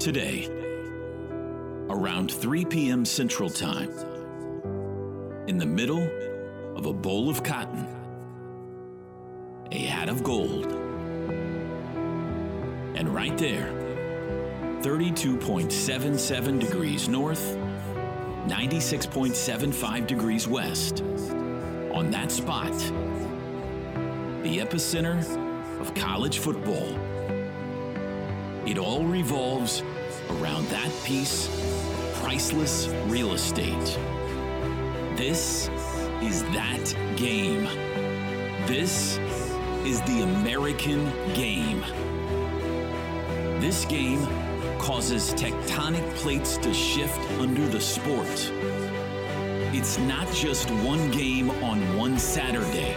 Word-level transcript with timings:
Today, 0.00 0.48
around 1.90 2.32
3 2.32 2.64
p.m. 2.64 3.04
Central 3.04 3.50
Time, 3.50 3.90
in 5.46 5.58
the 5.58 5.66
middle 5.66 6.08
of 6.74 6.86
a 6.86 6.92
bowl 6.92 7.28
of 7.28 7.42
cotton, 7.42 7.86
a 9.70 9.78
hat 9.78 10.08
of 10.08 10.24
gold, 10.24 10.72
and 12.96 13.14
right 13.14 13.36
there, 13.36 13.70
32.77 14.80 16.58
degrees 16.58 17.06
north, 17.06 17.58
96.75 18.46 20.06
degrees 20.06 20.48
west. 20.48 21.02
On 21.92 22.10
that 22.10 22.32
spot, 22.32 22.72
the 24.42 24.60
epicenter 24.60 25.20
of 25.78 25.92
college 25.92 26.38
football. 26.38 26.96
It 28.70 28.78
all 28.78 29.02
revolves 29.02 29.82
around 30.28 30.64
that 30.68 30.92
piece 31.02 31.48
priceless 32.22 32.86
real 33.08 33.32
estate. 33.32 33.98
This 35.16 35.68
is 36.22 36.44
that 36.54 36.94
game. 37.16 37.64
This 38.68 39.18
is 39.84 40.00
the 40.02 40.22
American 40.22 41.10
game. 41.34 41.80
This 43.60 43.84
game 43.86 44.24
causes 44.78 45.34
tectonic 45.34 46.08
plates 46.14 46.56
to 46.58 46.72
shift 46.72 47.18
under 47.40 47.66
the 47.70 47.80
sport. 47.80 48.52
It's 49.74 49.98
not 49.98 50.32
just 50.32 50.70
one 50.70 51.10
game 51.10 51.50
on 51.64 51.96
one 51.96 52.20
Saturday, 52.20 52.94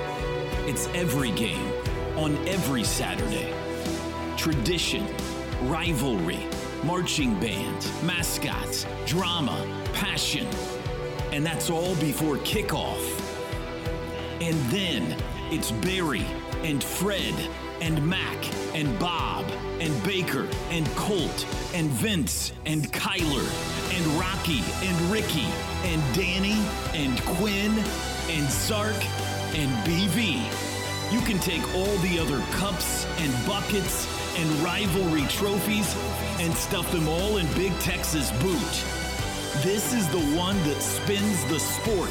it's 0.70 0.86
every 0.90 1.32
game 1.32 1.74
on 2.16 2.38
every 2.48 2.84
Saturday. 2.84 3.52
Tradition, 4.38 5.08
rivalry, 5.70 6.48
marching 6.84 7.40
bands, 7.40 7.92
mascots, 8.04 8.86
drama, 9.06 9.66
passion. 9.94 10.48
And 11.32 11.46
that's 11.46 11.70
all 11.70 11.96
before 11.96 12.38
kickoff. 12.38 13.02
And 14.42 14.56
then 14.72 15.18
it's 15.52 15.72
Barry 15.72 16.26
and 16.64 16.84
Fred 16.84 17.34
and 17.82 18.06
Mac 18.08 18.38
and 18.76 18.98
Bob 19.00 19.46
and 19.80 20.04
Baker 20.04 20.48
and 20.70 20.88
Colt 20.96 21.46
and 21.74 21.90
Vince 21.90 22.54
and 22.66 22.92
Kyler 22.94 23.48
and 23.96 24.06
Rocky 24.20 24.64
and 24.86 25.12
Ricky 25.12 25.48
and 25.84 26.02
Danny 26.16 26.62
and 26.94 27.20
Quinn 27.38 27.72
and 28.30 28.50
Sark 28.50 28.96
and 29.56 29.70
BV. 29.86 30.40
You 31.14 31.22
can 31.22 31.38
take 31.40 31.62
all 31.76 31.98
the 31.98 32.20
other 32.20 32.42
cups 32.54 33.06
and 33.20 33.48
buckets 33.48 34.08
and 34.36 34.50
rivalry 34.64 35.24
trophies 35.28 35.96
and 36.40 36.54
stuff 36.54 36.92
them 36.92 37.08
all 37.08 37.38
in 37.38 37.46
Big 37.54 37.72
Tex's 37.80 38.32
boot. 38.42 38.84
This 39.62 39.94
is 39.94 40.08
the 40.10 40.36
one 40.36 40.58
that 40.64 40.82
spins 40.82 41.44
the 41.46 41.60
sport. 41.60 42.10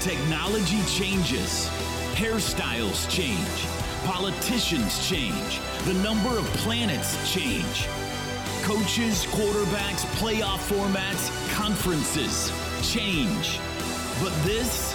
Technology 0.00 0.82
changes, 0.86 1.68
hairstyles 2.14 3.08
change, 3.10 3.66
politicians 4.04 5.08
change, 5.08 5.60
the 5.84 5.94
number 5.94 6.38
of 6.38 6.44
planets 6.62 7.16
change. 7.32 7.88
Coaches, 8.62 9.26
quarterbacks, 9.26 10.04
playoff 10.16 10.60
formats, 10.68 11.30
conferences 11.54 12.52
change. 12.82 13.58
But 14.22 14.32
this, 14.44 14.94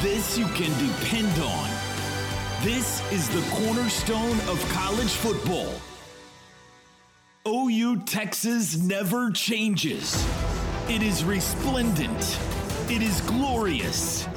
this 0.00 0.38
you 0.38 0.46
can 0.46 0.70
depend 0.78 1.38
on. 1.42 1.81
This 2.62 3.02
is 3.10 3.28
the 3.28 3.42
cornerstone 3.56 4.38
of 4.48 4.64
college 4.70 5.10
football. 5.10 5.74
OU 7.44 8.04
Texas 8.04 8.76
never 8.76 9.32
changes. 9.32 10.14
It 10.88 11.02
is 11.02 11.24
resplendent. 11.24 12.38
It 12.88 13.02
is 13.02 13.20
glorious. 13.22 14.28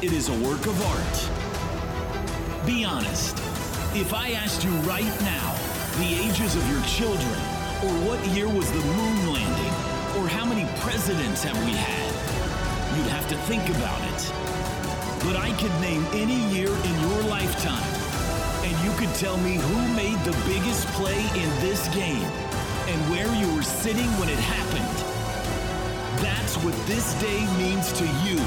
It 0.00 0.12
is 0.12 0.30
a 0.30 0.38
work 0.40 0.64
of 0.64 0.80
art. 0.86 2.66
Be 2.66 2.82
honest. 2.82 3.36
If 3.94 4.14
I 4.14 4.30
asked 4.30 4.64
you 4.64 4.70
right 4.88 5.04
now 5.20 5.54
the 5.98 6.14
ages 6.24 6.56
of 6.56 6.66
your 6.70 6.80
children, 6.84 7.40
or 7.84 7.92
what 8.08 8.26
year 8.28 8.48
was 8.48 8.72
the 8.72 8.80
moon 8.80 9.34
landing, 9.34 9.74
or 10.16 10.28
how 10.28 10.46
many 10.46 10.64
presidents 10.80 11.42
have 11.42 11.62
we 11.66 11.72
had, 11.72 12.96
you'd 12.96 13.10
have 13.10 13.28
to 13.28 13.36
think 13.36 13.68
about 13.68 14.00
it. 14.14 14.43
But 15.24 15.36
I 15.36 15.52
could 15.56 15.72
name 15.80 16.04
any 16.12 16.36
year 16.54 16.68
in 16.68 17.00
your 17.00 17.22
lifetime, 17.24 17.88
and 18.62 18.74
you 18.84 18.92
could 18.98 19.14
tell 19.16 19.38
me 19.38 19.54
who 19.56 19.94
made 19.94 20.18
the 20.20 20.36
biggest 20.46 20.86
play 20.88 21.18
in 21.18 21.48
this 21.64 21.88
game 21.94 22.28
and 22.86 23.00
where 23.10 23.32
you 23.34 23.48
were 23.56 23.62
sitting 23.62 24.10
when 24.20 24.28
it 24.28 24.38
happened. 24.38 24.94
That's 26.20 26.56
what 26.58 26.74
this 26.86 27.14
day 27.20 27.40
means 27.56 27.90
to 27.94 28.04
you 28.22 28.38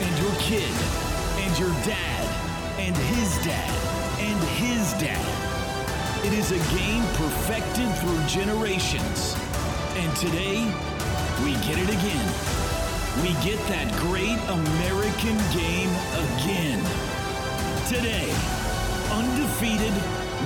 and 0.00 0.12
your 0.22 0.34
kid 0.40 0.72
and 1.44 1.58
your 1.58 1.74
dad 1.84 2.24
and 2.78 2.96
his 2.96 3.36
dad 3.44 3.70
and 4.18 4.42
his 4.56 4.92
dad. 4.94 5.46
It 6.24 6.32
is 6.32 6.50
a 6.50 6.76
game 6.76 7.04
perfected 7.14 7.92
through 8.00 8.24
generations. 8.26 9.36
And 9.96 10.16
today, 10.16 10.64
we 11.44 11.52
get 11.68 11.78
it 11.78 11.90
again. 11.90 12.55
We 13.22 13.32
get 13.42 13.58
that 13.68 13.90
great 14.00 14.38
American 14.48 15.36
game 15.56 15.90
again. 16.20 16.80
Today, 17.88 18.28
undefeated 19.10 19.94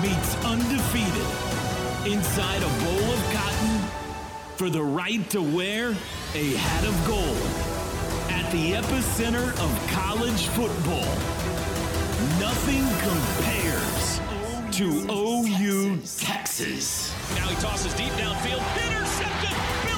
meets 0.01 0.37
undefeated 0.45 1.27
inside 2.07 2.63
a 2.63 2.73
bowl 2.85 3.11
of 3.11 3.33
cotton 3.35 4.01
for 4.57 4.71
the 4.71 4.83
right 4.83 5.29
to 5.31 5.43
wear 5.43 5.97
a 6.35 6.55
hat 6.55 6.85
of 6.87 6.95
gold 7.07 7.71
at 8.31 8.51
the 8.53 8.73
epicenter 8.73 9.51
of 9.59 9.91
college 9.91 10.47
football. 10.49 11.11
Nothing 12.39 12.87
compares 13.03 14.21
to 14.77 15.07
OU 15.11 15.99
Texas. 16.19 17.13
Now 17.35 17.49
he 17.49 17.57
tosses 17.57 17.93
deep 17.95 18.13
downfield. 18.13 18.63
Intercepted. 18.87 19.90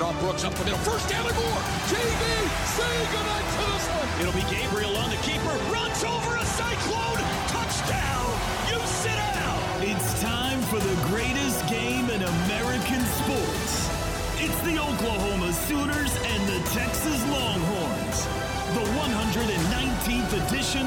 It's 0.00 0.08
handoff. 0.08 0.20
Brooks 0.20 0.44
up 0.44 0.54
the 0.54 0.64
middle. 0.64 0.78
First 0.78 1.08
down 1.10 1.26
and 1.26 1.36
more. 1.36 1.60
JD, 1.92 2.24
say 2.72 2.96
goodnight 3.12 3.44
to 3.52 3.60
this 3.68 3.86
one. 3.92 4.08
It'll 4.20 4.32
be 4.32 4.46
Gabriel 4.48 4.96
on 4.96 5.10
the 5.10 5.20
keeper. 5.20 5.52
Runs 5.68 6.00
over 6.04 6.36
a 6.36 6.46
cyclone. 6.56 7.20
Touchdown. 7.52 8.28
You 8.72 8.80
sit 8.86 9.16
down. 9.36 9.60
It's 9.84 10.20
time 10.22 10.60
for 10.72 10.80
the 10.80 10.96
greatest 11.12 11.66
game 11.68 12.08
in 12.08 12.22
American 12.22 13.04
sports. 13.20 13.92
It's 14.40 14.60
the 14.64 14.80
Oklahoma 14.80 15.52
Sooners 15.68 16.16
and 16.16 16.40
the 16.48 16.60
Texas 16.72 17.20
Longhorns. 17.28 18.24
The 18.72 18.86
119th 19.04 20.32
edition 20.48 20.86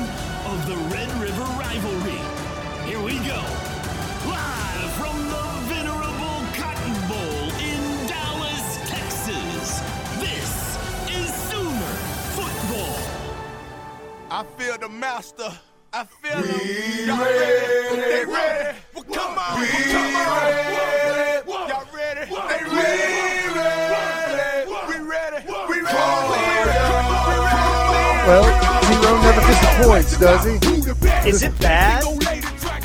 of 0.50 0.58
the 0.66 0.78
Red 0.90 1.10
River 1.22 1.46
Rivalry. 1.62 1.73
Feel 15.24 15.38
the 15.38 15.44
master. 15.44 15.60
I 15.94 16.04
feel 16.06 16.38
him. 16.38 17.08
Y'all 17.08 17.20
ready? 17.20 18.02
They 18.02 18.26
ready? 18.26 18.78
Well, 18.94 19.04
come 19.04 19.38
on. 19.38 19.68
come 19.94 20.16
on. 20.16 20.52
Y'all 21.68 21.88
ready? 21.94 22.30
They 22.30 22.62
ready? 22.76 23.14
We 24.88 24.96
ready? 25.08 25.40
We 25.70 25.82
ready? 25.82 25.98
Well, 28.26 28.46
Zero 28.84 29.12
never 29.22 29.44
disappoints, 29.48 30.18
does 30.18 30.44
he? 30.46 30.54
Is 31.30 31.44
it 31.44 31.60
bad 31.60 32.04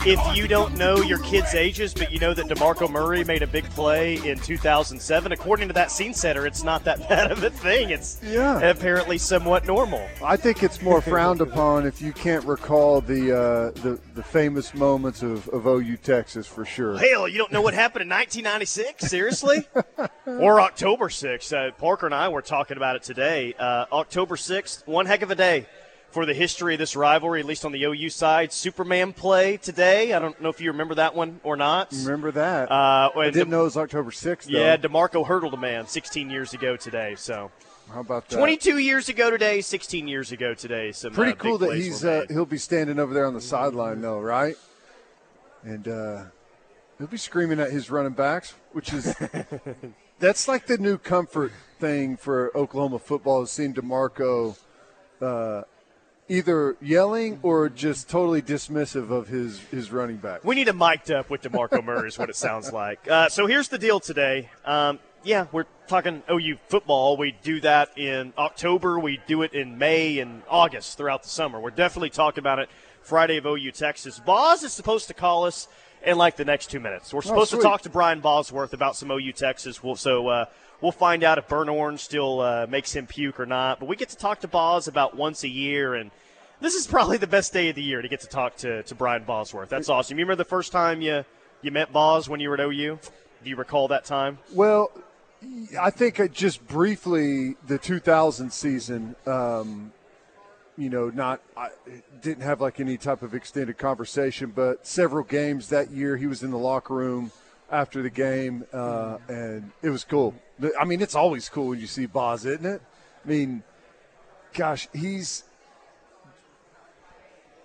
if 0.09 0.37
you 0.37 0.49
don't 0.49 0.75
know 0.79 0.97
your 0.97 1.19
kids' 1.19 1.55
ages, 1.55 1.93
but 1.93 2.11
you 2.11 2.19
know 2.19 2.33
that 2.33 2.47
DeMarco 2.47 2.91
Murray 2.91 3.25
made 3.25 3.43
a 3.43 3.47
big 3.47 3.65
play 3.71 4.15
in 4.27 4.39
2007? 4.39 5.33
According 5.33 5.69
to 5.69 5.75
that 5.75 5.91
scene 5.91 6.15
setter, 6.15 6.47
it's 6.47 6.63
not 6.65 6.83
that 6.85 7.07
bad 7.11 7.31
of 7.31 7.43
a 7.45 7.51
thing. 7.51 7.91
It's 7.91 8.19
Yeah. 8.25 8.59
apparently 8.61 9.19
somewhat 9.19 9.67
normal. 9.67 10.03
I 10.25 10.37
think 10.39 10.63
it's 10.63 10.81
more 10.81 11.03
frowned 11.03 11.43
upon 11.43 11.87
if 11.87 12.01
you 12.01 12.13
can't 12.15 12.43
recall 12.47 13.03
the 13.03 13.37
uh, 13.37 13.71
the, 13.83 14.01
the 14.15 14.23
famous 14.23 14.73
moments 14.73 15.23
of, 15.23 15.47
of 15.51 15.67
OU 15.67 15.99
Texas 15.99 16.47
for 16.47 16.65
sure. 16.65 16.97
Hell, 16.97 17.29
you 17.29 17.37
don't 17.37 17.53
know 17.53 17.61
what 17.63 17.75
happened 17.75 18.03
in 18.03 18.09
1996? 18.09 19.11
Seriously? 19.11 19.69
or 20.27 20.61
October 20.63 21.09
6th. 21.11 21.53
Uh, 21.53 21.71
Parker 21.73 22.07
and 22.07 22.15
I 22.15 22.29
were 22.29 22.41
talking 22.43 22.79
about 22.79 22.97
it 22.97 23.03
today. 23.03 23.55
Uh, 23.59 23.85
October 23.93 24.37
6th, 24.37 24.87
one 24.87 25.05
heck 25.05 25.21
of 25.21 25.31
a 25.31 25.35
day 25.35 25.67
for 26.11 26.25
the 26.25 26.35
history 26.35 26.75
of 26.75 26.79
this 26.79 26.97
rivalry, 26.97 27.41
at 27.41 27.47
least 27.47 27.65
on 27.65 27.73
the 27.73 27.83
OU 27.85 28.09
side. 28.09 28.53
Superman 28.53 29.13
play 29.13 29.57
today. 29.57 30.13
I 30.15 30.19
don't 30.19 30.41
know 30.41 30.49
if 30.49 30.61
you 30.61 30.71
remember 30.71 30.95
that 30.97 31.15
one 31.15 31.41
or 31.43 31.57
not. 31.57 31.93
Remember 31.93 32.31
that? 32.33 32.71
Uh, 32.71 33.11
I 33.15 33.25
didn't 33.31 33.47
De- 33.47 33.51
know 33.51 33.61
it 33.63 33.65
was 33.65 33.77
October 33.77 34.11
6th. 34.11 34.45
Though. 34.45 34.59
Yeah, 34.59 34.77
DeMarco 34.77 35.27
hurdled 35.27 35.55
a 35.55 35.59
man 35.59 35.87
16 35.87 36.31
years 36.31 36.55
ago 36.55 36.77
today. 36.77 37.15
So 37.17 37.51
How 37.93 38.01
about 38.01 38.29
that? 38.29 38.37
22 38.37 38.79
years 38.79 39.09
ago 39.09 39.31
today, 39.31 39.61
16 39.61 40.09
years 40.09 40.33
ago 40.33 40.55
today. 40.55 40.93
Some 40.93 41.13
Pretty 41.13 41.33
uh, 41.33 41.37
cool 41.37 41.59
that 41.59 41.77
he's 41.77 42.05
uh, 42.05 42.25
he'll 42.29 42.47
be 42.47 42.59
standing 42.59 42.99
over 42.99 43.13
there 43.13 43.27
on 43.27 43.35
the 43.35 43.41
sideline 43.41 44.01
though, 44.01 44.21
right? 44.21 44.57
And 45.63 45.87
uh, 45.89 46.25
he'll 46.97 47.07
be 47.07 47.17
screaming 47.19 47.61
at 47.61 47.71
his 47.71 47.91
running 47.91 48.13
backs, 48.13 48.55
which 48.73 48.93
is 48.95 49.15
that's 50.19 50.49
like 50.49 50.67
the 50.67 50.79
new 50.79 50.97
comfort 50.97 51.53
thing 51.79 52.17
for 52.17 52.57
Oklahoma 52.57 52.99
football. 52.99 53.43
Is 53.43 53.51
seeing 53.51 53.75
Demarco 53.75 54.57
uh, 55.21 55.63
either 56.29 56.77
yelling 56.81 57.41
or 57.43 57.69
just 57.69 58.09
totally 58.09 58.43
dismissive 58.43 59.11
of 59.11 59.29
his 59.29 59.61
his 59.71 59.91
running 59.91 60.17
back. 60.17 60.45
We 60.45 60.55
need 60.55 60.69
a 60.69 60.73
mic'd 60.73 61.11
up 61.11 61.31
with 61.31 61.43
DeMarco 61.43 61.83
Murray, 61.85 62.09
is 62.09 62.19
what 62.19 62.31
it 62.31 62.37
sounds 62.37 62.73
like. 62.73 63.09
Uh, 63.11 63.29
so 63.29 63.47
here's 63.47 63.69
the 63.69 63.79
deal 63.79 64.01
today. 64.01 64.51
Um, 64.65 64.99
yeah, 65.25 65.47
we're 65.53 65.67
talking 65.89 66.23
OU 66.31 66.59
football. 66.69 67.17
We 67.17 67.37
do 67.43 67.61
that 67.61 67.97
in 67.99 68.33
October. 68.39 68.99
We 68.99 69.21
do 69.27 69.43
it 69.43 69.53
in 69.53 69.79
May 69.79 70.19
and 70.19 70.43
August 70.49 70.97
throughout 70.97 71.23
the 71.23 71.29
summer. 71.29 71.61
We're 71.61 71.71
definitely 71.71 72.11
talking 72.11 72.41
about 72.41 72.59
it 72.59 72.69
Friday 73.03 73.37
of 73.39 73.47
OU 73.47 73.73
Texas. 73.73 74.19
Boz 74.19 74.63
is 74.63 74.73
supposed 74.73 75.09
to 75.09 75.15
call 75.15 75.45
us 75.45 75.69
in 76.05 76.17
like 76.17 76.37
the 76.37 76.45
next 76.45 76.71
two 76.71 76.81
minutes. 76.81 77.13
We're 77.13 77.23
supposed 77.23 77.51
to 77.51 77.61
talk 77.61 77.83
to 77.83 77.91
Brian 77.91 78.21
Bosworth 78.21 78.73
about 78.73 78.97
some 78.97 79.11
OU 79.11 79.33
Texas. 79.33 79.83
We'll, 79.83 79.97
so 79.97 80.29
uh, 80.29 80.45
we'll 80.81 80.93
find 80.93 81.25
out 81.25 81.39
if 81.39 81.49
Burn 81.49 81.69
Orange 81.69 82.01
still 82.01 82.41
uh, 82.41 82.67
makes 82.69 82.95
him 82.95 83.07
puke 83.07 83.41
or 83.41 83.47
not. 83.47 83.81
But 83.81 83.89
we 83.89 83.97
get 83.97 84.09
to 84.11 84.17
talk 84.17 84.41
to 84.41 84.49
Boz 84.49 84.89
about 84.89 85.17
once 85.17 85.45
a 85.45 85.49
year 85.49 85.95
and– 85.95 86.11
this 86.61 86.75
is 86.75 86.87
probably 86.87 87.19
the 87.19 87.27
best 87.27 87.53
day 87.53 87.69
of 87.69 87.77
the 87.77 87.83
year 87.83 88.03
to 88.03 88.09
get 88.09 88.21
to 88.21 88.27
talk 88.27 88.57
to, 88.59 88.83
to 88.85 88.95
Brian 88.95 89.25
Bosworth. 89.25 89.69
That's 89.69 89.89
awesome. 89.89 90.19
You 90.19 90.25
remember 90.25 90.43
the 90.43 90.49
first 90.49 90.73
time 90.73 91.01
you, 91.01 91.25
you 91.63 91.71
met 91.71 91.93
Boz 91.93 92.29
when 92.29 92.41
you 92.41 92.49
were 92.49 92.55
at 92.55 92.61
OU? 92.61 92.99
Do 93.45 93.51
you 93.51 93.57
recall 93.57 93.89
that 93.89 94.05
time? 94.05 94.39
Well, 94.53 94.91
I 95.81 95.91
think 95.91 96.33
just 96.33 96.67
briefly 96.67 97.55
the 97.67 97.79
2000 97.79 98.53
season. 98.53 99.15
Um, 99.27 99.93
you 100.77 100.91
know, 100.91 101.11
not 101.11 101.41
I 101.57 101.71
didn't 102.23 102.43
have 102.43 102.61
like 102.61 102.79
any 102.79 102.97
type 102.97 103.23
of 103.23 103.35
extended 103.35 103.79
conversation, 103.79 104.53
but 104.55 104.87
several 104.87 105.25
games 105.25 105.69
that 105.71 105.91
year 105.91 106.17
he 106.17 106.27
was 106.27 106.43
in 106.43 106.51
the 106.51 106.59
locker 106.59 106.95
room 106.95 107.33
after 107.71 108.01
the 108.01 108.11
game, 108.11 108.65
uh, 108.73 109.19
and 109.29 109.73
it 109.83 109.91
was 109.91 110.05
cool. 110.05 110.35
I 110.79 110.85
mean, 110.85 111.01
it's 111.01 111.15
always 111.15 111.49
cool 111.49 111.69
when 111.69 111.81
you 111.81 111.87
see 111.87 112.07
Boz, 112.07 112.45
isn't 112.45 112.67
it? 112.67 112.83
I 113.25 113.29
mean, 113.29 113.63
gosh, 114.55 114.89
he's. 114.93 115.45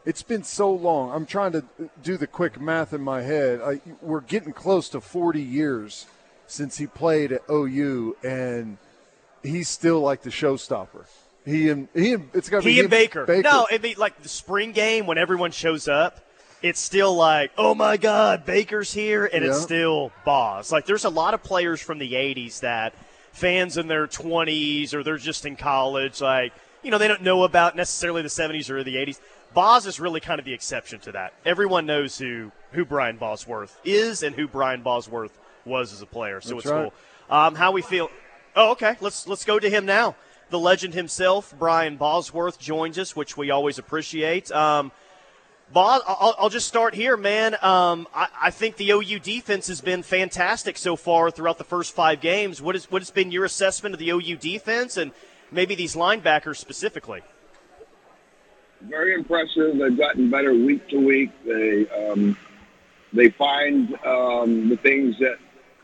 It's 0.06 0.22
been 0.22 0.44
so 0.44 0.72
long. 0.72 1.12
I'm 1.12 1.26
trying 1.26 1.54
to 1.54 1.64
do 2.02 2.18
the 2.18 2.28
quick 2.28 2.60
math 2.60 2.94
in 2.94 3.02
my 3.02 3.22
head. 3.22 3.62
I, 3.62 3.80
we're 4.02 4.20
getting 4.22 4.52
close 4.52 4.90
to 4.90 5.00
40 5.00 5.42
years 5.42 6.08
since 6.46 6.78
he 6.78 6.88
played 6.88 7.32
at 7.32 7.42
OU, 7.50 8.18
and 8.22 8.78
he's 9.42 9.70
still 9.70 10.02
like 10.02 10.22
the 10.22 10.30
showstopper. 10.30 11.06
He 11.46 11.70
and 11.70 11.88
he 11.94 12.14
and 12.14 12.30
it's 12.34 12.50
got 12.50 12.60
to 12.60 12.66
be 12.66 12.74
He 12.74 12.80
and 12.80 12.90
Baker. 12.90 13.26
Baker. 13.26 13.44
No, 13.44 13.68
I 13.70 13.78
mean, 13.78 13.96
like 13.98 14.22
the 14.22 14.30
spring 14.30 14.72
game 14.72 15.06
when 15.06 15.18
everyone 15.18 15.52
shows 15.52 15.88
up, 15.88 16.23
it's 16.64 16.80
still 16.80 17.14
like, 17.14 17.52
oh 17.58 17.76
my 17.76 17.98
God, 17.98 18.46
Baker's 18.46 18.94
here, 18.94 19.26
and 19.26 19.44
it's 19.44 19.62
still 19.62 20.12
Boz. 20.26 20.72
Like, 20.72 20.86
there's 20.86 21.04
a 21.04 21.10
lot 21.10 21.34
of 21.34 21.44
players 21.44 21.82
from 21.82 22.00
the 22.00 22.14
80s 22.14 22.62
that 22.62 22.94
fans 23.34 23.78
in 23.78 23.88
their 23.88 24.08
20s 24.08 24.94
or 24.94 25.04
they're 25.04 25.18
just 25.18 25.46
in 25.46 25.58
college, 25.58 26.22
like, 26.22 26.54
you 26.82 26.90
know, 26.90 26.98
they 26.98 27.08
don't 27.08 27.22
know 27.22 27.44
about 27.44 27.76
necessarily 27.76 28.22
the 28.22 28.30
70s 28.30 28.70
or 28.70 28.84
the 28.84 28.96
80s. 28.96 29.20
Boz 29.54 29.86
is 29.86 30.00
really 30.00 30.22
kind 30.22 30.40
of 30.40 30.46
the 30.46 30.54
exception 30.54 31.00
to 31.02 31.12
that. 31.12 31.34
Everyone 31.46 31.86
knows 31.86 32.18
who, 32.18 32.52
who 32.72 32.86
Brian 32.86 33.18
Bosworth 33.18 33.78
is 33.84 34.24
and 34.24 34.36
who 34.36 34.48
Brian 34.48 34.82
Bosworth 34.82 35.38
was 35.66 35.94
as 35.94 36.02
a 36.02 36.06
player, 36.06 36.40
so 36.42 36.56
That's 36.56 36.66
it's 36.66 36.72
right. 36.72 36.92
cool. 37.30 37.38
Um, 37.38 37.56
how 37.56 37.72
we 37.72 37.82
feel. 37.82 38.10
Oh, 38.56 38.72
okay. 38.72 38.96
Let's 39.00 39.28
let's 39.28 39.46
go 39.46 39.60
to 39.60 39.70
him 39.70 39.86
now. 39.86 40.16
The 40.50 40.60
legend 40.60 40.94
himself, 40.94 41.54
Brian 41.58 41.98
Bosworth, 41.98 42.60
joins 42.60 43.00
us, 43.00 43.16
which 43.16 43.38
we 43.38 43.50
always 43.50 43.80
appreciate. 43.80 44.52
Um, 44.52 44.92
Boz, 45.74 46.04
I'll, 46.08 46.36
I'll 46.38 46.50
just 46.50 46.68
start 46.68 46.94
here, 46.94 47.18
man. 47.18 47.56
Um, 47.62 48.08
I, 48.14 48.28
I 48.44 48.52
think 48.52 48.78
the 48.78 48.92
OU 48.92 49.20
defense 49.20 49.68
has 49.68 49.82
been 49.82 50.04
fantastic 50.04 50.78
so 50.78 50.96
far 50.96 51.32
throughout 51.32 51.58
the 51.58 51.64
first 51.64 51.96
five 51.96 52.22
games. 52.22 52.62
What 52.62 52.76
is 52.76 52.92
what 52.92 53.02
has 53.02 53.10
been 53.10 53.32
your 53.32 53.44
assessment 53.44 53.94
of 53.94 54.00
the 54.00 54.12
OU 54.12 54.38
defense 54.38 54.98
and 54.98 55.12
maybe 55.52 55.74
these 55.74 55.96
linebackers 55.96 56.58
specifically? 56.58 57.22
very 58.88 59.14
impressive. 59.14 59.78
They've 59.78 59.98
gotten 59.98 60.30
better 60.30 60.54
week 60.54 60.88
to 60.90 60.98
week. 60.98 61.32
They 61.46 61.88
um, 61.90 62.38
they 63.12 63.30
find 63.30 63.96
um, 64.06 64.70
the 64.70 64.78
things 64.78 65.18
that 65.20 65.38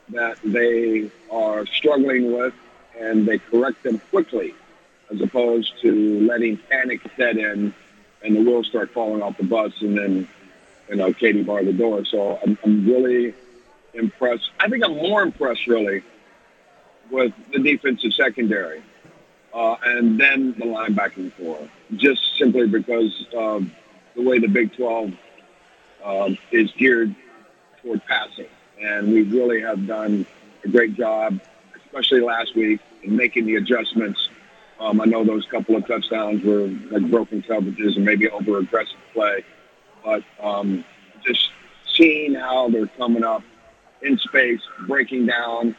that 0.10 0.38
they 0.44 1.10
are 1.32 1.66
struggling 1.66 2.34
with, 2.34 2.54
and 3.00 3.28
they 3.28 3.38
correct 3.38 3.84
them 3.84 4.00
quickly, 4.10 4.56
as 5.12 5.22
opposed 5.22 5.74
to 5.82 6.22
letting 6.22 6.58
panic 6.58 7.02
set 7.16 7.38
in, 7.38 7.74
and 8.24 8.36
the 8.36 8.42
wheels 8.42 8.68
start 8.68 8.92
falling 8.92 9.22
off 9.22 9.38
the 9.38 9.44
bus, 9.44 9.74
and 9.82 9.98
then 9.98 10.28
you 10.90 10.96
know 10.96 11.14
Katie 11.14 11.44
barred 11.44 11.68
the 11.68 11.74
door. 11.74 12.06
So 12.06 12.40
I'm, 12.44 12.58
I'm 12.64 12.86
really 12.86 13.34
impressed. 13.94 14.52
I 14.60 14.70
think 14.70 14.84
I'm 14.84 14.96
more 14.96 15.22
impressed 15.22 15.68
really 15.68 16.04
with 17.10 17.34
the 17.52 17.60
defensive 17.60 18.14
secondary 18.14 18.84
uh, 19.54 19.76
and 19.84 20.20
then 20.20 20.54
the 20.54 20.66
linebacking 20.66 21.36
corps, 21.38 21.68
just 21.96 22.38
simply 22.38 22.68
because 22.68 23.26
of 23.34 23.68
the 24.16 24.22
way 24.22 24.40
the 24.40 24.48
Big 24.48 24.76
12 24.76 25.14
um, 26.04 26.38
is 26.52 26.72
geared 26.74 27.16
toward 27.82 28.06
passing. 28.06 28.48
And 28.82 29.12
we 29.12 29.24
really 29.24 29.62
have 29.62 29.88
done 29.88 30.26
a 30.64 30.68
great 30.68 30.96
job, 30.96 31.40
especially 31.76 32.22
last 32.22 32.56
week, 32.56 32.80
in 33.04 33.16
making 33.16 33.46
the 33.46 33.56
adjustments. 33.56 34.30
Um, 34.80 35.02
I 35.02 35.06
know 35.06 35.26
those 35.26 35.46
couple 35.46 35.76
of 35.76 35.86
touchdowns 35.88 36.44
were 36.44 36.68
like 36.92 37.10
broken 37.12 37.42
coverages 37.42 37.96
and 37.96 38.06
maybe 38.06 38.30
over 38.30 38.60
aggressive 38.60 38.98
play, 39.14 39.44
but 40.04 40.24
um, 40.42 40.86
just 41.26 41.50
seeing 41.94 42.34
how 42.34 42.70
they're 42.70 42.88
coming 42.88 43.24
up 43.24 43.44
in 44.02 44.18
space, 44.18 44.62
breaking 44.88 45.26
down, 45.26 45.76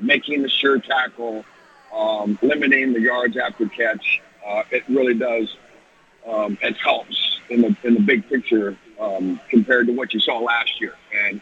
making 0.00 0.42
the 0.42 0.48
sure 0.48 0.78
tackle, 0.78 1.44
um, 1.92 2.38
limiting 2.42 2.92
the 2.92 3.00
yards 3.00 3.36
after 3.36 3.68
catch. 3.68 4.20
Uh, 4.46 4.62
it 4.70 4.84
really 4.88 5.14
does. 5.14 5.56
Um, 6.26 6.56
it 6.62 6.76
helps 6.76 7.40
in 7.50 7.62
the 7.62 7.76
in 7.82 7.94
the 7.94 8.00
big 8.00 8.28
picture 8.28 8.76
um, 9.00 9.40
compared 9.48 9.86
to 9.88 9.92
what 9.92 10.14
you 10.14 10.20
saw 10.20 10.38
last 10.38 10.80
year, 10.80 10.94
and 11.24 11.40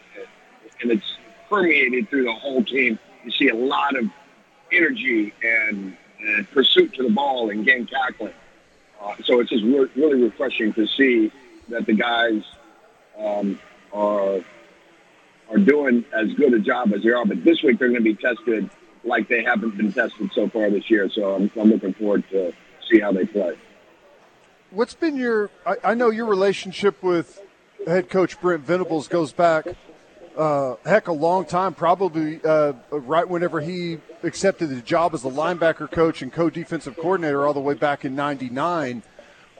and 0.81 0.91
it's 0.91 1.17
permeated 1.49 2.09
through 2.09 2.23
the 2.23 2.33
whole 2.33 2.63
team. 2.63 2.97
You 3.23 3.31
see 3.31 3.49
a 3.49 3.55
lot 3.55 3.95
of 3.95 4.05
energy 4.71 5.33
and, 5.43 5.95
and 6.25 6.49
pursuit 6.51 6.93
to 6.93 7.03
the 7.03 7.09
ball 7.09 7.49
and 7.49 7.65
game 7.65 7.87
tackling. 7.87 8.33
Uh, 9.01 9.15
so 9.23 9.39
it's 9.39 9.49
just 9.49 9.63
re- 9.63 9.89
really 9.95 10.23
refreshing 10.23 10.73
to 10.73 10.87
see 10.87 11.31
that 11.69 11.85
the 11.85 11.93
guys 11.93 12.43
um, 13.17 13.59
are 13.93 14.39
are 15.49 15.57
doing 15.57 16.03
as 16.11 16.33
good 16.33 16.53
a 16.53 16.59
job 16.59 16.91
as 16.93 17.03
they 17.03 17.11
are. 17.11 17.25
But 17.25 17.43
this 17.43 17.61
week 17.61 17.77
they're 17.77 17.89
going 17.89 18.03
to 18.03 18.13
be 18.13 18.15
tested 18.15 18.69
like 19.03 19.27
they 19.27 19.43
haven't 19.43 19.77
been 19.77 19.93
tested 19.93 20.31
so 20.33 20.49
far 20.49 20.69
this 20.69 20.89
year. 20.89 21.09
So 21.09 21.35
I'm, 21.35 21.51
I'm 21.59 21.69
looking 21.69 21.93
forward 21.93 22.23
to 22.31 22.51
see 22.89 22.99
how 22.99 23.11
they 23.11 23.25
play. 23.25 23.55
What's 24.71 24.95
been 24.95 25.15
your? 25.15 25.49
I, 25.65 25.75
I 25.83 25.93
know 25.93 26.09
your 26.09 26.25
relationship 26.25 27.01
with 27.03 27.41
head 27.85 28.09
coach 28.09 28.39
Brent 28.41 28.63
Venables 28.63 29.07
goes 29.07 29.31
back, 29.31 29.67
uh, 30.37 30.75
heck, 30.85 31.07
a 31.07 31.13
long 31.13 31.45
time. 31.45 31.73
Probably 31.73 32.39
uh, 32.43 32.73
right 32.91 33.27
whenever 33.27 33.61
he 33.61 33.99
accepted 34.23 34.69
the 34.69 34.81
job 34.81 35.13
as 35.13 35.21
the 35.21 35.29
linebacker 35.29 35.89
coach 35.89 36.21
and 36.21 36.31
co-defensive 36.31 36.95
coordinator, 36.97 37.45
all 37.45 37.53
the 37.53 37.59
way 37.59 37.73
back 37.73 38.05
in 38.05 38.15
'99. 38.15 39.03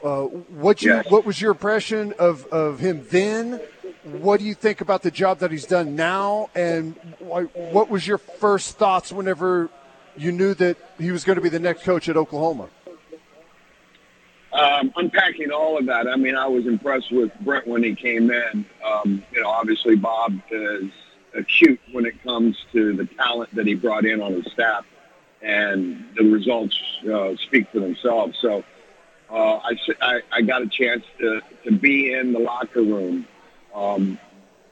Uh, 0.04 0.24
what 0.24 0.82
you? 0.82 0.94
Yes. 0.94 1.10
What 1.10 1.26
was 1.26 1.42
your 1.42 1.52
impression 1.52 2.14
of 2.20 2.46
of 2.48 2.80
him 2.80 3.06
then? 3.10 3.62
What 4.04 4.40
do 4.40 4.46
you 4.46 4.54
think 4.54 4.82
about 4.82 5.02
the 5.02 5.10
job 5.10 5.40
that 5.40 5.52
he's 5.52 5.66
done 5.66 5.96
now? 5.96 6.50
And 6.54 6.94
wh- 7.20 7.56
what 7.56 7.90
was 7.90 8.06
your 8.08 8.20
first 8.20 8.78
thoughts 8.78 9.12
whenever 9.12 9.70
you 10.16 10.32
knew 10.32 10.54
that 10.56 10.78
he 11.00 11.12
was 11.12 11.24
going 11.24 11.38
to 11.38 11.42
be 11.42 11.50
the 11.50 11.60
next 11.60 11.84
coach 11.84 12.08
at 12.08 12.16
Oklahoma? 12.16 12.70
Um, 14.56 14.94
unpacking 14.96 15.52
all 15.52 15.78
of 15.78 15.86
that, 15.88 16.08
I 16.08 16.16
mean, 16.16 16.36
I 16.36 16.48
was 16.48 16.66
impressed 16.66 17.12
with 17.12 17.30
Brent 17.42 17.68
when 17.68 17.84
he 17.84 17.94
came 17.94 18.32
in. 18.32 18.66
Um, 18.86 19.22
you 19.34 19.42
know, 19.42 19.50
obviously 19.50 19.98
Bob 19.98 20.40
is 20.50 20.90
acute 21.34 21.82
when 21.92 22.06
it 22.06 22.24
comes 22.24 22.56
to 22.72 22.94
the 22.94 23.06
talent 23.06 23.54
that 23.56 23.68
he 23.68 23.76
brought 23.76 24.06
in 24.06 24.22
on 24.22 24.32
his 24.32 24.50
staff, 24.54 24.86
and 25.42 26.06
the 26.16 26.24
results 26.24 26.80
uh, 27.14 27.36
speak 27.36 27.70
for 27.70 27.82
themselves. 27.82 28.38
So 28.40 28.64
uh, 29.30 29.58
I, 29.58 29.78
I, 30.02 30.22
I 30.32 30.42
got 30.42 30.62
a 30.62 30.68
chance 30.68 31.04
to, 31.20 31.42
to 31.66 31.72
be 31.74 32.14
in 32.14 32.32
the 32.32 32.40
locker 32.40 32.82
room 32.82 33.28
um, 33.74 34.18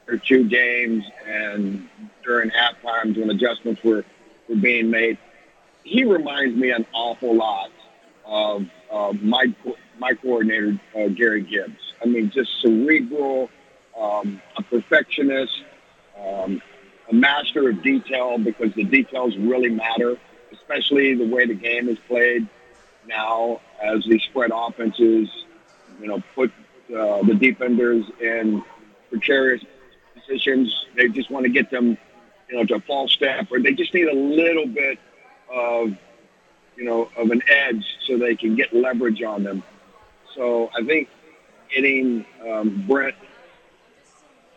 for 0.06 0.16
two 0.16 0.48
games 0.48 1.04
and 1.26 1.86
during 2.24 2.48
half 2.48 2.80
times 2.80 3.18
when 3.18 3.28
adjustments 3.28 3.84
were, 3.84 4.06
were 4.48 4.56
being 4.56 4.88
made. 4.90 5.18
He 5.82 6.04
reminds 6.04 6.56
me 6.56 6.70
an 6.70 6.86
awful 6.94 7.34
lot 7.34 7.70
of 8.24 8.66
uh, 8.90 9.12
my 9.20 9.54
my 9.98 10.14
coordinator 10.14 10.78
uh, 10.96 11.08
Gary 11.08 11.42
Gibbs. 11.42 11.94
I 12.02 12.06
mean, 12.06 12.30
just 12.30 12.50
cerebral, 12.60 13.50
um, 13.98 14.40
a 14.56 14.62
perfectionist, 14.62 15.62
um, 16.18 16.60
a 17.10 17.14
master 17.14 17.68
of 17.68 17.82
detail 17.82 18.38
because 18.38 18.74
the 18.74 18.84
details 18.84 19.36
really 19.36 19.70
matter, 19.70 20.16
especially 20.52 21.14
the 21.14 21.26
way 21.26 21.46
the 21.46 21.54
game 21.54 21.88
is 21.88 21.98
played 22.08 22.48
now 23.06 23.60
as 23.82 24.04
these 24.04 24.22
spread 24.22 24.50
offenses, 24.52 25.28
you 26.00 26.06
know, 26.06 26.22
put 26.34 26.50
uh, 26.96 27.22
the 27.22 27.34
defenders 27.34 28.04
in 28.20 28.62
precarious 29.10 29.64
positions. 30.14 30.86
They 30.96 31.08
just 31.08 31.30
want 31.30 31.44
to 31.44 31.50
get 31.50 31.70
them, 31.70 31.96
you 32.48 32.56
know, 32.56 32.64
to 32.64 32.74
a 32.76 32.80
false 32.80 33.12
step, 33.12 33.48
or 33.50 33.60
they 33.60 33.72
just 33.72 33.94
need 33.94 34.08
a 34.08 34.14
little 34.14 34.66
bit 34.66 34.98
of, 35.52 35.96
you 36.76 36.84
know, 36.84 37.10
of 37.16 37.30
an 37.30 37.42
edge 37.48 37.84
so 38.06 38.18
they 38.18 38.36
can 38.36 38.54
get 38.54 38.72
leverage 38.72 39.22
on 39.22 39.42
them. 39.42 39.62
So 40.34 40.70
I 40.76 40.84
think 40.84 41.08
getting 41.72 42.24
um, 42.46 42.84
Brent 42.86 43.14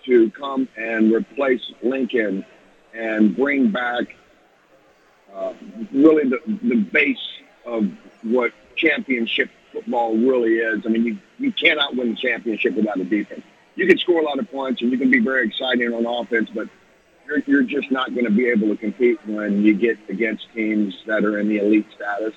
to 0.05 0.31
come 0.31 0.67
and 0.77 1.13
replace 1.13 1.61
Lincoln 1.83 2.45
and 2.93 3.35
bring 3.35 3.71
back 3.71 4.15
uh, 5.33 5.53
really 5.91 6.29
the, 6.29 6.39
the 6.63 6.75
base 6.75 7.17
of 7.65 7.89
what 8.23 8.53
championship 8.75 9.49
football 9.71 10.15
really 10.15 10.55
is. 10.55 10.85
I 10.85 10.89
mean, 10.89 11.05
you, 11.05 11.17
you 11.37 11.51
cannot 11.51 11.95
win 11.95 12.11
the 12.11 12.15
championship 12.15 12.73
without 12.75 12.99
a 12.99 13.03
defense. 13.03 13.43
You 13.75 13.85
can 13.85 13.97
score 13.97 14.21
a 14.21 14.23
lot 14.23 14.39
of 14.39 14.49
points 14.49 14.81
and 14.81 14.91
you 14.91 14.97
can 14.97 15.11
be 15.11 15.19
very 15.19 15.47
exciting 15.47 15.93
on 15.93 16.05
offense, 16.05 16.49
but 16.53 16.67
you're, 17.27 17.39
you're 17.39 17.63
just 17.63 17.91
not 17.91 18.13
going 18.13 18.25
to 18.25 18.31
be 18.31 18.47
able 18.47 18.69
to 18.69 18.77
compete 18.77 19.19
when 19.25 19.61
you 19.63 19.73
get 19.73 19.97
against 20.09 20.47
teams 20.53 20.95
that 21.05 21.25
are 21.25 21.39
in 21.39 21.47
the 21.47 21.57
elite 21.57 21.87
status. 21.95 22.33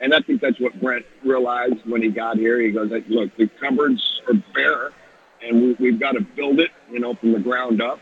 And 0.00 0.12
I 0.14 0.20
think 0.20 0.40
that's 0.40 0.58
what 0.58 0.80
Brent 0.80 1.06
realized 1.24 1.86
when 1.86 2.02
he 2.02 2.08
got 2.08 2.36
here. 2.36 2.60
He 2.60 2.72
goes, 2.72 2.90
look, 3.08 3.36
the 3.36 3.46
cupboards 3.60 4.22
are 4.26 4.34
bare, 4.54 4.90
and 5.42 5.62
we, 5.62 5.72
we've 5.74 6.00
got 6.00 6.12
to 6.12 6.20
build 6.20 6.58
it, 6.58 6.70
you 6.90 6.98
know, 6.98 7.14
from 7.14 7.32
the 7.32 7.38
ground 7.38 7.80
up. 7.80 8.00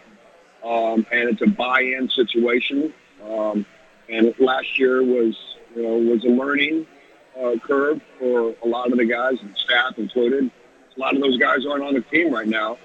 Um, 0.64 1.06
and 1.10 1.28
it's 1.28 1.42
a 1.42 1.46
buy-in 1.46 2.08
situation. 2.10 2.92
Um, 3.22 3.66
and 4.08 4.34
last 4.38 4.78
year 4.78 5.02
was, 5.02 5.36
you 5.74 5.82
know, 5.82 5.96
was 5.98 6.24
a 6.24 6.28
learning 6.28 6.86
uh, 7.38 7.56
curve 7.62 8.00
for 8.18 8.54
a 8.62 8.66
lot 8.66 8.92
of 8.92 8.98
the 8.98 9.04
guys 9.04 9.38
and 9.40 9.54
staff 9.56 9.98
included. 9.98 10.50
A 10.96 11.00
lot 11.00 11.14
of 11.14 11.20
those 11.20 11.38
guys 11.38 11.66
aren't 11.66 11.84
on 11.84 11.94
the 11.94 12.00
team 12.00 12.32
right 12.32 12.48
now, 12.48 12.78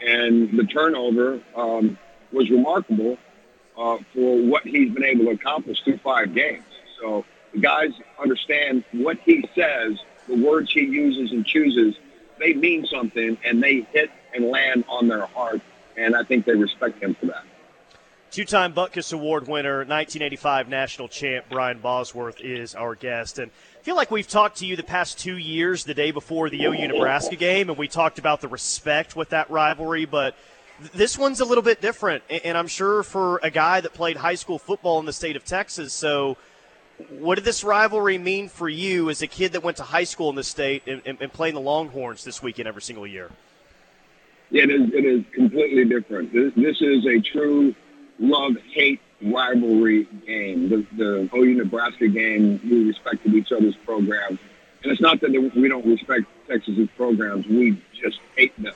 and 0.00 0.58
the 0.58 0.64
turnover 0.64 1.40
um, 1.54 1.96
was 2.32 2.50
remarkable 2.50 3.18
uh, 3.76 3.98
for 4.12 4.38
what 4.42 4.64
he's 4.64 4.92
been 4.92 5.04
able 5.04 5.26
to 5.26 5.30
accomplish 5.32 5.82
through 5.82 5.98
five 5.98 6.34
games. 6.34 6.64
So 7.00 7.24
the 7.52 7.60
guys 7.60 7.90
understand 8.20 8.84
what 8.92 9.18
he 9.24 9.48
says, 9.54 9.98
the 10.28 10.36
words 10.36 10.72
he 10.72 10.80
uses 10.80 11.32
and 11.32 11.44
chooses, 11.44 11.96
they 12.38 12.54
mean 12.54 12.86
something, 12.86 13.38
and 13.44 13.62
they 13.62 13.86
hit 13.92 14.10
and 14.34 14.46
land 14.46 14.84
on 14.88 15.08
their 15.08 15.26
heart, 15.26 15.60
and 15.96 16.16
I 16.16 16.24
think 16.24 16.44
they 16.44 16.54
respect 16.54 17.02
him 17.02 17.14
for 17.14 17.26
that. 17.26 17.44
Two-time 18.30 18.74
Butkus 18.74 19.12
Award 19.12 19.46
winner, 19.46 19.78
1985 19.78 20.68
national 20.68 21.06
champ 21.06 21.46
Brian 21.48 21.78
Bosworth 21.78 22.40
is 22.40 22.74
our 22.74 22.96
guest, 22.96 23.38
and 23.38 23.52
I 23.78 23.82
feel 23.84 23.94
like 23.94 24.10
we've 24.10 24.26
talked 24.26 24.58
to 24.58 24.66
you 24.66 24.74
the 24.74 24.82
past 24.82 25.20
two 25.20 25.36
years, 25.36 25.84
the 25.84 25.94
day 25.94 26.10
before 26.10 26.50
the 26.50 26.64
OU 26.64 26.88
Nebraska 26.88 27.36
game, 27.36 27.68
and 27.68 27.78
we 27.78 27.86
talked 27.86 28.18
about 28.18 28.40
the 28.40 28.48
respect 28.48 29.14
with 29.14 29.28
that 29.28 29.50
rivalry, 29.50 30.04
but 30.04 30.34
this 30.94 31.16
one's 31.16 31.40
a 31.40 31.44
little 31.44 31.62
bit 31.62 31.80
different, 31.80 32.24
and 32.28 32.58
I'm 32.58 32.66
sure 32.66 33.02
for 33.02 33.38
a 33.42 33.50
guy 33.50 33.80
that 33.80 33.94
played 33.94 34.16
high 34.16 34.34
school 34.34 34.58
football 34.58 34.98
in 34.98 35.06
the 35.06 35.12
state 35.12 35.36
of 35.36 35.44
Texas, 35.44 35.92
so 35.92 36.36
what 37.10 37.36
did 37.36 37.44
this 37.44 37.64
rivalry 37.64 38.18
mean 38.18 38.48
for 38.48 38.68
you 38.68 39.10
as 39.10 39.22
a 39.22 39.26
kid 39.26 39.52
that 39.52 39.62
went 39.62 39.76
to 39.78 39.82
high 39.82 40.04
school 40.04 40.30
in 40.30 40.36
the 40.36 40.44
state 40.44 40.82
and, 40.86 41.02
and, 41.04 41.20
and 41.20 41.32
playing 41.32 41.54
the 41.54 41.60
Longhorns 41.60 42.24
this 42.24 42.42
weekend 42.42 42.68
every 42.68 42.82
single 42.82 43.06
year? 43.06 43.30
Yeah, 44.50 44.64
it 44.64 44.70
is, 44.70 44.94
it 44.94 45.04
is 45.04 45.24
completely 45.32 45.84
different. 45.84 46.32
This, 46.32 46.52
this 46.54 46.80
is 46.80 47.06
a 47.06 47.20
true 47.20 47.74
love 48.18 48.52
hate 48.72 49.00
rivalry 49.22 50.04
game. 50.26 50.68
The, 50.68 50.86
the 50.96 51.30
OU 51.34 51.54
Nebraska 51.54 52.08
game, 52.08 52.60
we 52.62 52.84
respected 52.84 53.34
each 53.34 53.50
other's 53.50 53.76
programs. 53.84 54.38
And 54.82 54.92
it's 54.92 55.00
not 55.00 55.20
that 55.20 55.30
we 55.56 55.68
don't 55.68 55.86
respect 55.86 56.26
Texas's 56.46 56.88
programs, 56.96 57.46
we 57.46 57.82
just 57.92 58.20
hate 58.36 58.60
them 58.62 58.74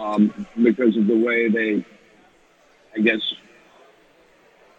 um, 0.00 0.46
because 0.62 0.96
of 0.96 1.06
the 1.06 1.16
way 1.16 1.48
they, 1.48 1.84
I 2.94 3.00
guess, 3.00 3.20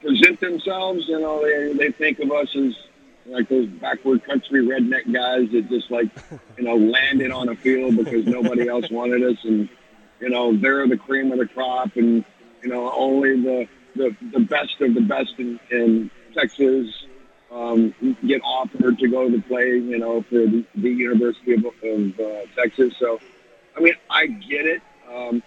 present 0.01 0.39
themselves. 0.39 1.07
You 1.07 1.19
know, 1.19 1.41
they, 1.41 1.73
they 1.73 1.91
think 1.91 2.19
of 2.19 2.31
us 2.31 2.53
as 2.55 2.73
like 3.27 3.47
those 3.49 3.67
backward 3.67 4.23
country 4.23 4.65
redneck 4.65 5.11
guys 5.13 5.51
that 5.51 5.69
just 5.69 5.91
like, 5.91 6.09
you 6.57 6.63
know, 6.63 6.75
landed 6.75 7.31
on 7.31 7.49
a 7.49 7.55
field 7.55 7.97
because 7.97 8.25
nobody 8.25 8.67
else 8.67 8.89
wanted 8.89 9.23
us. 9.23 9.37
And, 9.43 9.69
you 10.19 10.29
know, 10.29 10.55
they're 10.57 10.87
the 10.87 10.97
cream 10.97 11.31
of 11.31 11.37
the 11.37 11.47
crop 11.47 11.95
and, 11.95 12.25
you 12.63 12.69
know, 12.69 12.91
only 12.91 13.41
the, 13.41 13.67
the, 13.95 14.15
the 14.33 14.39
best 14.39 14.81
of 14.81 14.95
the 14.95 15.01
best 15.01 15.33
in, 15.37 15.59
in 15.69 16.09
Texas 16.35 16.87
um, 17.51 17.93
get 18.25 18.41
offered 18.43 18.97
to 18.97 19.07
go 19.07 19.29
to 19.29 19.41
play, 19.41 19.67
you 19.67 19.97
know, 19.97 20.21
for 20.23 20.35
the, 20.35 20.65
the 20.75 20.89
University 20.89 21.53
of, 21.53 21.65
of 21.65 22.19
uh, 22.19 22.45
Texas. 22.55 22.93
So, 22.97 23.19
I 23.75 23.81
mean, 23.81 23.93
I 24.09 24.27
get 24.27 24.65
it. 24.65 24.81
Um, 25.13 25.44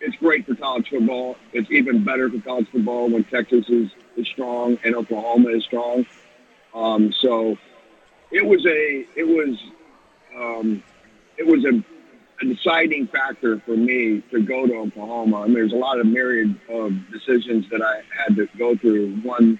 it's 0.00 0.16
great 0.16 0.46
for 0.46 0.54
college 0.54 0.88
football. 0.90 1.36
It's 1.52 1.70
even 1.70 2.04
better 2.04 2.30
for 2.30 2.40
college 2.40 2.68
football 2.70 3.10
when 3.10 3.24
Texas 3.24 3.68
is, 3.68 3.90
is 4.16 4.26
strong 4.28 4.78
and 4.84 4.94
Oklahoma 4.94 5.50
is 5.50 5.64
strong. 5.64 6.06
Um, 6.74 7.12
so 7.12 7.56
it 8.30 8.44
was 8.44 8.64
a 8.66 9.06
it 9.16 9.26
was 9.26 9.58
um, 10.36 10.82
it 11.36 11.46
was 11.46 11.64
a 11.64 11.82
a 12.40 12.44
deciding 12.44 13.08
factor 13.08 13.60
for 13.66 13.76
me 13.76 14.22
to 14.30 14.42
go 14.42 14.66
to 14.66 14.74
Oklahoma. 14.74 15.42
I 15.42 15.44
mean, 15.46 15.54
there's 15.54 15.72
a 15.72 15.76
lot 15.76 15.98
of 15.98 16.06
myriad 16.06 16.54
of 16.68 16.92
decisions 17.10 17.68
that 17.70 17.82
I 17.82 18.02
had 18.16 18.36
to 18.36 18.48
go 18.56 18.76
through. 18.76 19.16
One, 19.22 19.58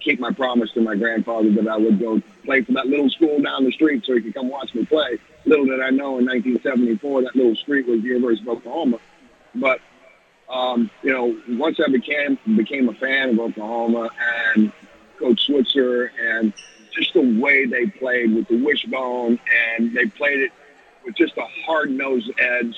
keep 0.00 0.20
my 0.20 0.32
promise 0.32 0.70
to 0.72 0.80
my 0.80 0.94
grandfather 0.96 1.50
that 1.52 1.68
I 1.68 1.76
would 1.76 1.98
go 1.98 2.20
play 2.44 2.62
for 2.62 2.72
that 2.72 2.86
little 2.86 3.10
school 3.10 3.40
down 3.40 3.64
the 3.64 3.72
street 3.72 4.04
so 4.04 4.14
he 4.14 4.20
could 4.20 4.34
come 4.34 4.48
watch 4.48 4.74
me 4.74 4.84
play. 4.84 5.18
Little 5.44 5.66
did 5.66 5.80
I 5.80 5.90
know 5.90 6.18
in 6.18 6.26
1974 6.26 7.22
that 7.22 7.36
little 7.36 7.56
street 7.56 7.86
was 7.86 8.02
the 8.02 8.08
University 8.08 8.48
of 8.48 8.58
Oklahoma. 8.58 8.98
But 9.54 9.80
um, 10.48 10.90
you 11.02 11.12
know, 11.12 11.36
once 11.56 11.80
I 11.84 11.90
became 11.90 12.38
became 12.56 12.88
a 12.88 12.94
fan 12.94 13.30
of 13.30 13.40
Oklahoma 13.40 14.10
and 14.54 14.72
Coach 15.18 15.46
Switzer 15.46 16.12
and 16.20 16.52
just 16.94 17.14
the 17.14 17.40
way 17.40 17.66
they 17.66 17.86
played 17.86 18.34
with 18.34 18.48
the 18.48 18.62
wishbone 18.62 19.38
and 19.76 19.94
they 19.96 20.06
played 20.06 20.40
it 20.40 20.52
with 21.04 21.14
just 21.14 21.36
a 21.36 21.46
hard 21.64 21.90
nosed 21.90 22.30
edge. 22.38 22.76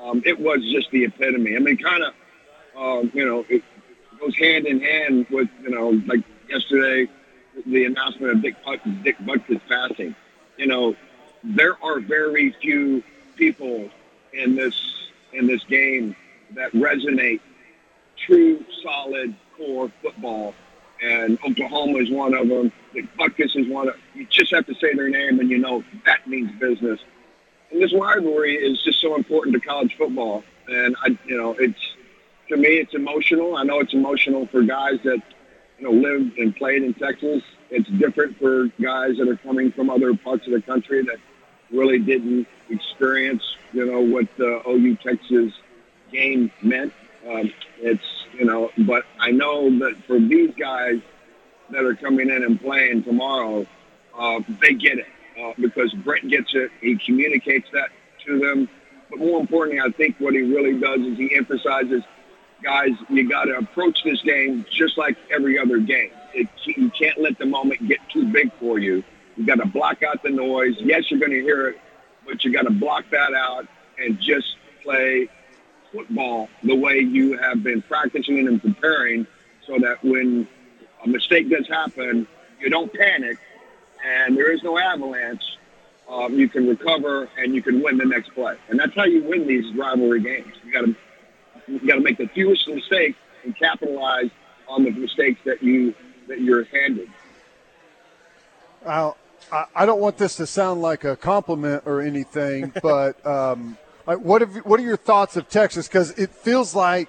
Um, 0.00 0.22
it 0.24 0.38
was 0.38 0.60
just 0.72 0.90
the 0.90 1.04
epitome. 1.04 1.54
I 1.54 1.60
mean, 1.60 1.76
kind 1.76 2.02
of, 2.02 2.14
um, 2.76 3.10
you 3.14 3.24
know, 3.24 3.44
it 3.48 3.62
goes 4.18 4.36
hand 4.36 4.66
in 4.66 4.80
hand 4.80 5.26
with, 5.30 5.48
you 5.62 5.70
know, 5.70 5.90
like 6.06 6.20
yesterday, 6.52 7.10
the 7.66 7.84
announcement 7.84 8.32
of 8.32 8.42
Dick, 8.42 8.54
Dick 9.02 9.18
Butkus 9.18 9.60
passing. 9.68 10.14
You 10.56 10.66
know, 10.66 10.96
there 11.42 11.82
are 11.82 12.00
very 12.00 12.52
few 12.60 13.02
people 13.36 13.88
in 14.32 14.54
this 14.54 14.74
in 15.32 15.46
this 15.46 15.64
game 15.64 16.14
that 16.54 16.72
resonate 16.72 17.40
true, 18.26 18.64
solid, 18.82 19.34
core 19.56 19.90
football. 20.02 20.54
And 21.02 21.38
Oklahoma 21.44 21.98
is 21.98 22.10
one 22.10 22.34
of 22.34 22.48
them. 22.48 22.70
Dick 22.94 23.06
Butkus 23.16 23.56
is 23.56 23.66
one 23.68 23.88
of. 23.88 23.94
You 24.14 24.26
just 24.26 24.54
have 24.54 24.66
to 24.66 24.74
say 24.74 24.94
their 24.94 25.08
name, 25.08 25.40
and 25.40 25.50
you 25.50 25.58
know 25.58 25.82
that 26.06 26.26
means 26.28 26.52
business. 26.60 27.00
And 27.70 27.82
this 27.82 27.92
rivalry 27.92 28.54
is 28.54 28.82
just 28.82 29.00
so 29.00 29.16
important 29.16 29.54
to 29.54 29.60
college 29.60 29.96
football. 29.96 30.44
And 30.68 30.94
I, 31.02 31.18
you 31.26 31.36
know, 31.36 31.56
it's 31.58 31.80
to 32.48 32.56
me, 32.56 32.68
it's 32.68 32.94
emotional. 32.94 33.56
I 33.56 33.64
know 33.64 33.80
it's 33.80 33.94
emotional 33.94 34.46
for 34.46 34.62
guys 34.62 35.00
that 35.04 35.22
you 35.82 35.88
know 35.88 36.08
lived 36.08 36.38
and 36.38 36.54
played 36.54 36.82
in 36.82 36.94
Texas. 36.94 37.42
It's 37.70 37.88
different 37.90 38.38
for 38.38 38.66
guys 38.80 39.16
that 39.16 39.28
are 39.28 39.36
coming 39.36 39.72
from 39.72 39.90
other 39.90 40.14
parts 40.14 40.46
of 40.46 40.52
the 40.52 40.62
country 40.62 41.02
that 41.02 41.16
really 41.72 41.98
didn't 41.98 42.46
experience, 42.70 43.42
you 43.72 43.86
know, 43.86 44.00
what 44.00 44.28
the 44.36 44.62
OU 44.68 44.96
Texas 44.96 45.52
game 46.12 46.52
meant. 46.62 46.92
Um, 47.28 47.52
it's 47.78 48.04
you 48.38 48.44
know, 48.44 48.70
but 48.78 49.04
I 49.18 49.30
know 49.30 49.70
that 49.80 49.96
for 50.06 50.18
these 50.18 50.54
guys 50.54 51.00
that 51.70 51.84
are 51.84 51.94
coming 51.94 52.30
in 52.30 52.44
and 52.44 52.60
playing 52.60 53.02
tomorrow, 53.02 53.66
uh, 54.16 54.40
they 54.60 54.74
get 54.74 54.98
it 54.98 55.06
uh, 55.40 55.52
because 55.58 55.92
Brent 55.94 56.28
gets 56.28 56.54
it. 56.54 56.70
He 56.80 56.96
communicates 56.96 57.68
that 57.72 57.90
to 58.26 58.38
them. 58.38 58.68
But 59.10 59.18
more 59.18 59.40
importantly, 59.40 59.80
I 59.80 59.90
think 59.90 60.16
what 60.18 60.34
he 60.34 60.42
really 60.42 60.78
does 60.78 61.00
is 61.00 61.18
he 61.18 61.34
emphasizes, 61.36 62.02
guys, 62.62 62.90
you 63.08 63.28
got 63.28 63.44
to 63.44 63.56
approach 63.58 64.02
this 64.04 64.20
game 64.22 64.64
just 64.70 64.96
like 64.96 65.16
every 65.30 65.58
other 65.58 65.78
game. 65.78 66.10
It, 66.34 66.48
you 66.64 66.90
can't 66.90 67.18
let 67.18 67.38
the 67.38 67.46
moment 67.46 67.86
get 67.88 67.98
too 68.08 68.26
big 68.26 68.52
for 68.58 68.78
you. 68.78 69.02
You 69.36 69.46
got 69.46 69.56
to 69.56 69.66
block 69.66 70.02
out 70.02 70.22
the 70.22 70.30
noise. 70.30 70.76
Yes, 70.78 71.10
you're 71.10 71.20
going 71.20 71.32
to 71.32 71.42
hear 71.42 71.68
it, 71.68 71.80
but 72.26 72.44
you 72.44 72.52
got 72.52 72.62
to 72.62 72.70
block 72.70 73.04
that 73.10 73.34
out 73.34 73.66
and 73.98 74.18
just 74.20 74.56
play 74.82 75.28
football 75.92 76.48
the 76.62 76.74
way 76.74 76.98
you 76.98 77.36
have 77.38 77.62
been 77.62 77.82
practicing 77.82 78.46
and 78.46 78.60
preparing 78.62 79.26
so 79.66 79.78
that 79.78 80.02
when 80.02 80.48
a 81.04 81.08
mistake 81.08 81.50
does 81.50 81.68
happen, 81.68 82.26
you 82.60 82.70
don't 82.70 82.92
panic 82.92 83.38
and 84.04 84.36
there 84.36 84.52
is 84.52 84.62
no 84.62 84.78
avalanche, 84.78 85.58
um, 86.08 86.38
you 86.38 86.48
can 86.48 86.66
recover 86.66 87.28
and 87.38 87.54
you 87.54 87.62
can 87.62 87.82
win 87.82 87.98
the 87.98 88.04
next 88.04 88.30
play. 88.34 88.56
And 88.68 88.78
that's 88.78 88.94
how 88.94 89.04
you 89.04 89.22
win 89.22 89.46
these 89.46 89.74
rivalry 89.74 90.20
games. 90.20 90.54
You 90.64 90.72
got 90.72 90.84
to 90.84 90.96
you 91.80 91.88
got 91.88 91.94
to 91.94 92.00
make 92.00 92.18
the 92.18 92.28
fewest 92.28 92.68
mistakes 92.68 93.18
and 93.44 93.56
capitalize 93.56 94.30
on 94.68 94.84
the 94.84 94.90
mistakes 94.90 95.40
that 95.44 95.62
you 95.62 95.94
that 96.28 96.40
you're 96.40 96.64
handed. 96.64 97.10
I'll, 98.86 99.16
I 99.50 99.64
I 99.74 99.86
don't 99.86 100.00
want 100.00 100.18
this 100.18 100.36
to 100.36 100.46
sound 100.46 100.82
like 100.82 101.04
a 101.04 101.16
compliment 101.16 101.82
or 101.86 102.00
anything, 102.00 102.72
but 102.82 103.24
um, 103.26 103.76
what 104.04 104.40
have 104.40 104.56
what 104.58 104.78
are 104.80 104.84
your 104.84 104.96
thoughts 104.96 105.36
of 105.36 105.48
Texas? 105.48 105.88
Because 105.88 106.10
it 106.12 106.30
feels 106.30 106.74
like 106.74 107.08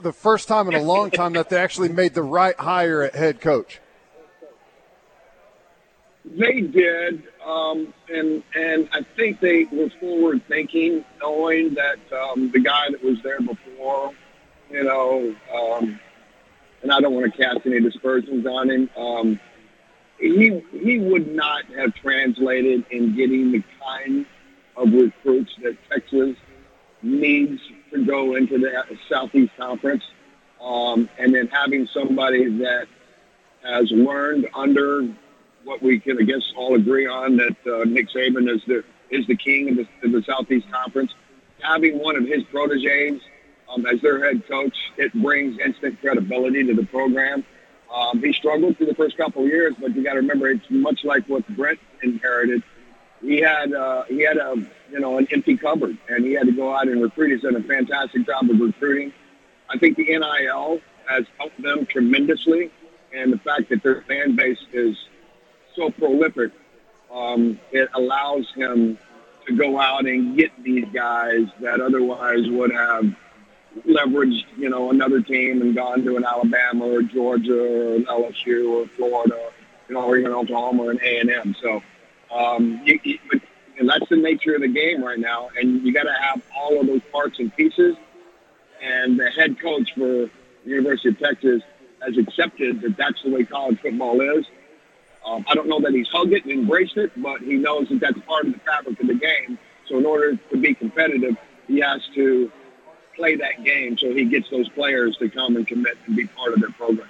the 0.00 0.12
first 0.12 0.48
time 0.48 0.68
in 0.68 0.74
a 0.74 0.82
long 0.82 1.10
time 1.10 1.34
that 1.34 1.48
they 1.48 1.56
actually 1.56 1.88
made 1.88 2.14
the 2.14 2.22
right 2.22 2.58
hire 2.58 3.02
at 3.02 3.14
head 3.14 3.40
coach. 3.40 3.80
They 6.24 6.60
did, 6.60 7.24
um, 7.44 7.92
and 8.08 8.44
and 8.54 8.88
I 8.92 9.04
think 9.16 9.40
they 9.40 9.64
were 9.64 9.90
forward 9.98 10.40
thinking, 10.46 11.04
knowing 11.20 11.74
that 11.74 11.98
um, 12.16 12.50
the 12.52 12.60
guy 12.60 12.90
that 12.90 13.02
was 13.02 13.20
there 13.24 13.40
before, 13.40 14.12
you 14.70 14.84
know, 14.84 15.34
um, 15.52 15.98
and 16.82 16.92
I 16.92 17.00
don't 17.00 17.12
want 17.12 17.32
to 17.32 17.42
cast 17.42 17.66
any 17.66 17.80
dispersions 17.80 18.46
on 18.46 18.70
him. 18.70 18.90
Um, 18.96 19.40
he 20.20 20.62
he 20.70 21.00
would 21.00 21.34
not 21.34 21.64
have 21.76 21.92
translated 21.94 22.84
in 22.90 23.16
getting 23.16 23.50
the 23.50 23.62
kind 23.84 24.24
of 24.76 24.92
recruits 24.92 25.52
that 25.64 25.76
Texas 25.90 26.36
needs 27.02 27.60
to 27.92 28.04
go 28.04 28.36
into 28.36 28.58
the 28.58 28.84
Southeast 29.08 29.52
Conference, 29.56 30.04
um, 30.60 31.08
and 31.18 31.34
then 31.34 31.48
having 31.48 31.88
somebody 31.92 32.48
that 32.58 32.86
has 33.64 33.90
learned 33.90 34.48
under 34.54 35.08
what 35.64 35.82
we 35.82 35.98
can, 35.98 36.18
I 36.18 36.22
guess, 36.22 36.52
all 36.56 36.74
agree 36.74 37.06
on 37.06 37.36
that 37.36 37.56
uh, 37.66 37.84
Nick 37.84 38.08
Saban 38.10 38.48
is 38.54 38.62
the 38.66 38.84
is 39.10 39.26
the 39.26 39.36
king 39.36 39.68
of 39.68 39.76
the, 39.76 40.06
of 40.06 40.12
the 40.12 40.22
Southeast 40.22 40.70
Conference. 40.70 41.12
Having 41.60 41.98
one 41.98 42.16
of 42.16 42.26
his 42.26 42.42
proteges 42.44 43.20
um, 43.68 43.86
as 43.86 44.00
their 44.00 44.24
head 44.24 44.46
coach, 44.48 44.74
it 44.96 45.12
brings 45.12 45.58
instant 45.58 46.00
credibility 46.00 46.64
to 46.64 46.74
the 46.74 46.86
program. 46.86 47.44
Um, 47.92 48.20
he 48.20 48.32
struggled 48.32 48.78
through 48.78 48.86
the 48.86 48.94
first 48.94 49.16
couple 49.18 49.42
of 49.42 49.48
years, 49.48 49.74
but 49.78 49.94
you 49.94 50.02
got 50.02 50.14
to 50.14 50.20
remember 50.20 50.48
it's 50.48 50.64
much 50.70 51.04
like 51.04 51.26
what 51.26 51.46
Brent 51.48 51.78
inherited. 52.02 52.62
He 53.20 53.38
had 53.40 53.72
uh, 53.72 54.04
he 54.04 54.22
had 54.22 54.38
a 54.38 54.56
you 54.90 54.98
know 54.98 55.18
an 55.18 55.28
empty 55.30 55.56
cupboard, 55.56 55.96
and 56.08 56.24
he 56.24 56.32
had 56.32 56.46
to 56.46 56.52
go 56.52 56.74
out 56.74 56.88
and 56.88 57.02
recruit. 57.02 57.32
He's 57.32 57.42
done 57.42 57.56
a 57.56 57.62
fantastic 57.62 58.26
job 58.26 58.48
of 58.50 58.58
recruiting. 58.58 59.12
I 59.68 59.78
think 59.78 59.96
the 59.96 60.04
NIL 60.04 60.80
has 61.06 61.24
helped 61.38 61.60
them 61.62 61.86
tremendously, 61.86 62.70
and 63.14 63.32
the 63.32 63.38
fact 63.38 63.68
that 63.68 63.82
their 63.82 64.02
fan 64.02 64.36
base 64.36 64.58
is 64.72 64.96
so 65.74 65.90
prolific, 65.90 66.52
um, 67.12 67.58
it 67.70 67.88
allows 67.94 68.50
him 68.54 68.98
to 69.46 69.56
go 69.56 69.78
out 69.78 70.06
and 70.06 70.36
get 70.36 70.50
these 70.62 70.86
guys 70.92 71.46
that 71.60 71.80
otherwise 71.80 72.48
would 72.48 72.72
have 72.72 73.04
leveraged, 73.86 74.44
you 74.56 74.68
know, 74.68 74.90
another 74.90 75.20
team 75.20 75.62
and 75.62 75.74
gone 75.74 76.04
to 76.04 76.16
an 76.16 76.24
Alabama 76.24 76.86
or 76.86 77.02
Georgia 77.02 77.58
or 77.58 77.96
an 77.96 78.04
LSU 78.04 78.70
or 78.70 78.86
Florida, 78.88 79.50
you 79.88 79.94
know, 79.94 80.04
or 80.04 80.16
even 80.16 80.32
Oklahoma 80.32 80.84
or 80.84 80.90
an 80.90 81.00
A 81.02 81.20
and 81.20 81.30
M. 81.30 81.56
So, 81.60 81.82
um, 82.34 82.80
you, 82.84 82.98
you, 83.02 83.18
and 83.78 83.88
that's 83.88 84.08
the 84.08 84.16
nature 84.16 84.54
of 84.54 84.60
the 84.60 84.68
game 84.68 85.02
right 85.02 85.18
now. 85.18 85.48
And 85.58 85.82
you 85.82 85.92
got 85.92 86.04
to 86.04 86.12
have 86.12 86.42
all 86.56 86.80
of 86.80 86.86
those 86.86 87.00
parts 87.10 87.38
and 87.38 87.54
pieces. 87.56 87.96
And 88.82 89.18
the 89.18 89.30
head 89.30 89.60
coach 89.60 89.94
for 89.94 90.00
the 90.00 90.30
University 90.64 91.08
of 91.08 91.18
Texas 91.18 91.62
has 92.04 92.16
accepted 92.18 92.80
that 92.82 92.96
that's 92.96 93.22
the 93.22 93.30
way 93.30 93.44
college 93.44 93.80
football 93.80 94.20
is. 94.20 94.44
Um, 95.24 95.44
I 95.48 95.54
don't 95.54 95.68
know 95.68 95.80
that 95.80 95.92
he's 95.92 96.08
hugged 96.08 96.32
it 96.32 96.44
and 96.44 96.52
embraced 96.52 96.96
it, 96.96 97.12
but 97.22 97.40
he 97.40 97.54
knows 97.54 97.88
that 97.88 98.00
that's 98.00 98.18
part 98.26 98.46
of 98.46 98.52
the 98.52 98.58
fabric 98.60 99.00
of 99.00 99.06
the 99.06 99.14
game. 99.14 99.58
So 99.88 99.98
in 99.98 100.06
order 100.06 100.36
to 100.36 100.56
be 100.56 100.74
competitive, 100.74 101.36
he 101.68 101.80
has 101.80 102.00
to 102.14 102.50
play 103.14 103.36
that 103.36 103.62
game 103.64 103.96
so 103.98 104.12
he 104.12 104.24
gets 104.24 104.48
those 104.50 104.68
players 104.70 105.16
to 105.18 105.28
come 105.28 105.56
and 105.56 105.66
commit 105.66 105.98
and 106.06 106.16
be 106.16 106.26
part 106.26 106.54
of 106.54 106.60
their 106.60 106.72
program. 106.72 107.08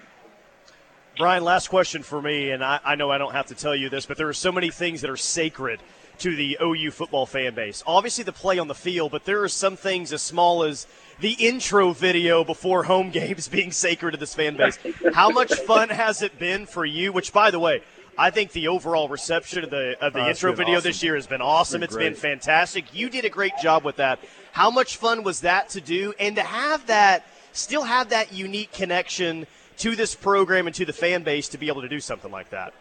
Brian, 1.18 1.44
last 1.44 1.68
question 1.68 2.02
for 2.02 2.22
me, 2.22 2.50
and 2.50 2.64
I, 2.64 2.80
I 2.84 2.94
know 2.94 3.10
I 3.10 3.18
don't 3.18 3.32
have 3.32 3.46
to 3.46 3.54
tell 3.54 3.76
you 3.76 3.90
this, 3.90 4.06
but 4.06 4.16
there 4.16 4.28
are 4.28 4.34
so 4.34 4.50
many 4.50 4.70
things 4.70 5.02
that 5.02 5.10
are 5.10 5.16
sacred 5.16 5.80
to 6.18 6.34
the 6.34 6.56
OU 6.62 6.90
football 6.90 7.26
fan 7.26 7.54
base. 7.54 7.82
Obviously, 7.86 8.24
the 8.24 8.32
play 8.32 8.58
on 8.58 8.68
the 8.68 8.74
field, 8.74 9.12
but 9.12 9.24
there 9.24 9.42
are 9.42 9.48
some 9.48 9.76
things 9.76 10.12
as 10.12 10.22
small 10.22 10.62
as 10.62 10.86
the 11.20 11.32
intro 11.32 11.92
video 11.92 12.44
before 12.44 12.84
home 12.84 13.10
games 13.12 13.48
being 13.48 13.72
sacred 13.72 14.12
to 14.12 14.16
this 14.16 14.34
fan 14.34 14.56
base. 14.56 14.78
How 15.12 15.28
much 15.30 15.52
fun 15.52 15.90
has 15.90 16.22
it 16.22 16.38
been 16.38 16.64
for 16.64 16.84
you? 16.84 17.12
Which, 17.12 17.32
by 17.32 17.50
the 17.50 17.58
way, 17.58 17.82
I 18.18 18.30
think 18.30 18.52
the 18.52 18.68
overall 18.68 19.08
reception 19.08 19.64
of 19.64 19.70
the 19.70 19.96
of 20.04 20.12
the 20.12 20.24
Oh, 20.24 20.28
intro 20.28 20.52
video 20.52 20.76
awesome. 20.78 20.88
this 20.90 21.02
year 21.02 21.14
has 21.14 21.26
been 21.26 21.40
awesome. 21.40 21.82
It's 21.82 21.94
It's 21.94 21.98
been 21.98 22.12
been 22.12 22.20
fantastic. 22.20 22.94
You 22.94 23.08
did 23.08 23.24
a 23.24 23.30
great 23.30 23.52
job 23.62 23.84
with 23.84 23.96
that. 23.96 24.18
How 24.52 24.70
much 24.70 24.96
fun 24.96 25.22
was 25.22 25.40
that 25.40 25.70
to 25.70 25.80
do, 25.80 26.12
and 26.20 26.36
to 26.36 26.42
have 26.42 26.86
that, 26.88 27.26
still 27.52 27.82
have 27.84 28.10
that 28.10 28.32
unique 28.32 28.72
connection 28.72 29.46
to 29.78 29.96
this 29.96 30.14
program 30.14 30.66
and 30.66 30.76
to 30.76 30.84
the 30.84 30.92
fan 30.92 31.22
base 31.22 31.48
to 31.50 31.58
be 31.58 31.68
able 31.68 31.80
to 31.82 31.88
do 31.88 32.00
something 32.00 32.30
like 32.30 32.50
that? 32.50 32.74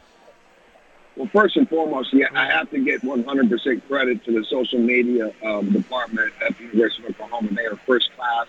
Well, 1.16 1.30
first 1.34 1.56
and 1.58 1.68
foremost, 1.70 2.14
yeah, 2.14 2.28
I 2.34 2.46
have 2.46 2.70
to 2.72 2.80
get 2.84 3.02
100% 3.02 3.88
credit 3.88 4.24
to 4.26 4.32
the 4.32 4.46
social 4.50 4.80
media 4.80 5.34
um, 5.44 5.72
department 5.72 6.34
at 6.46 6.58
the 6.58 6.64
University 6.66 7.04
of 7.06 7.12
Oklahoma. 7.12 7.50
They 7.54 7.66
are 7.66 7.76
first 7.86 8.10
class. 8.16 8.48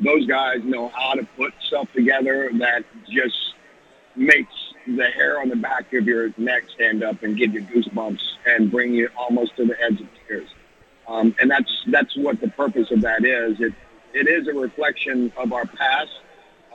Those 0.00 0.26
guys 0.26 0.58
know 0.64 0.88
how 0.88 1.14
to 1.14 1.24
put 1.36 1.52
stuff 1.66 1.88
together 1.92 2.50
that 2.54 2.84
just 3.08 3.54
makes 4.16 4.52
the 4.86 5.06
hair 5.06 5.40
on 5.40 5.48
the 5.48 5.56
back 5.56 5.92
of 5.92 6.06
your 6.06 6.32
neck 6.36 6.64
stand 6.74 7.02
up 7.02 7.22
and 7.22 7.36
give 7.36 7.54
you 7.54 7.62
goosebumps 7.62 8.20
and 8.46 8.70
bring 8.70 8.94
you 8.94 9.08
almost 9.16 9.56
to 9.56 9.64
the 9.64 9.80
edge 9.82 10.00
of 10.00 10.08
tears. 10.26 10.48
Um, 11.06 11.34
and 11.40 11.50
that's 11.50 11.84
that's 11.88 12.16
what 12.16 12.40
the 12.40 12.48
purpose 12.48 12.90
of 12.90 13.00
that 13.02 13.24
is. 13.24 13.60
It 13.60 13.74
it 14.14 14.28
is 14.28 14.48
a 14.48 14.52
reflection 14.52 15.32
of 15.36 15.52
our 15.52 15.66
past. 15.66 16.10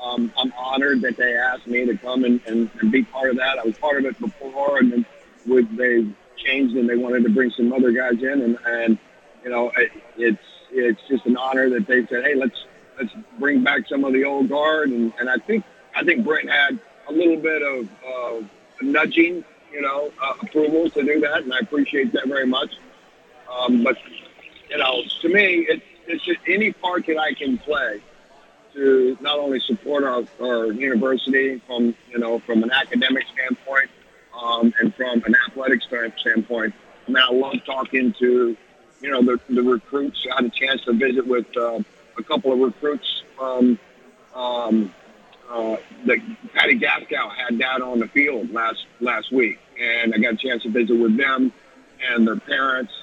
Um, 0.01 0.31
I'm 0.37 0.53
honored 0.57 1.01
that 1.01 1.17
they 1.17 1.35
asked 1.35 1.67
me 1.67 1.85
to 1.85 1.97
come 1.97 2.25
and, 2.25 2.41
and, 2.45 2.69
and 2.79 2.91
be 2.91 3.03
part 3.03 3.29
of 3.29 3.37
that. 3.37 3.57
I 3.57 3.63
was 3.63 3.77
part 3.77 3.97
of 3.97 4.05
it 4.05 4.19
before, 4.19 4.77
and 4.77 4.91
then 4.91 5.05
they 5.77 6.05
changed 6.37 6.75
and 6.75 6.89
they 6.89 6.95
wanted 6.97 7.23
to 7.23 7.29
bring 7.29 7.49
some 7.51 7.71
other 7.71 7.91
guys 7.91 8.21
in, 8.21 8.41
and, 8.41 8.57
and 8.65 8.97
you 9.43 9.49
know 9.49 9.71
it, 9.77 9.91
it's 10.17 10.43
it's 10.71 11.01
just 11.07 11.25
an 11.25 11.37
honor 11.37 11.69
that 11.69 11.87
they 11.87 12.05
said, 12.07 12.25
hey, 12.25 12.35
let's 12.35 12.65
let's 12.99 13.13
bring 13.39 13.63
back 13.63 13.87
some 13.87 14.03
of 14.03 14.13
the 14.13 14.23
old 14.25 14.49
guard, 14.49 14.89
and, 14.89 15.13
and 15.19 15.29
I 15.29 15.37
think 15.37 15.63
I 15.95 16.03
think 16.03 16.25
Brent 16.25 16.49
had 16.49 16.79
a 17.07 17.11
little 17.11 17.37
bit 17.37 17.61
of 17.61 17.89
uh, 18.05 18.45
nudging, 18.81 19.43
you 19.71 19.81
know, 19.81 20.11
uh, 20.21 20.33
approval 20.41 20.89
to 20.89 21.03
do 21.03 21.19
that, 21.21 21.43
and 21.43 21.53
I 21.53 21.59
appreciate 21.59 22.11
that 22.13 22.27
very 22.27 22.47
much. 22.47 22.71
Um, 23.51 23.83
but 23.83 23.97
you 24.69 24.77
know, 24.77 25.01
to 25.21 25.29
me, 25.29 25.65
it's 25.69 25.85
it's 26.07 26.23
just 26.23 26.39
any 26.47 26.71
part 26.71 27.05
that 27.07 27.17
I 27.17 27.33
can 27.33 27.57
play 27.57 28.01
to 28.73 29.17
not 29.21 29.39
only 29.39 29.59
support 29.59 30.03
our, 30.03 30.23
our 30.41 30.71
university 30.71 31.61
from 31.65 31.95
you 32.09 32.17
know 32.17 32.39
from 32.39 32.63
an 32.63 32.71
academic 32.71 33.25
standpoint 33.33 33.89
um, 34.39 34.73
and 34.79 34.93
from 34.95 35.23
an 35.23 35.35
athletic 35.47 35.81
standpoint. 35.81 36.73
I 37.07 37.11
mean, 37.11 37.23
I 37.23 37.31
love 37.31 37.55
talking 37.65 38.13
to 38.19 38.57
you 39.01 39.11
know 39.11 39.23
the, 39.23 39.39
the 39.49 39.61
recruits. 39.61 40.25
I 40.31 40.35
had 40.35 40.45
a 40.45 40.49
chance 40.49 40.83
to 40.85 40.93
visit 40.93 41.25
with 41.25 41.45
uh, 41.57 41.79
a 42.17 42.23
couple 42.23 42.53
of 42.53 42.59
recruits 42.59 43.23
from 43.37 43.79
um, 44.33 44.93
uh, 45.49 45.77
that 46.05 46.17
Patty 46.53 46.79
Gasso 46.79 47.31
had 47.35 47.59
down 47.59 47.81
on 47.81 47.99
the 47.99 48.07
field 48.07 48.51
last 48.51 48.85
last 48.99 49.31
week, 49.31 49.59
and 49.79 50.13
I 50.13 50.17
got 50.17 50.33
a 50.33 50.37
chance 50.37 50.63
to 50.63 50.69
visit 50.69 50.95
with 50.95 51.17
them 51.17 51.51
and 52.09 52.27
their 52.27 52.37
parents. 52.37 52.93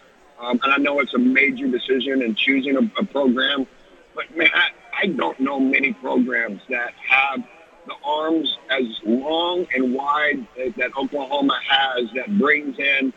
Um, 0.40 0.58
and 0.62 0.72
I 0.72 0.76
know 0.78 1.00
it's 1.00 1.14
a 1.14 1.18
major 1.18 1.68
decision 1.68 2.22
in 2.22 2.34
choosing 2.34 2.76
a, 2.76 3.00
a 3.00 3.04
program, 3.04 3.66
but 4.14 4.36
man, 4.36 4.48
I, 4.52 4.68
I 5.02 5.06
don't 5.06 5.38
know 5.38 5.60
many 5.60 5.92
programs 5.92 6.60
that 6.68 6.94
have 7.08 7.44
the 7.86 7.94
arms 8.04 8.58
as 8.70 8.84
long 9.04 9.66
and 9.74 9.94
wide 9.94 10.46
that, 10.56 10.76
that 10.76 10.96
Oklahoma 10.96 11.58
has 11.68 12.10
that 12.14 12.38
brings 12.38 12.78
in 12.78 13.12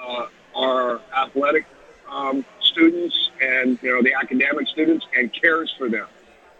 uh, 0.00 0.26
our 0.54 1.00
athletic 1.16 1.66
um, 2.10 2.44
students 2.60 3.30
and 3.40 3.78
you 3.82 3.94
know 3.94 4.02
the 4.02 4.14
academic 4.14 4.66
students 4.68 5.06
and 5.16 5.32
cares 5.32 5.74
for 5.76 5.88
them. 5.88 6.06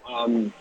Um, 0.09 0.53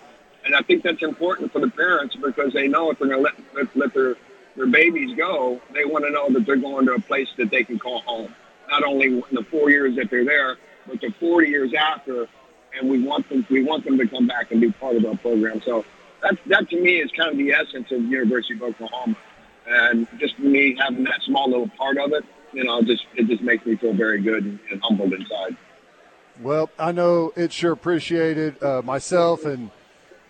and 0.48 0.56
I 0.56 0.62
think 0.62 0.82
that's 0.82 1.04
important 1.04 1.52
for 1.52 1.60
the 1.60 1.70
parents 1.70 2.16
because 2.16 2.54
they 2.54 2.70
know 2.70 2.90
if 2.90 3.00
they're 3.00 3.10
going 3.10 3.24
to 3.24 3.32
let, 3.54 3.76
let 3.76 3.94
their 3.94 4.16
their 4.56 4.66
babies 4.66 5.16
go, 5.16 5.62
they 5.74 5.86
want 5.86 6.04
to 6.06 6.10
know 6.12 6.32
that 6.34 6.46
they're 6.48 6.56
going 6.56 6.88
to 6.88 6.94
a 6.94 7.00
place 7.00 7.28
that 7.38 7.52
they 7.52 7.64
can 7.64 7.78
call 7.78 8.02
home. 8.02 8.34
Not 8.72 8.84
only 8.84 9.08
in 9.08 9.24
the 9.32 9.44
four 9.44 9.70
years 9.70 9.96
that 9.98 10.10
they're 10.10 10.26
there, 10.26 10.58
but 10.88 11.00
the 11.00 11.14
40 11.20 11.48
years 11.48 11.74
after. 11.76 12.28
And 12.78 12.90
we 12.90 13.04
want 13.04 13.30
them 13.30 13.46
we 13.50 13.64
want 13.64 13.86
them 13.86 13.98
to 13.98 14.08
come 14.08 14.26
back 14.26 14.52
and 14.52 14.62
be 14.62 14.72
part 14.72 14.96
of 14.96 15.06
our 15.06 15.18
program. 15.18 15.62
So 15.64 15.86
that 16.24 16.38
that 16.48 16.70
to 16.70 16.82
me 16.82 17.00
is 17.02 17.12
kind 17.12 17.32
of 17.32 17.38
the 17.38 17.52
essence 17.52 17.92
of 17.92 18.02
University 18.04 18.56
of 18.56 18.64
Oklahoma. 18.64 19.16
And 19.68 20.08
just 20.18 20.40
me 20.40 20.78
having 20.80 21.04
that 21.04 21.22
small 21.24 21.50
little 21.50 21.70
part 21.70 21.98
of 21.98 22.14
it, 22.14 22.24
you 22.54 22.64
know, 22.64 22.82
just 22.82 23.06
it 23.16 23.28
just 23.28 23.42
makes 23.42 23.66
me 23.66 23.76
feel 23.76 23.94
very 23.94 24.22
good 24.22 24.44
and, 24.44 24.60
and 24.72 24.82
humbled 24.82 25.14
inside. 25.14 25.58
Well, 26.42 26.70
I 26.80 26.92
know 26.92 27.34
it's 27.36 27.54
sure 27.54 27.74
appreciated. 27.74 28.62
Uh, 28.62 28.82
myself 28.84 29.46
and 29.46 29.72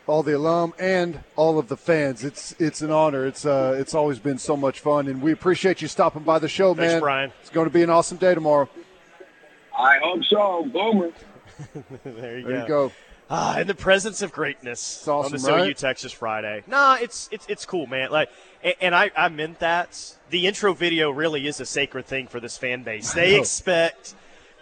all 0.07 0.23
the 0.23 0.35
alum 0.35 0.73
and 0.79 1.19
all 1.35 1.59
of 1.59 1.67
the 1.67 1.77
fans. 1.77 2.23
It's 2.23 2.55
it's 2.59 2.81
an 2.81 2.91
honor. 2.91 3.25
It's 3.25 3.45
uh 3.45 3.75
it's 3.77 3.93
always 3.93 4.19
been 4.19 4.37
so 4.37 4.57
much 4.57 4.79
fun, 4.79 5.07
and 5.07 5.21
we 5.21 5.31
appreciate 5.31 5.81
you 5.81 5.87
stopping 5.87 6.23
by 6.23 6.39
the 6.39 6.47
show, 6.47 6.73
Thanks, 6.73 6.93
man. 6.93 7.01
Brian. 7.01 7.31
It's 7.41 7.49
going 7.49 7.67
to 7.67 7.73
be 7.73 7.83
an 7.83 7.89
awesome 7.89 8.17
day 8.17 8.33
tomorrow. 8.33 8.69
I 9.77 9.97
hope 10.03 10.23
so. 10.23 10.65
Boomer. 10.71 11.11
there 12.03 12.39
you 12.39 12.45
There 12.45 12.55
go. 12.55 12.61
you 12.61 12.67
go. 12.67 12.91
Ah, 13.29 13.59
in 13.59 13.67
the 13.67 13.75
presence 13.75 14.21
of 14.21 14.31
greatness 14.31 14.99
It's 14.99 15.07
awesome, 15.07 15.25
on 15.25 15.31
this 15.33 15.45
right? 15.49 15.67
OU 15.69 15.73
Texas 15.73 16.13
Friday. 16.13 16.63
Nah, 16.65 16.95
it's 17.01 17.27
it's 17.31 17.45
it's 17.49 17.65
cool, 17.65 17.85
man. 17.85 18.09
Like, 18.09 18.29
and, 18.63 18.73
and 18.79 18.95
I 18.95 19.11
I 19.17 19.27
meant 19.29 19.59
that. 19.59 20.13
The 20.29 20.47
intro 20.47 20.73
video 20.73 21.09
really 21.11 21.45
is 21.47 21.59
a 21.59 21.65
sacred 21.65 22.05
thing 22.05 22.27
for 22.27 22.39
this 22.39 22.57
fan 22.57 22.83
base. 22.83 23.13
They 23.13 23.35
expect 23.39 24.15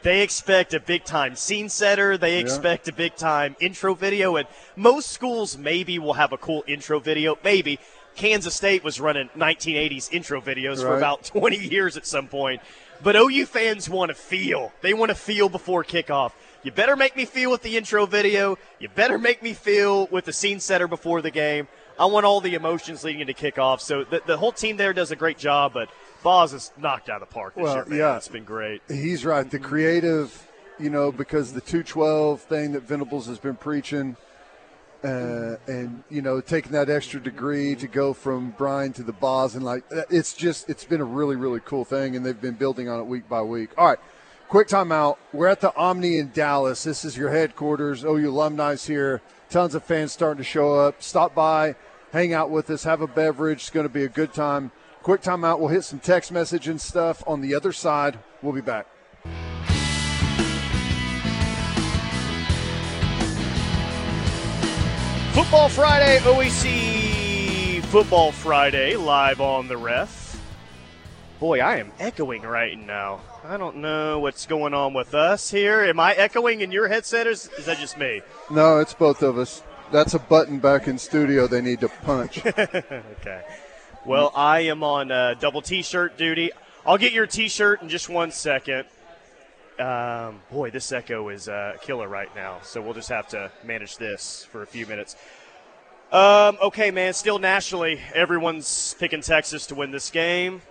they 0.06 0.22
expect 0.22 0.76
a 0.76 0.80
big 0.80 1.04
time 1.04 1.36
scene 1.36 1.68
setter. 1.68 2.16
They 2.16 2.38
expect 2.38 2.88
a 2.88 2.94
big 2.94 3.16
time 3.16 3.56
intro 3.60 3.96
video, 3.96 4.36
and 4.36 4.48
most 4.76 5.10
schools 5.10 5.58
maybe 5.58 5.98
will 5.98 6.14
have 6.14 6.32
a 6.32 6.38
cool 6.38 6.64
intro 6.68 7.00
video. 7.00 7.40
Maybe 7.44 7.80
Kansas 8.16 8.54
State 8.54 8.84
was 8.84 9.02
running 9.02 9.30
1980s 9.36 10.14
intro 10.14 10.42
videos 10.42 10.84
for 10.84 10.96
about 10.96 11.24
20 11.34 11.58
years 11.58 11.98
at 11.98 12.06
some 12.06 12.28
point. 12.28 12.62
But 13.02 13.16
OU 13.16 13.48
fans 13.48 13.90
want 13.90 14.10
to 14.10 14.16
feel. 14.16 14.72
They 14.82 14.94
want 14.94 15.10
to 15.10 15.16
feel 15.16 15.50
before 15.50 15.84
kickoff. 15.84 16.34
You 16.62 16.72
better 16.72 16.96
make 16.96 17.16
me 17.16 17.26
feel 17.26 17.50
with 17.50 17.64
the 17.64 17.76
intro 17.76 18.06
video. 18.06 18.60
You 18.80 18.90
better 18.90 19.18
make 19.18 19.42
me 19.42 19.54
feel 19.54 20.06
with 20.08 20.26
the 20.26 20.34
scene 20.34 20.60
setter 20.60 20.88
before 20.88 21.24
the 21.24 21.32
game. 21.32 21.68
I 21.98 22.06
want 22.06 22.28
all 22.28 22.42
the 22.42 22.54
emotions 22.54 23.04
leading 23.04 23.22
into 23.22 23.34
kickoff. 23.34 23.82
So 23.82 24.04
the, 24.04 24.22
the 24.26 24.38
whole 24.38 24.52
team 24.52 24.78
there 24.78 24.94
does 24.94 25.10
a 25.10 25.16
great 25.16 25.40
job, 25.40 25.74
but 25.74 25.90
Boz 26.26 26.54
is 26.54 26.72
knocked 26.78 27.08
out 27.08 27.22
of 27.22 27.30
the 27.30 27.34
park 27.34 27.54
this 27.54 27.64
Well, 27.64 27.76
year, 27.76 27.86
man. 27.86 28.00
yeah. 28.00 28.18
It's 28.18 28.28
been 28.28 28.44
great. 28.44 28.82
He's 28.88 29.24
right. 29.24 29.50
The 29.50 29.60
creative, 29.60 30.46
you 30.80 30.90
know, 30.90 31.12
because 31.12 31.54
the 31.54 31.62
212 31.62 32.42
thing 32.42 32.72
that 32.72 32.82
Venables 32.82 33.28
has 33.28 33.38
been 33.38 33.56
preaching, 33.56 34.18
uh, 35.04 35.58
and 35.68 36.04
you 36.10 36.24
know, 36.24 36.42
taking 36.42 36.72
that 36.72 36.90
extra 36.90 37.20
degree 37.22 37.76
to 37.76 37.88
go 37.88 38.12
from 38.12 38.56
Brian 38.58 38.92
to 38.94 39.04
the 39.04 39.14
Boz, 39.14 39.54
and 39.54 39.64
like 39.64 39.84
it's 40.10 40.34
just 40.34 40.68
it's 40.68 40.84
been 40.84 41.00
a 41.00 41.06
really 41.06 41.36
really 41.36 41.60
cool 41.64 41.86
thing, 41.86 42.16
and 42.16 42.26
they've 42.26 42.42
been 42.42 42.56
building 42.56 42.90
on 42.90 43.00
it 43.00 43.06
week 43.06 43.30
by 43.30 43.44
week. 43.44 43.70
All 43.78 43.88
right, 43.88 44.00
quick 44.50 44.68
timeout. 44.68 45.18
We're 45.32 45.46
at 45.48 45.62
the 45.62 45.76
Omni 45.76 46.18
in 46.18 46.32
Dallas. 46.32 46.84
This 46.84 47.06
is 47.06 47.16
your 47.16 47.30
headquarters. 47.30 48.04
OU 48.04 48.32
alumni's 48.32 48.88
here. 48.88 49.22
Tons 49.52 49.76
of 49.76 49.84
fans 49.84 50.12
starting 50.12 50.40
to 50.40 50.44
show 50.44 50.74
up. 50.74 51.04
Stop 51.04 51.36
by, 51.36 51.76
hang 52.12 52.34
out 52.34 52.50
with 52.50 52.68
us, 52.72 52.84
have 52.84 53.02
a 53.02 53.08
beverage. 53.08 53.60
It's 53.60 53.70
going 53.70 53.86
to 53.86 53.94
be 53.94 54.06
a 54.06 54.10
good 54.10 54.34
time. 54.34 54.72
Quick 55.06 55.22
timeout. 55.22 55.60
We'll 55.60 55.68
hit 55.68 55.84
some 55.84 56.00
text 56.00 56.32
message 56.32 56.68
and 56.68 56.82
stuff 56.82 57.24
on 57.28 57.42
the 57.42 57.54
other 57.54 57.72
side. 57.72 58.18
We'll 58.42 58.54
be 58.54 58.62
back. 58.62 58.88
Football 65.36 65.70
Friday, 65.70 66.18
OEC 66.24 67.84
Football 67.84 68.32
Friday, 68.32 68.96
live 68.96 69.40
on 69.42 69.68
the 69.68 69.78
ref. 69.78 70.42
Boy, 71.40 71.60
I 71.60 71.76
am 71.78 71.92
echoing 72.00 72.42
right 72.42 72.76
now. 72.76 73.22
I 73.44 73.58
don't 73.58 73.76
know 73.76 74.18
what's 74.18 74.48
going 74.48 74.74
on 74.74 74.96
with 74.96 75.14
us 75.14 75.52
here. 75.52 75.82
Am 75.82 76.00
I 76.00 76.16
echoing 76.16 76.62
in 76.62 76.72
your 76.72 76.88
headset, 76.88 77.28
or 77.28 77.30
is, 77.30 77.48
is 77.60 77.66
that 77.68 77.78
just 77.78 78.00
me? 78.00 78.24
No, 78.50 78.80
it's 78.80 78.96
both 78.96 79.22
of 79.22 79.38
us. 79.38 79.62
That's 79.92 80.16
a 80.16 80.20
button 80.20 80.58
back 80.58 80.88
in 80.88 80.98
studio 80.98 81.46
they 81.46 81.62
need 81.62 81.82
to 81.82 81.90
punch. 81.90 82.42
Okay. 82.56 83.44
Well, 84.06 84.32
I 84.36 84.60
am 84.62 84.84
on 84.84 85.12
uh, 85.12 85.34
double 85.34 85.64
T-shirt 85.64 86.16
duty. 86.16 86.52
I'll 86.86 87.00
get 87.00 87.12
your 87.12 87.26
T-shirt 87.26 87.82
in 87.82 87.90
just 87.90 88.08
one 88.08 88.30
second. 88.30 88.86
Um, 89.80 90.42
boy, 90.52 90.70
this 90.70 90.92
echo 90.92 91.30
is 91.30 91.50
uh, 91.50 91.78
killer 91.82 92.08
right 92.08 92.30
now, 92.36 92.60
so 92.62 92.84
we'll 92.84 92.94
just 92.94 93.10
have 93.10 93.28
to 93.30 93.52
manage 93.64 93.98
this 93.98 94.46
for 94.52 94.62
a 94.62 94.68
few 94.68 94.86
minutes. 94.86 95.16
Um, 96.12 96.56
okay, 96.62 96.92
man. 96.92 97.14
Still 97.14 97.40
nationally, 97.40 98.00
everyone's 98.14 98.96
picking 99.00 99.22
Texas 99.22 99.66
to 99.68 99.76
win 99.76 99.90
this 99.90 100.12
game. 100.12 100.62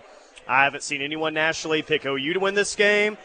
I 0.47 0.63
haven't 0.63 0.83
seen 0.83 1.01
anyone 1.01 1.33
nationally 1.33 1.81
pick 1.81 2.05
OU 2.05 2.35
to 2.35 2.39
win 2.39 2.55
this 2.55 2.73
game. 2.73 3.17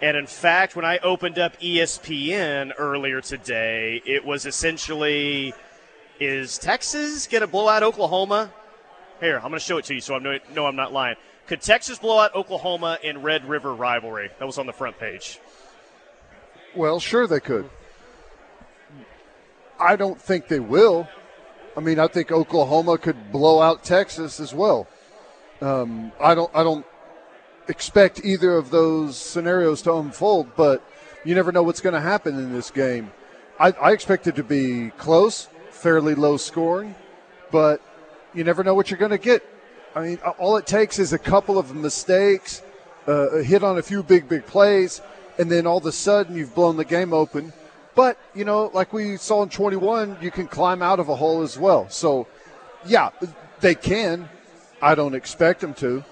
And 0.00 0.16
in 0.16 0.26
fact, 0.26 0.74
when 0.74 0.86
I 0.86 0.96
opened 0.98 1.38
up 1.38 1.60
ESPN 1.60 2.72
earlier 2.78 3.20
today, 3.20 4.00
it 4.06 4.24
was 4.24 4.46
essentially 4.46 5.52
is 6.18 6.56
Texas 6.56 7.26
going 7.26 7.42
to 7.42 7.46
blow 7.46 7.68
out 7.68 7.82
Oklahoma? 7.82 8.50
Here, 9.20 9.36
I'm 9.36 9.50
going 9.50 9.54
to 9.54 9.60
show 9.60 9.76
it 9.76 9.84
to 9.86 9.94
you 9.94 10.00
so 10.00 10.14
I 10.14 10.18
know, 10.18 10.38
no, 10.54 10.66
I'm 10.66 10.76
not 10.76 10.92
lying. 10.92 11.16
Could 11.46 11.60
Texas 11.60 11.98
blow 11.98 12.18
out 12.20 12.34
Oklahoma 12.34 12.98
in 13.02 13.20
Red 13.20 13.46
River 13.46 13.74
rivalry? 13.74 14.30
That 14.38 14.46
was 14.46 14.56
on 14.56 14.66
the 14.66 14.72
front 14.72 14.98
page. 14.98 15.38
well, 16.74 16.98
sure 17.00 17.26
they 17.26 17.40
could. 17.40 17.68
I 19.78 19.96
don't 19.96 20.20
think 20.20 20.48
they 20.48 20.60
will. 20.60 21.08
I 21.76 21.80
mean, 21.80 21.98
I 21.98 22.06
think 22.06 22.32
Oklahoma 22.32 22.98
could 22.98 23.30
blow 23.30 23.60
out 23.60 23.84
Texas 23.84 24.40
as 24.40 24.54
well. 24.54 24.86
Um, 25.60 26.12
I 26.20 26.34
don't. 26.34 26.50
I 26.54 26.62
don't 26.62 26.86
expect 27.68 28.24
either 28.24 28.56
of 28.56 28.70
those 28.70 29.16
scenarios 29.16 29.82
to 29.82 29.94
unfold, 29.94 30.48
but 30.56 30.82
you 31.24 31.34
never 31.34 31.52
know 31.52 31.62
what's 31.62 31.80
going 31.80 31.94
to 31.94 32.00
happen 32.00 32.36
in 32.36 32.52
this 32.52 32.70
game. 32.70 33.12
I, 33.58 33.72
I 33.72 33.92
expect 33.92 34.26
it 34.26 34.36
to 34.36 34.44
be 34.44 34.90
close, 34.96 35.48
fairly 35.70 36.14
low 36.14 36.36
scoring, 36.36 36.94
but 37.50 37.80
you 38.34 38.44
never 38.44 38.64
know 38.64 38.74
what 38.74 38.90
you're 38.90 38.98
going 38.98 39.10
to 39.10 39.18
get. 39.18 39.42
I 39.94 40.02
mean, 40.02 40.18
all 40.38 40.56
it 40.56 40.66
takes 40.66 40.98
is 40.98 41.12
a 41.12 41.18
couple 41.18 41.58
of 41.58 41.74
mistakes, 41.74 42.62
uh, 43.08 43.30
a 43.30 43.42
hit 43.42 43.64
on 43.64 43.78
a 43.78 43.82
few 43.82 44.02
big, 44.02 44.28
big 44.28 44.46
plays, 44.46 45.00
and 45.38 45.50
then 45.50 45.66
all 45.66 45.78
of 45.78 45.86
a 45.86 45.92
sudden 45.92 46.36
you've 46.36 46.54
blown 46.54 46.76
the 46.76 46.84
game 46.84 47.12
open. 47.12 47.52
But, 47.94 48.16
you 48.34 48.44
know, 48.44 48.70
like 48.72 48.92
we 48.92 49.16
saw 49.16 49.42
in 49.42 49.48
21, 49.48 50.18
you 50.20 50.30
can 50.30 50.46
climb 50.46 50.80
out 50.80 51.00
of 51.00 51.08
a 51.08 51.16
hole 51.16 51.42
as 51.42 51.58
well. 51.58 51.88
So, 51.90 52.28
yeah, 52.86 53.10
they 53.60 53.74
can. 53.74 54.28
I 54.80 54.94
don't 54.94 55.14
expect 55.14 55.60
them 55.60 55.74
to. 55.74 56.04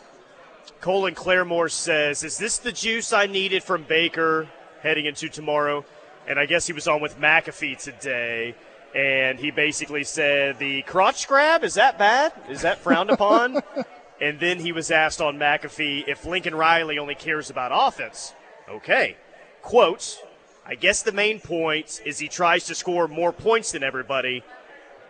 Colin 0.80 1.14
Claremore 1.14 1.70
says, 1.70 2.24
Is 2.24 2.36
this 2.36 2.58
the 2.58 2.72
juice 2.72 3.12
I 3.12 3.26
needed 3.26 3.62
from 3.62 3.84
Baker 3.84 4.48
heading 4.82 5.06
into 5.06 5.28
tomorrow? 5.28 5.84
And 6.26 6.38
I 6.38 6.46
guess 6.46 6.66
he 6.66 6.72
was 6.72 6.86
on 6.86 7.00
with 7.00 7.18
McAfee 7.18 7.82
today. 7.82 8.54
And 8.94 9.38
he 9.38 9.50
basically 9.50 10.04
said, 10.04 10.58
The 10.58 10.82
crotch 10.82 11.28
grab, 11.28 11.62
is 11.64 11.74
that 11.74 11.98
bad? 11.98 12.32
Is 12.48 12.62
that 12.62 12.78
frowned 12.78 13.10
upon? 13.10 13.62
and 14.20 14.40
then 14.40 14.58
he 14.58 14.72
was 14.72 14.90
asked 14.90 15.20
on 15.20 15.38
McAfee 15.38 16.08
if 16.08 16.24
Lincoln 16.24 16.54
Riley 16.54 16.98
only 16.98 17.14
cares 17.14 17.50
about 17.50 17.70
offense. 17.74 18.34
Okay. 18.68 19.16
Quote, 19.62 20.18
I 20.66 20.74
guess 20.74 21.02
the 21.02 21.12
main 21.12 21.40
point 21.40 22.00
is 22.04 22.18
he 22.18 22.28
tries 22.28 22.64
to 22.66 22.74
score 22.74 23.08
more 23.08 23.32
points 23.32 23.72
than 23.72 23.82
everybody, 23.82 24.42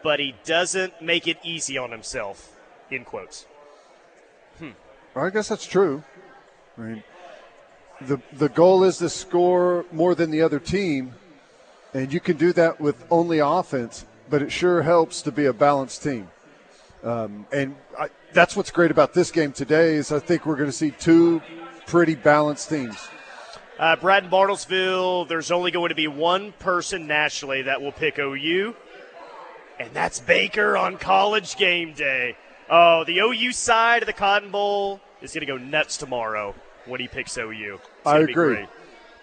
but 0.02 0.20
he 0.20 0.34
doesn't 0.44 1.00
make 1.02 1.26
it 1.26 1.38
easy 1.42 1.76
on 1.76 1.90
himself. 1.90 2.56
End 2.90 3.06
quotes. 3.06 3.46
Hmm. 4.58 4.70
Well, 5.14 5.24
I 5.24 5.30
guess 5.30 5.48
that's 5.48 5.66
true. 5.66 6.04
I 6.76 6.80
mean, 6.80 7.02
the 8.00 8.20
the 8.32 8.48
goal 8.48 8.84
is 8.84 8.98
to 8.98 9.08
score 9.08 9.84
more 9.90 10.14
than 10.14 10.30
the 10.30 10.42
other 10.42 10.60
team, 10.60 11.14
and 11.94 12.12
you 12.12 12.20
can 12.20 12.36
do 12.36 12.52
that 12.54 12.80
with 12.80 13.04
only 13.10 13.38
offense. 13.38 14.04
But 14.30 14.42
it 14.42 14.52
sure 14.52 14.82
helps 14.82 15.22
to 15.22 15.32
be 15.32 15.46
a 15.46 15.54
balanced 15.54 16.02
team. 16.02 16.28
Um, 17.02 17.46
and 17.50 17.76
I, 17.98 18.08
that's 18.32 18.56
what's 18.56 18.70
great 18.70 18.90
about 18.90 19.14
this 19.14 19.30
game 19.30 19.52
today 19.52 19.94
is 19.94 20.12
I 20.12 20.18
think 20.18 20.44
we're 20.44 20.56
going 20.56 20.68
to 20.68 20.76
see 20.76 20.90
two 20.90 21.40
pretty 21.86 22.14
balanced 22.14 22.68
teams. 22.68 23.08
Uh, 23.78 23.96
Brad 23.96 24.24
in 24.24 24.30
Bartlesville, 24.30 25.28
there's 25.28 25.50
only 25.50 25.70
going 25.70 25.90
to 25.90 25.94
be 25.94 26.08
one 26.08 26.52
person 26.58 27.06
nationally 27.06 27.62
that 27.62 27.80
will 27.80 27.92
pick 27.92 28.18
OU, 28.18 28.74
and 29.78 29.90
that's 29.94 30.18
Baker 30.18 30.76
on 30.76 30.98
college 30.98 31.56
game 31.56 31.92
day. 31.92 32.36
Oh, 32.68 33.04
the 33.04 33.20
OU 33.20 33.52
side 33.52 34.02
of 34.02 34.06
the 34.06 34.12
Cotton 34.12 34.50
Bowl 34.50 35.00
is 35.22 35.32
going 35.32 35.46
to 35.46 35.46
go 35.46 35.56
nuts 35.56 35.96
tomorrow 35.96 36.54
when 36.86 37.00
he 37.00 37.06
picks 37.06 37.38
OU. 37.38 37.74
It's 37.74 38.06
I 38.06 38.18
agree. 38.18 38.66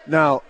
Now, 0.07 0.41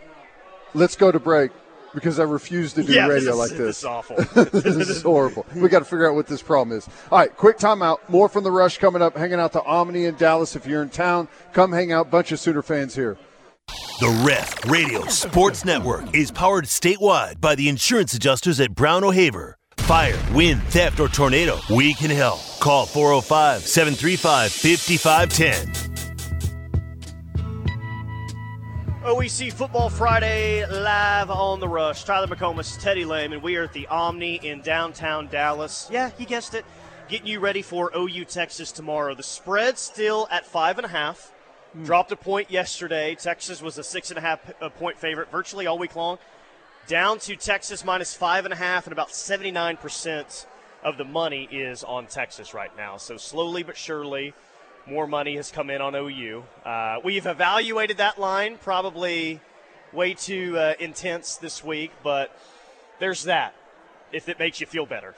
let's 0.76 0.96
go 0.96 1.12
to 1.12 1.20
break 1.20 1.52
because 1.96 2.20
I 2.20 2.24
refuse 2.24 2.74
to 2.74 2.84
do 2.84 2.94
Yeah, 2.94 3.08
radio 3.08 3.16
this 3.16 3.24
is, 3.34 3.36
like 3.40 3.50
this 3.52 3.58
this. 3.60 3.78
is 3.80 3.86
awful. 3.86 4.16
this 4.52 4.90
is 4.90 5.02
horrible. 5.02 5.46
We 5.56 5.70
got 5.70 5.80
to 5.80 5.86
figure 5.86 6.08
out 6.08 6.16
what 6.16 6.28
this 6.28 6.42
problem 6.44 6.78
is. 6.78 6.88
All 7.12 7.18
right, 7.20 7.36
quick 7.36 7.58
timeout. 7.58 7.98
More 8.10 8.30
from 8.30 8.44
the 8.44 8.52
rush 8.52 8.78
coming 8.78 9.02
up. 9.02 9.18
Hanging 9.18 9.40
out 9.40 9.52
the 9.54 9.64
Omni 9.64 10.06
in 10.06 10.16
Dallas. 10.16 10.56
If 10.56 10.68
you're 10.68 10.84
in 10.84 10.90
town, 10.90 11.28
come 11.54 11.72
hang 11.72 11.92
out. 11.92 12.12
Bunch 12.12 12.32
of 12.32 12.40
Sooner 12.40 12.62
fans 12.62 12.94
here. 12.94 13.18
The 14.00 14.24
Ref 14.28 14.66
Radio 14.70 15.06
Sports 15.06 15.66
Network 15.66 16.14
is 16.14 16.30
powered 16.30 16.66
statewide 16.66 17.40
by 17.42 17.56
the 17.56 17.70
insurance 17.70 18.14
adjusters 18.14 18.60
at 18.60 18.76
Brown 18.76 19.04
O'Haver. 19.04 19.58
Fire, 19.78 20.18
wind, 20.34 20.62
theft, 20.64 21.00
or 21.00 21.08
tornado, 21.08 21.60
we 21.70 21.94
can 21.94 22.10
help. 22.10 22.40
Call 22.60 22.86
405 22.86 23.62
735 23.62 24.52
5510. 24.52 25.95
OEC 29.06 29.54
Football 29.54 29.92
Friday 29.92 30.66
live 30.66 31.30
on 31.30 31.60
the 31.60 31.68
rush. 31.68 32.06
Tyler 32.06 32.26
McComas, 32.26 32.82
Teddy 32.82 33.06
Lehman. 33.06 33.40
We 33.40 33.56
are 33.56 33.66
at 33.66 33.74
the 33.74 33.86
Omni 33.86 34.38
in 34.38 34.62
downtown 34.62 35.28
Dallas. 35.28 35.88
Yeah, 35.92 36.10
you 36.18 36.26
guessed 36.26 36.56
it. 36.56 36.66
Getting 37.08 37.28
you 37.28 37.40
ready 37.40 37.62
for 37.62 37.92
OU 37.96 38.26
Texas 38.26 38.72
tomorrow. 38.72 39.14
The 39.14 39.22
spread's 39.22 39.80
still 39.80 40.28
at 40.32 40.44
five 40.48 40.80
and 40.80 40.86
a 40.86 40.90
half. 40.90 41.32
Dropped 41.84 42.14
a 42.14 42.16
point 42.16 42.50
yesterday. 42.50 43.14
Texas 43.14 43.62
was 43.62 43.78
a 43.78 43.84
six 43.84 44.10
and 44.10 44.18
a 44.18 44.22
half 44.22 44.40
uh, 44.60 44.70
point 44.70 44.98
favorite 44.98 45.30
virtually 45.30 45.68
all 45.68 45.78
week 45.78 45.96
long. 45.96 46.18
Down 46.88 47.20
to 47.20 47.36
Texas 47.36 47.86
minus 47.86 48.16
five 48.16 48.44
and 48.44 48.54
a 48.56 48.58
half, 48.58 48.88
and 48.88 48.92
about 48.92 49.10
79% 49.10 50.48
of 50.84 50.98
the 50.98 51.06
money 51.06 51.48
is 51.52 51.84
on 51.84 52.08
Texas 52.08 52.56
right 52.56 52.76
now. 52.76 52.98
So 52.98 53.18
slowly 53.18 53.62
but 53.62 53.78
surely, 53.78 54.34
more 54.88 55.08
money 55.08 55.36
has 55.36 55.52
come 55.52 55.70
in 55.70 55.82
on 55.82 55.96
OU. 55.96 56.44
Uh, 56.64 56.98
we've 57.04 57.26
evaluated 57.26 57.98
that 57.98 58.20
line 58.20 58.58
probably 58.58 59.42
way 59.92 60.14
too 60.14 60.58
uh, 60.58 60.74
intense 60.80 61.38
this 61.38 61.64
week, 61.64 61.92
but 62.04 62.38
there's 63.00 63.24
that. 63.24 63.56
If 64.12 64.30
it 64.30 64.40
makes 64.40 64.62
you 64.62 64.68
feel 64.68 64.86
better. 64.86 65.16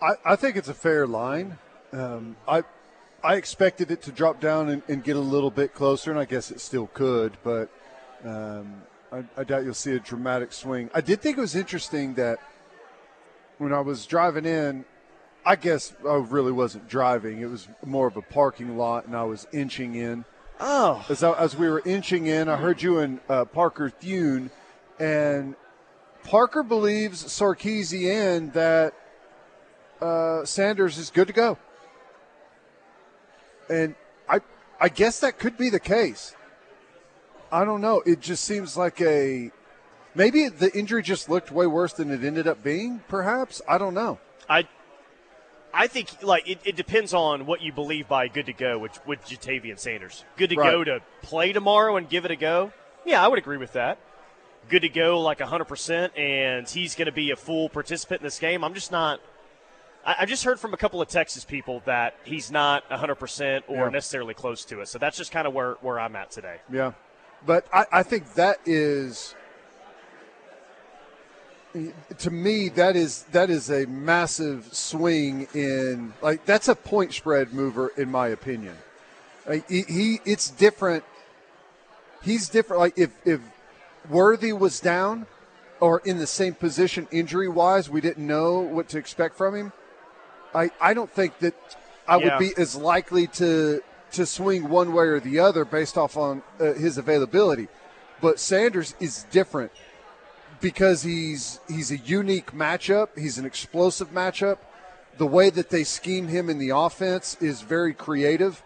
I, 0.00 0.14
I 0.24 0.36
think 0.36 0.56
it's 0.56 0.68
a 0.68 0.74
fair 0.74 1.06
line. 1.06 1.58
Um, 1.92 2.36
I 2.48 2.64
I 3.22 3.36
expected 3.36 3.90
it 3.92 4.02
to 4.02 4.12
drop 4.12 4.40
down 4.40 4.68
and, 4.68 4.82
and, 4.88 5.04
get 5.04 5.14
a 5.14 5.20
little 5.20 5.50
bit 5.50 5.74
closer, 5.74 6.10
and 6.10 6.18
I 6.18 6.24
guess 6.24 6.50
it 6.50 6.60
still 6.60 6.88
could, 6.88 7.36
but 7.44 7.70
um, 8.24 8.82
I, 9.12 9.22
I, 9.36 9.44
doubt 9.44 9.62
you'll 9.64 9.74
see 9.74 9.92
a 9.92 10.00
dramatic 10.00 10.52
swing. 10.52 10.90
I 10.92 11.02
did 11.02 11.20
think 11.20 11.38
it 11.38 11.40
was 11.40 11.54
interesting 11.54 12.14
that 12.14 12.38
when 13.58 13.72
I 13.72 13.80
was 13.80 14.06
driving 14.06 14.44
in, 14.44 14.84
I 15.44 15.56
guess 15.56 15.94
I 16.08 16.14
really 16.14 16.52
wasn't 16.52 16.88
driving. 16.88 17.40
It 17.40 17.50
was 17.50 17.68
more 17.84 18.06
of 18.06 18.16
a 18.16 18.22
parking 18.22 18.76
lot, 18.76 19.06
and 19.06 19.16
I 19.16 19.24
was 19.24 19.46
inching 19.52 19.94
in. 19.94 20.24
Oh. 20.60 21.04
As, 21.08 21.22
I, 21.22 21.32
as 21.32 21.56
we 21.56 21.68
were 21.68 21.82
inching 21.84 22.26
in, 22.26 22.48
I 22.48 22.56
heard 22.56 22.80
you 22.80 22.98
and 22.98 23.18
uh, 23.28 23.44
Parker 23.46 23.90
Thune, 23.90 24.50
and 25.00 25.56
Parker 26.22 26.62
believes 26.62 27.24
Sarkisian 27.24 28.52
that 28.52 28.94
uh, 30.00 30.44
Sanders 30.44 30.98
is 30.98 31.10
good 31.10 31.26
to 31.26 31.32
go. 31.32 31.58
And 33.68 33.96
I, 34.28 34.40
I 34.80 34.88
guess 34.88 35.20
that 35.20 35.38
could 35.38 35.56
be 35.56 35.70
the 35.70 35.80
case. 35.80 36.36
I 37.50 37.64
don't 37.64 37.80
know. 37.80 38.02
It 38.06 38.20
just 38.20 38.44
seems 38.44 38.76
like 38.76 39.00
a 39.00 39.50
maybe 40.14 40.48
the 40.48 40.76
injury 40.76 41.02
just 41.02 41.28
looked 41.28 41.50
way 41.50 41.66
worse 41.66 41.92
than 41.92 42.10
it 42.10 42.24
ended 42.24 42.46
up 42.46 42.62
being. 42.62 43.02
Perhaps 43.08 43.60
I 43.68 43.78
don't 43.78 43.94
know. 43.94 44.18
I 44.48 44.66
I 45.74 45.86
think 45.86 46.22
like 46.22 46.48
it, 46.48 46.60
it, 46.64 46.76
depends 46.76 47.14
on 47.14 47.46
what 47.46 47.62
you 47.62 47.72
believe 47.72 48.08
by 48.08 48.28
good 48.28 48.46
to 48.46 48.52
go 48.52 48.78
with 48.78 49.04
with 49.06 49.24
Ja'Tavion 49.24 49.78
Sanders. 49.78 50.24
Good 50.36 50.50
to 50.50 50.56
right. 50.56 50.70
go 50.70 50.84
to 50.84 51.00
play 51.22 51.52
tomorrow 51.52 51.96
and 51.96 52.08
give 52.08 52.24
it 52.24 52.30
a 52.30 52.36
go. 52.36 52.72
Yeah, 53.04 53.24
I 53.24 53.28
would 53.28 53.38
agree 53.38 53.56
with 53.56 53.72
that. 53.72 53.98
Good 54.68 54.82
to 54.82 54.88
go 54.88 55.20
like 55.20 55.38
100% 55.38 56.16
and 56.16 56.68
he's 56.68 56.94
going 56.94 57.06
to 57.06 57.12
be 57.12 57.32
a 57.32 57.36
full 57.36 57.68
participant 57.68 58.20
in 58.20 58.24
this 58.24 58.38
game. 58.38 58.62
I'm 58.62 58.74
just 58.74 58.92
not 58.92 59.20
I, 60.04 60.16
I 60.20 60.26
just 60.26 60.44
heard 60.44 60.60
from 60.60 60.74
a 60.74 60.76
couple 60.76 61.00
of 61.00 61.08
Texas 61.08 61.44
people 61.44 61.82
that 61.84 62.14
he's 62.24 62.50
not 62.50 62.88
100% 62.90 63.62
or 63.68 63.76
yeah. 63.76 63.88
necessarily 63.88 64.34
close 64.34 64.64
to 64.66 64.80
it. 64.80 64.88
So 64.88 64.98
that's 64.98 65.16
just 65.16 65.32
kind 65.32 65.46
of 65.46 65.54
where, 65.54 65.74
where 65.80 65.98
I'm 65.98 66.16
at 66.16 66.30
today. 66.30 66.56
Yeah. 66.72 66.92
But 67.44 67.66
I, 67.72 67.86
I 67.90 68.02
think 68.02 68.34
that 68.34 68.58
is 68.66 69.34
to 72.18 72.30
me 72.30 72.68
that 72.70 72.96
is 72.96 73.22
that 73.32 73.48
is 73.48 73.70
a 73.70 73.86
massive 73.86 74.68
swing 74.74 75.48
in 75.54 76.12
like 76.20 76.44
that's 76.44 76.68
a 76.68 76.74
point 76.74 77.12
spread 77.12 77.52
mover 77.52 77.90
in 77.96 78.10
my 78.10 78.28
opinion. 78.28 78.76
Like, 79.46 79.68
he, 79.68 79.82
he, 79.82 80.20
it's 80.24 80.50
different. 80.50 81.02
He's 82.22 82.48
different 82.48 82.80
like 82.80 82.98
if 82.98 83.10
if 83.24 83.40
worthy 84.08 84.52
was 84.52 84.80
down 84.80 85.26
or 85.80 86.00
in 86.04 86.18
the 86.18 86.26
same 86.26 86.54
position 86.54 87.08
injury 87.10 87.48
wise 87.48 87.88
we 87.88 88.00
didn't 88.00 88.26
know 88.26 88.60
what 88.60 88.88
to 88.90 88.98
expect 88.98 89.36
from 89.36 89.54
him. 89.54 89.72
I 90.54 90.70
i 90.80 90.92
don't 90.92 91.10
think 91.10 91.38
that 91.38 91.54
i 92.06 92.16
yeah. 92.18 92.24
would 92.24 92.38
be 92.38 92.52
as 92.60 92.76
likely 92.76 93.26
to 93.28 93.80
to 94.12 94.26
swing 94.26 94.68
one 94.68 94.92
way 94.92 95.06
or 95.06 95.20
the 95.20 95.38
other 95.38 95.64
based 95.64 95.96
off 95.96 96.18
on 96.18 96.42
uh, 96.60 96.74
his 96.74 96.98
availability. 96.98 97.68
But 98.20 98.38
sanders 98.38 98.94
is 99.00 99.24
different 99.30 99.72
because 100.62 101.02
he's 101.02 101.60
he's 101.68 101.90
a 101.90 101.98
unique 101.98 102.52
matchup. 102.52 103.08
He's 103.18 103.36
an 103.36 103.44
explosive 103.44 104.12
matchup. 104.12 104.58
The 105.18 105.26
way 105.26 105.50
that 105.50 105.68
they 105.68 105.84
scheme 105.84 106.28
him 106.28 106.48
in 106.48 106.56
the 106.56 106.70
offense 106.70 107.36
is 107.40 107.60
very 107.60 107.92
creative. 107.92 108.62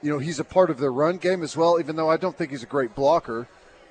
You 0.00 0.12
know, 0.12 0.18
he's 0.20 0.38
a 0.38 0.44
part 0.44 0.70
of 0.70 0.78
their 0.78 0.92
run 0.92 1.16
game 1.16 1.42
as 1.42 1.56
well. 1.56 1.80
Even 1.80 1.96
though 1.96 2.08
I 2.08 2.16
don't 2.16 2.36
think 2.36 2.52
he's 2.52 2.62
a 2.62 2.66
great 2.66 2.94
blocker, 2.94 3.48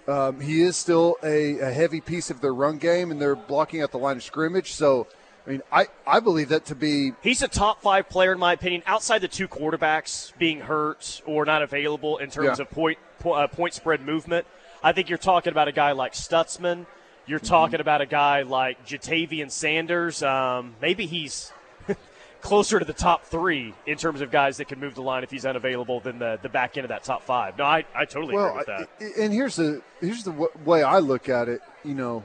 um, 0.08 0.40
he 0.40 0.62
is 0.62 0.78
still 0.78 1.18
a, 1.22 1.60
a 1.60 1.72
heavy 1.72 2.00
piece 2.00 2.30
of 2.30 2.40
their 2.40 2.54
run 2.54 2.78
game, 2.78 3.12
and 3.12 3.22
they're 3.22 3.36
blocking 3.36 3.82
at 3.82 3.92
the 3.92 3.98
line 3.98 4.16
of 4.16 4.24
scrimmage. 4.24 4.72
So, 4.72 5.08
I 5.46 5.50
mean, 5.50 5.62
I, 5.70 5.88
I 6.06 6.22
believe 6.22 6.48
that 6.50 6.64
to 6.68 6.76
be. 6.76 7.12
He's 7.22 7.42
a 7.42 7.50
top 7.50 7.82
five 7.82 8.08
player, 8.08 8.32
in 8.32 8.40
my 8.40 8.54
opinion, 8.54 8.84
outside 8.86 9.20
the 9.20 9.28
two 9.28 9.50
quarterbacks 9.50 10.32
being 10.38 10.62
hurt 10.62 11.22
or 11.26 11.44
not 11.44 11.62
available 11.62 12.20
in 12.20 12.30
terms 12.30 12.60
yeah. 12.60 12.64
of 12.64 12.72
point, 12.72 13.00
uh, 13.26 13.48
point 13.48 13.74
spread 13.74 14.00
movement. 14.02 14.48
I 14.82 14.94
think 14.94 15.10
you're 15.10 15.18
talking 15.18 15.52
about 15.52 15.68
a 15.68 15.74
guy 15.74 15.92
like 15.92 16.14
Stutsman 16.14 16.86
you're 17.28 17.40
talking 17.40 17.82
about 17.82 18.02
a 18.02 18.06
guy 18.06 18.42
like 18.42 18.86
Ja'Tavion 18.88 19.52
Sanders. 19.52 20.24
Um, 20.24 20.76
maybe 20.82 21.06
he's 21.06 21.52
closer 22.42 22.80
to 22.80 22.86
the 22.86 22.94
top 22.94 23.26
three 23.26 23.74
in 23.86 23.98
terms 23.98 24.22
of 24.22 24.32
guys 24.32 24.58
that 24.58 24.70
can 24.70 24.80
move 24.80 24.96
the 24.96 25.02
line 25.02 25.24
if 25.24 25.30
he's 25.30 25.46
unavailable 25.46 26.00
than 26.00 26.20
the, 26.20 26.40
the 26.42 26.50
back 26.50 26.78
end 26.78 26.86
of 26.86 26.90
that 26.90 27.04
top 27.04 27.24
five. 27.24 27.58
No, 27.58 27.66
I, 27.66 27.86
I 27.94 28.06
totally 28.06 28.34
well, 28.34 28.58
agree 28.58 28.58
with 28.58 28.68
that. 28.68 29.20
and 29.20 29.34
here's 29.34 29.58
the 29.58 29.82
here's 30.00 30.24
the 30.24 30.32
w- 30.32 30.52
way 30.66 30.84
I 30.84 31.00
look 31.00 31.28
at 31.28 31.50
it. 31.50 31.62
You 31.84 31.96
know, 31.96 32.24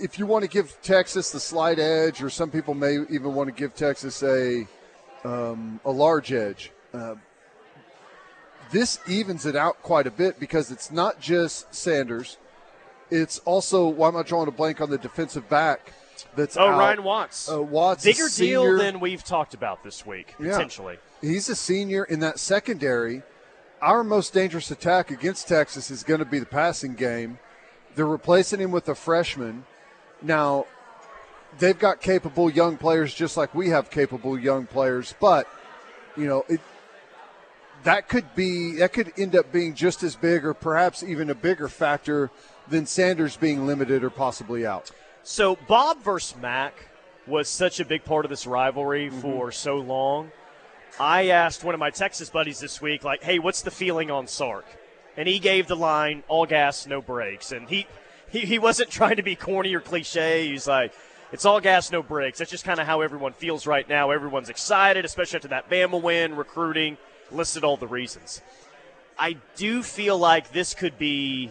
if 0.00 0.18
you 0.18 0.26
want 0.26 0.42
to 0.44 0.50
give 0.50 0.80
Texas 0.82 1.30
the 1.30 1.40
slight 1.40 1.78
edge, 1.78 2.22
or 2.22 2.30
some 2.30 2.50
people 2.50 2.74
may 2.74 2.98
even 3.10 3.34
want 3.34 3.48
to 3.48 3.54
give 3.54 3.74
Texas 3.74 4.22
a 4.22 4.66
um, 5.24 5.80
a 5.84 5.90
large 5.90 6.32
edge. 6.32 6.72
Uh, 6.94 7.16
this 8.70 8.98
evens 9.08 9.46
it 9.46 9.56
out 9.56 9.82
quite 9.82 10.06
a 10.06 10.10
bit 10.10 10.38
because 10.38 10.70
it's 10.70 10.90
not 10.90 11.20
just 11.20 11.74
Sanders 11.74 12.36
it's 13.10 13.38
also 13.40 13.88
why 13.88 14.08
am 14.08 14.16
I 14.16 14.22
drawing 14.22 14.48
a 14.48 14.52
blank 14.52 14.80
on 14.80 14.90
the 14.90 14.98
defensive 14.98 15.48
back? 15.48 15.92
That's 16.36 16.56
oh 16.56 16.68
out. 16.68 16.78
Ryan 16.78 17.04
Watts. 17.04 17.50
Uh, 17.50 17.62
Watts 17.62 18.04
bigger 18.04 18.28
deal 18.34 18.76
than 18.76 19.00
we've 19.00 19.24
talked 19.24 19.54
about 19.54 19.82
this 19.82 20.04
week 20.04 20.34
potentially. 20.36 20.98
Yeah. 21.22 21.30
He's 21.30 21.48
a 21.48 21.56
senior 21.56 22.04
in 22.04 22.20
that 22.20 22.38
secondary. 22.38 23.22
Our 23.80 24.02
most 24.02 24.32
dangerous 24.32 24.70
attack 24.70 25.10
against 25.10 25.46
Texas 25.46 25.90
is 25.90 26.02
going 26.02 26.18
to 26.18 26.26
be 26.26 26.38
the 26.38 26.46
passing 26.46 26.94
game. 26.94 27.38
They're 27.94 28.06
replacing 28.06 28.60
him 28.60 28.72
with 28.72 28.88
a 28.88 28.94
freshman. 28.94 29.64
Now, 30.20 30.66
they've 31.58 31.78
got 31.78 32.00
capable 32.00 32.50
young 32.50 32.76
players 32.76 33.14
just 33.14 33.36
like 33.36 33.54
we 33.54 33.70
have 33.70 33.90
capable 33.90 34.38
young 34.38 34.66
players, 34.66 35.14
but 35.20 35.46
you 36.16 36.26
know, 36.26 36.44
it, 36.48 36.60
that 37.84 38.08
could 38.08 38.34
be 38.34 38.76
that 38.76 38.92
could 38.92 39.12
end 39.16 39.36
up 39.36 39.52
being 39.52 39.74
just 39.74 40.02
as 40.02 40.16
big 40.16 40.44
or 40.44 40.54
perhaps 40.54 41.02
even 41.02 41.30
a 41.30 41.34
bigger 41.34 41.68
factor 41.68 42.30
than 42.70 42.86
Sanders 42.86 43.36
being 43.36 43.66
limited 43.66 44.04
or 44.04 44.10
possibly 44.10 44.66
out. 44.66 44.90
So 45.22 45.56
Bob 45.66 46.02
versus 46.02 46.36
Mac 46.40 46.88
was 47.26 47.48
such 47.48 47.80
a 47.80 47.84
big 47.84 48.04
part 48.04 48.24
of 48.24 48.30
this 48.30 48.46
rivalry 48.46 49.08
mm-hmm. 49.08 49.20
for 49.20 49.52
so 49.52 49.76
long. 49.76 50.30
I 50.98 51.28
asked 51.28 51.62
one 51.62 51.74
of 51.74 51.80
my 51.80 51.90
Texas 51.90 52.30
buddies 52.30 52.60
this 52.60 52.80
week, 52.80 53.04
like, 53.04 53.22
"Hey, 53.22 53.38
what's 53.38 53.62
the 53.62 53.70
feeling 53.70 54.10
on 54.10 54.26
Sark?" 54.26 54.64
And 55.16 55.28
he 55.28 55.38
gave 55.38 55.68
the 55.68 55.76
line, 55.76 56.22
"All 56.28 56.46
gas, 56.46 56.86
no 56.86 57.00
brakes." 57.00 57.52
And 57.52 57.68
he 57.68 57.86
he, 58.30 58.40
he 58.40 58.58
wasn't 58.58 58.90
trying 58.98 59.16
to 59.16 59.22
be 59.22 59.36
corny 59.36 59.74
or 59.74 59.80
cliche. 59.80 60.48
He's 60.48 60.66
like, 60.66 60.92
"It's 61.30 61.44
all 61.44 61.60
gas, 61.60 61.92
no 61.92 62.02
brakes." 62.02 62.38
That's 62.38 62.50
just 62.50 62.64
kind 62.64 62.80
of 62.80 62.86
how 62.86 63.02
everyone 63.02 63.32
feels 63.32 63.66
right 63.66 63.88
now. 63.88 64.10
Everyone's 64.10 64.48
excited, 64.48 65.04
especially 65.04 65.36
after 65.36 65.48
that 65.48 65.70
Bama 65.70 66.00
win, 66.00 66.34
recruiting, 66.34 66.96
listed 67.30 67.64
all 67.64 67.76
the 67.76 67.86
reasons. 67.86 68.40
I 69.18 69.36
do 69.56 69.82
feel 69.82 70.16
like 70.16 70.52
this 70.52 70.74
could 70.74 70.98
be 70.98 71.50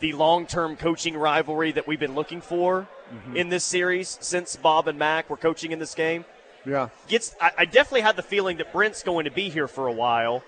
the 0.00 0.12
long 0.12 0.46
term 0.46 0.76
coaching 0.76 1.16
rivalry 1.16 1.72
that 1.72 1.86
we've 1.86 2.00
been 2.00 2.14
looking 2.14 2.40
for 2.40 2.88
mm-hmm. 3.12 3.36
in 3.36 3.48
this 3.48 3.64
series 3.64 4.18
since 4.20 4.56
Bob 4.56 4.88
and 4.88 4.98
Mac 4.98 5.28
were 5.30 5.36
coaching 5.36 5.72
in 5.72 5.78
this 5.78 5.94
game. 5.94 6.24
Yeah. 6.64 6.88
Gets 7.08 7.34
I, 7.40 7.50
I 7.58 7.64
definitely 7.64 8.02
had 8.02 8.16
the 8.16 8.22
feeling 8.22 8.58
that 8.58 8.72
Brent's 8.72 9.02
going 9.02 9.24
to 9.24 9.30
be 9.30 9.48
here 9.48 9.68
for 9.68 9.86
a 9.86 9.92
while. 9.92 10.42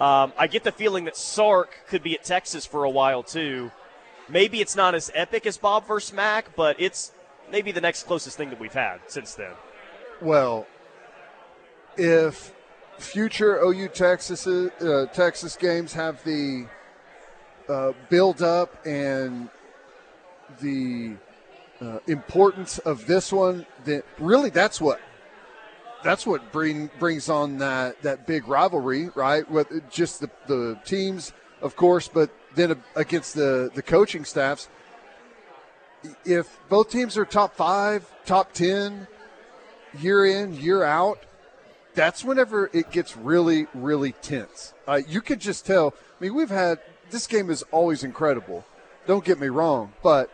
Um, 0.00 0.32
I 0.36 0.46
get 0.46 0.64
the 0.64 0.72
feeling 0.72 1.04
that 1.04 1.16
Sark 1.16 1.78
could 1.86 2.02
be 2.02 2.14
at 2.14 2.24
Texas 2.24 2.66
for 2.66 2.84
a 2.84 2.90
while 2.90 3.22
too. 3.22 3.70
Maybe 4.28 4.60
it's 4.60 4.76
not 4.76 4.94
as 4.94 5.10
epic 5.14 5.46
as 5.46 5.56
Bob 5.56 5.86
versus 5.86 6.12
Mac, 6.12 6.54
but 6.56 6.76
it's 6.78 7.12
maybe 7.50 7.72
the 7.72 7.80
next 7.80 8.04
closest 8.04 8.36
thing 8.36 8.50
that 8.50 8.58
we've 8.58 8.72
had 8.72 9.00
since 9.06 9.34
then. 9.34 9.52
Well, 10.20 10.66
if 11.96 12.52
future 12.98 13.60
OU 13.62 13.88
Texas 13.88 14.46
uh, 14.46 15.06
Texas 15.12 15.56
games 15.56 15.92
have 15.92 16.22
the 16.24 16.66
uh, 17.68 17.92
build 18.08 18.42
up 18.42 18.84
and 18.86 19.48
the 20.60 21.16
uh, 21.80 21.98
importance 22.06 22.78
of 22.78 23.06
this 23.06 23.32
one, 23.32 23.66
that 23.84 24.04
really 24.18 24.50
that's 24.50 24.80
what 24.80 25.00
that's 26.02 26.26
what 26.26 26.52
bring, 26.52 26.90
brings 26.98 27.28
on 27.28 27.58
that, 27.58 28.02
that 28.02 28.26
big 28.26 28.48
rivalry, 28.48 29.10
right? 29.14 29.48
With 29.50 29.68
just 29.90 30.20
the, 30.20 30.30
the 30.46 30.78
teams, 30.84 31.32
of 31.60 31.76
course, 31.76 32.08
but 32.08 32.30
then 32.54 32.82
against 32.96 33.34
the, 33.34 33.70
the 33.74 33.82
coaching 33.82 34.24
staffs. 34.24 34.68
If 36.24 36.58
both 36.68 36.90
teams 36.90 37.16
are 37.16 37.24
top 37.24 37.54
five, 37.54 38.10
top 38.26 38.52
10, 38.52 39.06
year 40.00 40.26
in, 40.26 40.54
year 40.54 40.82
out, 40.82 41.20
that's 41.94 42.24
whenever 42.24 42.70
it 42.72 42.90
gets 42.90 43.16
really, 43.16 43.66
really 43.74 44.12
tense. 44.12 44.74
Uh, 44.88 45.00
you 45.06 45.20
could 45.20 45.40
just 45.40 45.64
tell. 45.66 45.94
I 46.20 46.24
mean, 46.24 46.34
we've 46.34 46.50
had 46.50 46.80
this 47.12 47.26
game 47.26 47.50
is 47.50 47.62
always 47.70 48.02
incredible. 48.02 48.64
Don't 49.06 49.24
get 49.24 49.38
me 49.38 49.48
wrong, 49.48 49.92
but 50.02 50.30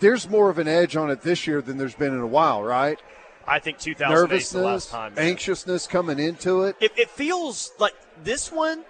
there's 0.00 0.28
more 0.28 0.50
of 0.50 0.58
an 0.58 0.68
edge 0.68 0.96
on 0.96 1.10
it 1.10 1.22
this 1.22 1.46
year 1.46 1.62
than 1.62 1.78
there's 1.78 1.94
been 1.94 2.12
in 2.12 2.20
a 2.20 2.26
while, 2.26 2.62
right? 2.62 2.98
I 3.46 3.58
think 3.58 3.78
2008 3.78 4.36
is 4.36 4.50
the 4.50 4.60
last 4.60 4.90
time. 4.90 5.14
Anxiousness 5.16 5.86
coming 5.86 6.18
into 6.18 6.64
it. 6.64 6.76
it. 6.80 6.92
It 6.96 7.10
feels 7.10 7.72
like 7.78 7.94
this 8.22 8.52
one. 8.52 8.84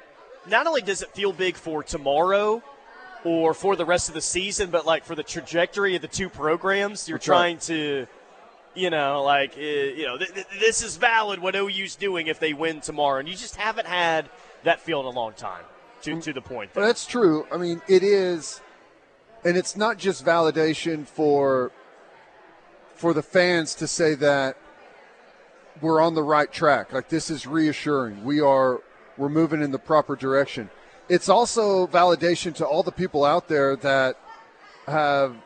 Not 0.47 0.67
only 0.67 0.83
does 0.83 1.03
it 1.03 1.11
feel 1.11 1.33
big 1.33 1.57
for 1.57 1.83
tomorrow, 1.83 2.63
or 3.25 3.55
for 3.55 3.77
the 3.77 3.85
rest 3.85 4.09
of 4.09 4.15
the 4.15 4.21
season, 4.21 4.71
but 4.71 4.85
like 4.85 5.05
for 5.05 5.15
the 5.15 5.23
trajectory 5.23 5.95
of 5.95 6.03
the 6.03 6.09
two 6.09 6.29
programs, 6.29 7.09
you're 7.09 7.19
That's 7.19 7.29
right. 7.29 7.37
trying 7.37 7.59
to, 7.59 8.07
you 8.75 8.91
know, 8.91 9.23
like, 9.23 9.55
uh, 9.57 9.61
you 9.61 10.05
know, 10.05 10.19
th- 10.19 10.35
th- 10.35 10.47
this 10.59 10.83
is 10.83 10.97
valid 10.97 11.39
what 11.39 11.55
OU's 11.55 11.95
doing 11.95 12.27
if 12.27 12.41
they 12.41 12.53
win 12.53 12.81
tomorrow. 12.81 13.21
And 13.21 13.29
you 13.29 13.37
just 13.37 13.57
haven't 13.57 13.87
had 13.87 14.29
that 14.65 14.81
feel 14.81 15.01
in 15.01 15.07
a 15.07 15.11
long 15.11 15.35
time 15.35 15.63
to, 16.03 16.21
to 16.21 16.33
the 16.33 16.43
point. 16.43 16.73
That's 16.75 17.07
true. 17.07 17.47
I 17.53 17.57
mean, 17.57 17.83
it 17.89 18.03
is, 18.03 18.61
and 19.45 19.57
it's 19.57 19.77
not 19.77 19.99
just 19.99 20.25
validation 20.25 21.07
for 21.07 21.73
for 22.95 23.13
the 23.13 23.23
fans 23.23 23.75
to 23.75 23.89
say 23.89 24.15
that 24.15 24.57
we're 25.81 26.01
on 26.01 26.15
the 26.15 26.23
right 26.23 26.53
track. 26.53 26.93
Like 26.93 27.09
this 27.09 27.31
is 27.31 27.47
reassuring. 27.47 28.25
We 28.25 28.41
are 28.41 28.81
we're 29.17 29.29
moving 29.29 29.63
in 29.63 29.73
the 29.73 29.79
proper 29.79 30.17
direction. 30.17 30.71
It's 31.09 31.29
also 31.29 31.87
validation 31.87 32.55
to 32.57 32.67
all 32.67 32.83
the 32.83 32.93
people 32.93 33.25
out 33.25 33.49
there 33.49 33.77
that 33.77 34.17
have 34.87 35.37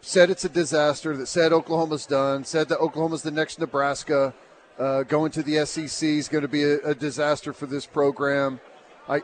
said 0.00 0.30
it's 0.30 0.44
a 0.44 0.48
disaster, 0.48 1.16
that 1.16 1.26
said 1.26 1.52
Oklahoma's 1.52 2.06
done, 2.06 2.44
said 2.44 2.68
that 2.68 2.78
Oklahoma's 2.78 3.22
the 3.22 3.30
next 3.30 3.58
Nebraska, 3.58 4.34
uh, 4.78 5.02
going 5.04 5.30
to 5.32 5.42
the 5.42 5.64
SEC 5.64 6.08
is 6.08 6.28
going 6.28 6.42
to 6.42 6.48
be 6.48 6.62
a, 6.62 6.78
a 6.80 6.94
disaster 6.94 7.52
for 7.52 7.66
this 7.66 7.86
program. 7.86 8.60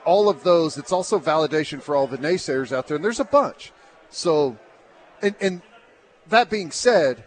All 0.05 0.29
of 0.29 0.43
those, 0.45 0.77
it's 0.77 0.93
also 0.93 1.19
validation 1.19 1.81
for 1.83 1.97
all 1.97 2.07
the 2.07 2.19
naysayers 2.19 2.71
out 2.73 2.87
there, 2.87 2.97
and 2.97 3.05
there's 3.05 3.21
a 3.21 3.25
bunch. 3.25 3.73
So, 4.11 4.59
and, 5.23 5.35
and 5.40 5.62
that 6.29 6.51
being 6.51 6.71
said, 6.71 7.25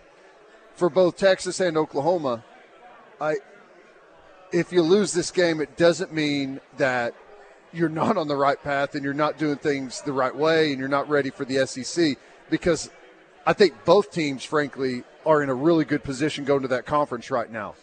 for 0.76 0.89
both 0.89 1.18
Texas 1.18 1.60
and 1.60 1.78
Oklahoma, 1.78 2.44
I 3.20 3.36
if 4.52 4.72
you 4.72 4.84
lose 4.84 5.13
this 5.13 5.32
game, 5.32 5.60
it 5.60 5.76
doesn't 5.76 6.13
mean 6.13 6.62
that 6.78 7.16
you're 7.74 7.89
not 7.89 8.18
on 8.18 8.28
the 8.28 8.36
right 8.36 8.62
path 8.62 8.94
and 8.94 9.04
you're 9.04 9.13
not 9.13 9.39
doing 9.39 9.58
things 9.58 10.02
the 10.02 10.13
right 10.13 10.36
way 10.36 10.70
and 10.70 10.80
you're 10.80 10.88
not 10.88 11.10
ready 11.10 11.32
for 11.32 11.44
the 11.44 11.66
SEC 11.66 12.18
because 12.52 12.92
I 13.48 13.54
think 13.54 13.84
both 13.84 14.12
teams, 14.12 14.44
frankly, 14.44 15.04
are 15.26 15.42
in 15.42 15.50
a 15.50 15.56
really 15.56 15.86
good 15.86 16.04
position 16.04 16.46
going 16.46 16.62
to 16.62 16.68
that 16.68 16.86
conference 16.86 17.32
right 17.32 17.52
now. 17.52 17.74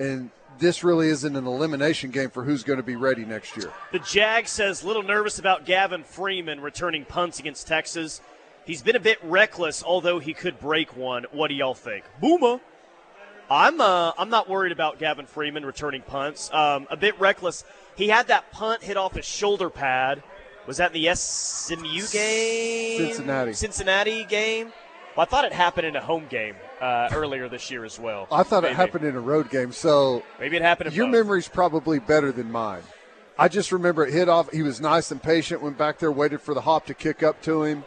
And 0.00 0.30
this 0.58 0.82
really 0.82 1.08
isn't 1.08 1.36
an 1.36 1.46
elimination 1.46 2.10
game 2.10 2.30
for 2.30 2.42
who's 2.42 2.64
going 2.64 2.78
to 2.78 2.82
be 2.82 2.96
ready 2.96 3.24
next 3.24 3.56
year. 3.56 3.70
The 3.92 3.98
Jag 3.98 4.48
says 4.48 4.82
little 4.82 5.02
nervous 5.02 5.38
about 5.38 5.66
Gavin 5.66 6.02
Freeman 6.02 6.60
returning 6.60 7.04
punts 7.04 7.38
against 7.38 7.68
Texas. 7.68 8.22
He's 8.64 8.82
been 8.82 8.96
a 8.96 9.00
bit 9.00 9.18
reckless, 9.22 9.84
although 9.84 10.18
he 10.18 10.32
could 10.32 10.58
break 10.58 10.96
one. 10.96 11.26
What 11.32 11.48
do 11.48 11.54
y'all 11.54 11.74
think? 11.74 12.04
Boomer. 12.20 12.60
I'm 13.50 13.80
uh, 13.80 14.12
I'm 14.16 14.30
not 14.30 14.48
worried 14.48 14.72
about 14.72 14.98
Gavin 14.98 15.26
Freeman 15.26 15.66
returning 15.66 16.02
punts. 16.02 16.52
Um, 16.52 16.86
a 16.88 16.96
bit 16.96 17.18
reckless. 17.20 17.64
He 17.96 18.08
had 18.08 18.28
that 18.28 18.52
punt 18.52 18.82
hit 18.82 18.96
off 18.96 19.14
his 19.14 19.24
shoulder 19.24 19.68
pad. 19.68 20.22
Was 20.66 20.76
that 20.76 20.92
the 20.92 21.12
SMU 21.14 22.06
game? 22.12 22.98
Cincinnati. 22.98 23.52
Cincinnati 23.52 24.24
game. 24.24 24.72
Well, 25.16 25.26
I 25.26 25.28
thought 25.28 25.44
it 25.44 25.52
happened 25.52 25.86
in 25.86 25.96
a 25.96 26.00
home 26.00 26.26
game 26.30 26.54
uh, 26.80 27.08
earlier 27.12 27.48
this 27.48 27.70
year 27.70 27.84
as 27.84 27.98
well. 27.98 28.26
I 28.32 28.42
thought 28.42 28.62
Maybe. 28.62 28.72
it 28.72 28.76
happened 28.76 29.04
in 29.04 29.14
a 29.16 29.20
road 29.20 29.50
game. 29.50 29.72
So 29.72 30.22
Maybe 30.38 30.56
it 30.56 30.62
happened. 30.62 30.92
Your 30.94 31.06
both. 31.06 31.12
memory's 31.12 31.48
probably 31.48 31.98
better 31.98 32.32
than 32.32 32.50
mine. 32.50 32.82
I 33.38 33.48
just 33.48 33.72
remember 33.72 34.04
it 34.06 34.12
hit 34.12 34.28
off. 34.28 34.50
He 34.52 34.62
was 34.62 34.80
nice 34.80 35.10
and 35.10 35.22
patient, 35.22 35.62
went 35.62 35.78
back 35.78 35.98
there, 35.98 36.12
waited 36.12 36.40
for 36.40 36.52
the 36.54 36.60
hop 36.60 36.86
to 36.86 36.94
kick 36.94 37.22
up 37.22 37.40
to 37.42 37.62
him. 37.64 37.84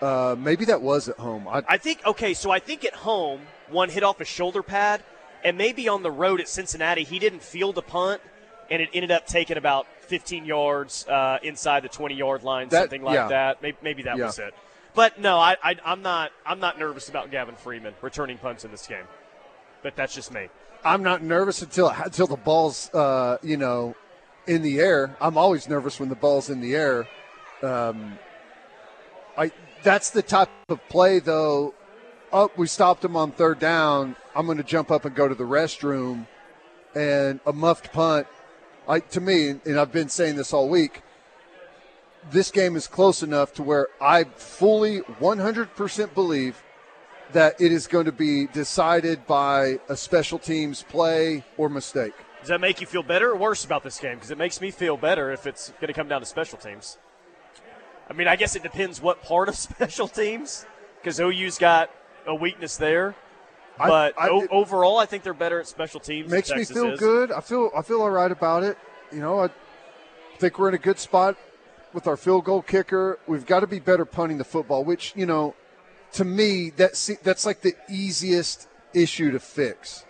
Uh, 0.00 0.34
maybe 0.38 0.64
that 0.66 0.82
was 0.82 1.08
at 1.08 1.16
home. 1.18 1.46
I, 1.48 1.62
I 1.68 1.76
think 1.78 2.04
okay, 2.04 2.34
so 2.34 2.50
I 2.50 2.58
think 2.58 2.84
at 2.84 2.94
home 2.94 3.40
one 3.70 3.88
hit 3.88 4.02
off 4.02 4.18
his 4.18 4.28
shoulder 4.28 4.62
pad, 4.62 5.02
and 5.44 5.56
maybe 5.56 5.88
on 5.88 6.02
the 6.02 6.10
road 6.10 6.40
at 6.40 6.48
Cincinnati 6.48 7.02
he 7.04 7.18
didn't 7.18 7.42
field 7.42 7.78
a 7.78 7.82
punt, 7.82 8.20
and 8.70 8.82
it 8.82 8.90
ended 8.92 9.10
up 9.10 9.26
taking 9.26 9.56
about 9.56 9.86
15 10.02 10.44
yards 10.44 11.06
uh, 11.08 11.38
inside 11.42 11.82
the 11.82 11.88
20 11.88 12.14
yard 12.14 12.42
line, 12.42 12.68
That- 12.68 12.82
something 12.82 13.02
like 13.02 13.14
yeah. 13.14 13.28
that. 13.28 13.62
Maybe, 13.62 13.76
maybe 13.82 14.02
that 14.02 14.18
Yeah. 14.18 14.26
was 14.26 14.38
it. 14.38 14.54
But 14.96 15.20
no, 15.20 15.38
I, 15.38 15.56
I, 15.62 15.76
I'm 15.84 16.00
not. 16.00 16.32
I'm 16.44 16.58
not 16.58 16.78
nervous 16.78 17.10
about 17.10 17.30
Gavin 17.30 17.54
Freeman 17.54 17.94
returning 18.00 18.38
punts 18.38 18.64
in 18.64 18.70
this 18.70 18.86
game. 18.86 19.04
But 19.82 19.94
that's 19.94 20.14
just 20.14 20.32
me. 20.32 20.48
I'm 20.84 21.02
not 21.02 21.22
nervous 21.22 21.60
until 21.60 21.90
until 21.90 22.26
the 22.26 22.36
ball's 22.36 22.92
uh, 22.94 23.36
you 23.42 23.58
know 23.58 23.94
in 24.46 24.62
the 24.62 24.80
air. 24.80 25.14
I'm 25.20 25.36
always 25.36 25.68
nervous 25.68 26.00
when 26.00 26.08
the 26.08 26.16
ball's 26.16 26.48
in 26.48 26.62
the 26.62 26.74
air. 26.74 27.06
Um, 27.62 28.18
I 29.36 29.52
that's 29.82 30.10
the 30.10 30.22
type 30.22 30.48
of 30.70 30.80
play 30.88 31.18
though. 31.18 31.74
Up, 32.32 32.56
we 32.56 32.66
stopped 32.66 33.04
him 33.04 33.16
on 33.16 33.32
third 33.32 33.58
down. 33.58 34.16
I'm 34.34 34.46
going 34.46 34.58
to 34.58 34.64
jump 34.64 34.90
up 34.90 35.04
and 35.04 35.14
go 35.14 35.28
to 35.28 35.34
the 35.34 35.44
restroom, 35.44 36.26
and 36.94 37.38
a 37.46 37.52
muffed 37.52 37.92
punt. 37.92 38.26
I 38.88 39.00
to 39.00 39.20
me, 39.20 39.50
and 39.50 39.78
I've 39.78 39.92
been 39.92 40.08
saying 40.08 40.36
this 40.36 40.54
all 40.54 40.70
week. 40.70 41.02
This 42.30 42.50
game 42.50 42.74
is 42.74 42.86
close 42.86 43.22
enough 43.22 43.54
to 43.54 43.62
where 43.62 43.88
I 44.00 44.24
fully 44.24 45.00
100% 45.00 46.14
believe 46.14 46.62
that 47.32 47.60
it 47.60 47.72
is 47.72 47.86
going 47.86 48.06
to 48.06 48.12
be 48.12 48.46
decided 48.48 49.26
by 49.26 49.78
a 49.88 49.96
special 49.96 50.38
teams 50.38 50.82
play 50.82 51.44
or 51.56 51.68
mistake. 51.68 52.14
Does 52.40 52.48
that 52.48 52.60
make 52.60 52.80
you 52.80 52.86
feel 52.86 53.02
better 53.02 53.30
or 53.30 53.36
worse 53.36 53.64
about 53.64 53.82
this 53.82 53.98
game? 53.98 54.14
Because 54.14 54.30
it 54.30 54.38
makes 54.38 54.60
me 54.60 54.70
feel 54.70 54.96
better 54.96 55.30
if 55.30 55.46
it's 55.46 55.70
going 55.80 55.88
to 55.88 55.92
come 55.92 56.08
down 56.08 56.20
to 56.20 56.26
special 56.26 56.58
teams. 56.58 56.98
I 58.08 58.12
mean, 58.12 58.28
I 58.28 58.36
guess 58.36 58.54
it 58.54 58.62
depends 58.62 59.00
what 59.00 59.22
part 59.22 59.48
of 59.48 59.56
special 59.56 60.08
teams, 60.08 60.66
because 61.00 61.20
OU's 61.20 61.58
got 61.58 61.90
a 62.26 62.34
weakness 62.34 62.76
there. 62.76 63.14
But 63.78 64.14
I- 64.18 64.28
o- 64.30 64.46
overall, 64.50 64.98
I 64.98 65.06
think 65.06 65.22
they're 65.22 65.34
better 65.34 65.60
at 65.60 65.66
special 65.66 66.00
teams. 66.00 66.30
Makes 66.30 66.50
me 66.50 66.64
feel 66.64 66.92
is. 66.92 67.00
good. 67.00 67.30
I 67.30 67.40
feel 67.40 67.70
I 67.76 67.82
feel 67.82 68.00
all 68.00 68.10
right 68.10 68.30
about 68.30 68.62
it. 68.62 68.78
You 69.12 69.20
know, 69.20 69.44
I 69.44 69.50
think 70.38 70.58
we're 70.58 70.68
in 70.68 70.74
a 70.74 70.78
good 70.78 70.98
spot 70.98 71.36
with 71.96 72.06
our 72.06 72.16
field 72.18 72.44
goal 72.44 72.60
kicker. 72.60 73.18
We've 73.26 73.46
got 73.46 73.60
to 73.60 73.66
be 73.66 73.80
better 73.80 74.04
punting 74.04 74.36
the 74.36 74.44
football, 74.44 74.84
which 74.84 75.14
you 75.16 75.24
know, 75.24 75.54
to 76.12 76.26
me 76.26 76.70
that's 76.70 77.10
that's 77.22 77.46
like 77.46 77.62
the 77.62 77.74
easiest 77.90 78.68
issue 78.92 79.30
to 79.30 79.40
fix, 79.40 80.04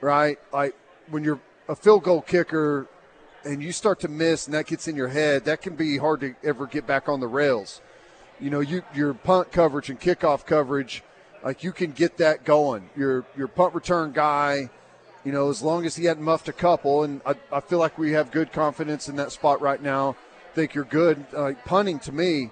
right? 0.00 0.38
Like 0.52 0.76
when 1.10 1.24
you're 1.24 1.40
a 1.68 1.74
field 1.74 2.04
goal 2.04 2.22
kicker 2.22 2.86
and 3.44 3.60
you 3.60 3.72
start 3.72 3.98
to 4.00 4.08
miss 4.08 4.46
and 4.46 4.54
that 4.54 4.68
gets 4.68 4.86
in 4.86 4.94
your 4.94 5.08
head, 5.08 5.44
that 5.46 5.62
can 5.62 5.74
be 5.74 5.98
hard 5.98 6.20
to 6.20 6.36
ever 6.44 6.64
get 6.64 6.86
back 6.86 7.08
on 7.08 7.18
the 7.18 7.26
rails. 7.26 7.80
You 8.38 8.50
know, 8.50 8.60
you 8.60 8.84
your 8.94 9.12
punt 9.12 9.50
coverage 9.50 9.90
and 9.90 10.00
kickoff 10.00 10.46
coverage, 10.46 11.02
like 11.42 11.64
you 11.64 11.72
can 11.72 11.90
get 11.90 12.18
that 12.18 12.44
going. 12.44 12.88
Your 12.96 13.24
your 13.36 13.48
punt 13.48 13.74
return 13.74 14.12
guy, 14.12 14.70
you 15.24 15.32
know, 15.32 15.50
as 15.50 15.60
long 15.60 15.86
as 15.86 15.96
he 15.96 16.04
hadn't 16.04 16.22
muffed 16.22 16.48
a 16.48 16.52
couple, 16.52 17.02
and 17.02 17.20
I, 17.26 17.34
I 17.50 17.58
feel 17.58 17.80
like 17.80 17.98
we 17.98 18.12
have 18.12 18.30
good 18.30 18.52
confidence 18.52 19.08
in 19.08 19.16
that 19.16 19.32
spot 19.32 19.60
right 19.60 19.82
now. 19.82 20.14
Think 20.56 20.74
you're 20.74 20.84
good. 20.84 21.22
Like 21.34 21.62
punting 21.66 21.98
to 22.00 22.12
me, 22.12 22.50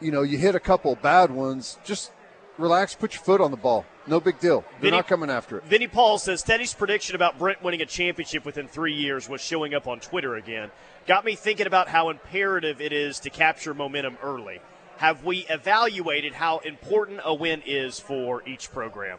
you 0.00 0.10
know, 0.10 0.22
you 0.22 0.38
hit 0.38 0.54
a 0.54 0.60
couple 0.60 0.94
bad 0.96 1.30
ones, 1.30 1.76
just 1.84 2.10
relax, 2.56 2.94
put 2.94 3.12
your 3.12 3.22
foot 3.22 3.42
on 3.42 3.50
the 3.50 3.56
ball. 3.58 3.84
No 4.06 4.18
big 4.18 4.40
deal. 4.40 4.62
They're 4.62 4.80
Vinny- 4.80 4.96
not 4.96 5.06
coming 5.08 5.28
after 5.28 5.58
it. 5.58 5.64
Vinny 5.64 5.88
Paul 5.88 6.16
says 6.16 6.42
Teddy's 6.42 6.72
prediction 6.72 7.14
about 7.14 7.38
Brent 7.38 7.62
winning 7.62 7.82
a 7.82 7.86
championship 7.86 8.46
within 8.46 8.66
three 8.66 8.94
years 8.94 9.28
was 9.28 9.42
showing 9.42 9.74
up 9.74 9.86
on 9.86 10.00
Twitter 10.00 10.36
again. 10.36 10.70
Got 11.06 11.26
me 11.26 11.34
thinking 11.36 11.66
about 11.66 11.88
how 11.88 12.08
imperative 12.08 12.80
it 12.80 12.94
is 12.94 13.20
to 13.20 13.28
capture 13.30 13.74
momentum 13.74 14.16
early. 14.22 14.60
Have 14.96 15.22
we 15.22 15.40
evaluated 15.50 16.32
how 16.32 16.58
important 16.60 17.20
a 17.24 17.34
win 17.34 17.62
is 17.66 18.00
for 18.00 18.42
each 18.48 18.72
program? 18.72 19.18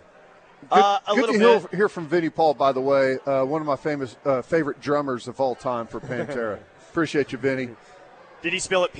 uh, 0.72 0.98
a 1.08 1.13
Good 1.13 1.22
little 1.30 1.34
to 1.36 1.39
bit. 1.62 1.69
hear, 1.69 1.78
hear 1.78 1.89
from 1.89 2.08
Vinny 2.08 2.32
Paul, 2.32 2.56
by 2.56 2.72
the 2.72 2.82
way, 2.82 3.19
uh, 3.28 3.43
one 3.45 3.62
of 3.62 3.67
my 3.67 3.76
famous 3.76 4.17
uh, 4.26 4.41
favorite 4.41 4.82
drummers 4.82 5.28
of 5.28 5.39
all 5.39 5.54
time 5.54 5.86
for 5.86 6.00
Pantera. 6.00 6.58
Appreciate 6.89 7.32
you, 7.32 7.38
Vinny. 7.38 7.69
Did 8.41 8.54
he 8.54 8.60
spell 8.60 8.86
it 8.86 8.91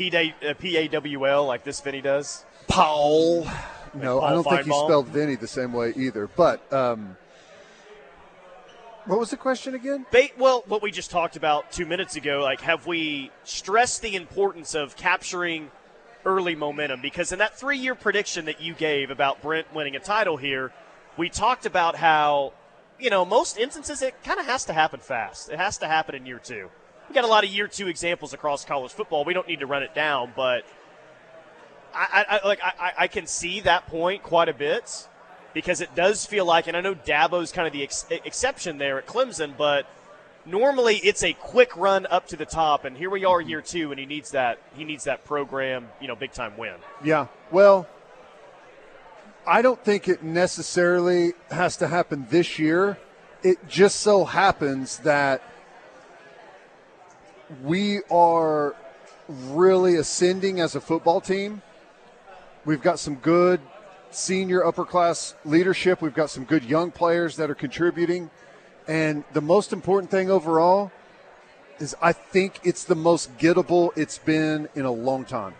uh, 0.43 0.54
P 0.56 0.78
A 0.78 0.88
W 0.88 1.28
L 1.28 1.45
like 1.45 1.63
this 1.63 1.80
Vinny 1.80 2.02
does? 2.02 2.45
Paul. 2.67 3.47
No, 3.93 4.19
Paul 4.19 4.23
I 4.23 4.32
don't 4.32 4.43
think 4.43 4.65
he 4.65 4.71
spelled 4.71 5.08
Vinny 5.08 5.36
the 5.36 5.47
same 5.47 5.73
way 5.73 5.93
either. 5.95 6.28
But 6.28 6.71
um, 6.71 7.17
what 9.06 9.17
was 9.17 9.32
the 9.32 9.38
question 9.38 9.73
again? 9.75 10.06
Ba- 10.12 10.30
well, 10.38 10.63
what 10.67 10.82
we 10.82 10.91
just 10.91 11.10
talked 11.10 11.36
about 11.36 11.71
two 11.71 11.86
minutes 11.86 12.15
ago, 12.15 12.41
like, 12.43 12.62
have 12.62 12.86
we 12.86 13.32
stressed 13.43 14.02
the 14.02 14.15
importance 14.15 14.75
of 14.75 14.95
capturing 14.95 15.71
early 16.25 16.54
momentum? 16.54 17.02
Because 17.02 17.32
in 17.32 17.39
that 17.39 17.58
three 17.58 17.78
year 17.78 17.96
prediction 17.96 18.46
that 18.46 18.62
you 18.62 18.73
gave 18.73 19.10
about 19.10 19.42
Brent 19.42 19.73
winning 19.73 19.96
a 19.96 20.00
title 20.00 20.37
here, 20.37 20.71
we 21.17 21.29
talked 21.29 21.65
about 21.65 21.96
how, 21.96 22.54
you 23.00 23.10
know, 23.10 23.25
most 23.25 23.58
instances 23.58 24.02
it 24.02 24.21
kind 24.23 24.40
of 24.40 24.46
has 24.46 24.65
to 24.65 24.73
happen 24.73 25.00
fast. 25.00 25.50
It 25.50 25.58
has 25.58 25.77
to 25.79 25.87
happen 25.87 26.13
in 26.13 26.25
year 26.25 26.40
two. 26.40 26.69
We 27.10 27.16
got 27.16 27.24
a 27.24 27.28
lot 27.28 27.44
of 27.44 27.50
year 27.50 27.68
two 27.68 27.88
examples 27.88 28.34
across 28.34 28.64
college 28.64 28.92
football. 28.92 29.26
We 29.26 29.34
don't 29.34 29.48
need 29.48 29.62
to 29.62 29.66
run 29.66 29.82
it 29.82 29.96
down, 29.96 30.32
but 30.36 30.64
I, 31.94 32.40
I, 32.44 32.48
like 32.48 32.60
I- 32.64 32.94
I 33.00 33.08
can 33.08 33.26
see 33.26 33.62
that 33.62 33.88
point 33.88 34.22
quite 34.22 34.48
a 34.48 34.54
bit 34.54 35.08
because 35.54 35.82
it 35.82 35.96
does 35.96 36.28
feel 36.28 36.46
like, 36.46 36.68
and 36.68 36.78
I 36.78 36.82
know 36.82 36.94
Dabo's 36.94 37.52
kind 37.52 37.66
of 37.66 37.74
the 37.74 37.82
ex- 37.82 38.06
exception 38.12 38.78
there 38.78 39.00
at 39.00 39.08
Clemson, 39.08 39.58
but 39.58 39.88
normally 40.46 40.98
it's 40.98 41.24
a 41.24 41.34
quick 41.34 41.76
run 41.76 42.06
up 42.06 42.28
to 42.28 42.36
the 42.36 42.46
top, 42.46 42.86
and 42.86 42.96
here 42.96 43.10
we 43.10 43.26
are 43.26 43.42
year 43.42 43.62
two, 43.62 43.90
and 43.90 44.00
he 44.00 44.06
needs 44.06 44.30
that 44.32 44.60
he 44.76 44.84
needs 44.84 45.06
that 45.06 45.26
program, 45.26 45.90
you 46.00 46.08
know, 46.08 46.16
big 46.16 46.32
time 46.32 46.56
win. 46.58 46.76
Yeah. 47.04 47.26
Well, 47.50 47.88
I 49.48 49.64
don't 49.64 49.84
think 49.84 50.08
it 50.08 50.22
necessarily 50.22 51.34
has 51.50 51.76
to 51.78 51.88
happen 51.88 52.28
this 52.30 52.60
year. 52.60 53.00
It 53.42 53.68
just 53.68 54.02
so 54.02 54.26
happens 54.26 55.00
that 55.00 55.42
we 57.63 58.02
are 58.12 58.75
really 59.27 59.95
ascending 59.95 60.60
as 60.60 60.75
a 60.75 60.81
football 60.81 61.21
team 61.21 61.62
We've 62.65 62.81
got 62.81 63.00
some 63.00 63.15
good 63.15 63.62
senior 64.12 64.65
upper 64.65 64.85
class 64.85 65.33
leadership. 65.45 66.02
We've 66.02 66.13
got 66.13 66.29
some 66.29 66.43
good 66.43 66.63
young 66.63 66.91
players 66.91 67.37
that 67.37 67.50
are 67.50 67.56
contributing. 67.56 68.29
And 68.87 69.23
the 69.33 69.41
most 69.41 69.71
important 69.71 70.12
thing 70.12 70.29
overall 70.29 70.91
is 71.79 71.95
I 72.02 72.12
think 72.12 72.60
it's 72.63 72.83
the 72.83 72.95
most 72.95 73.35
gettable 73.37 73.89
it's 73.97 74.17
been 74.17 74.67
in 74.75 74.85
a 74.85 74.91
long 74.91 75.25
time 75.25 75.54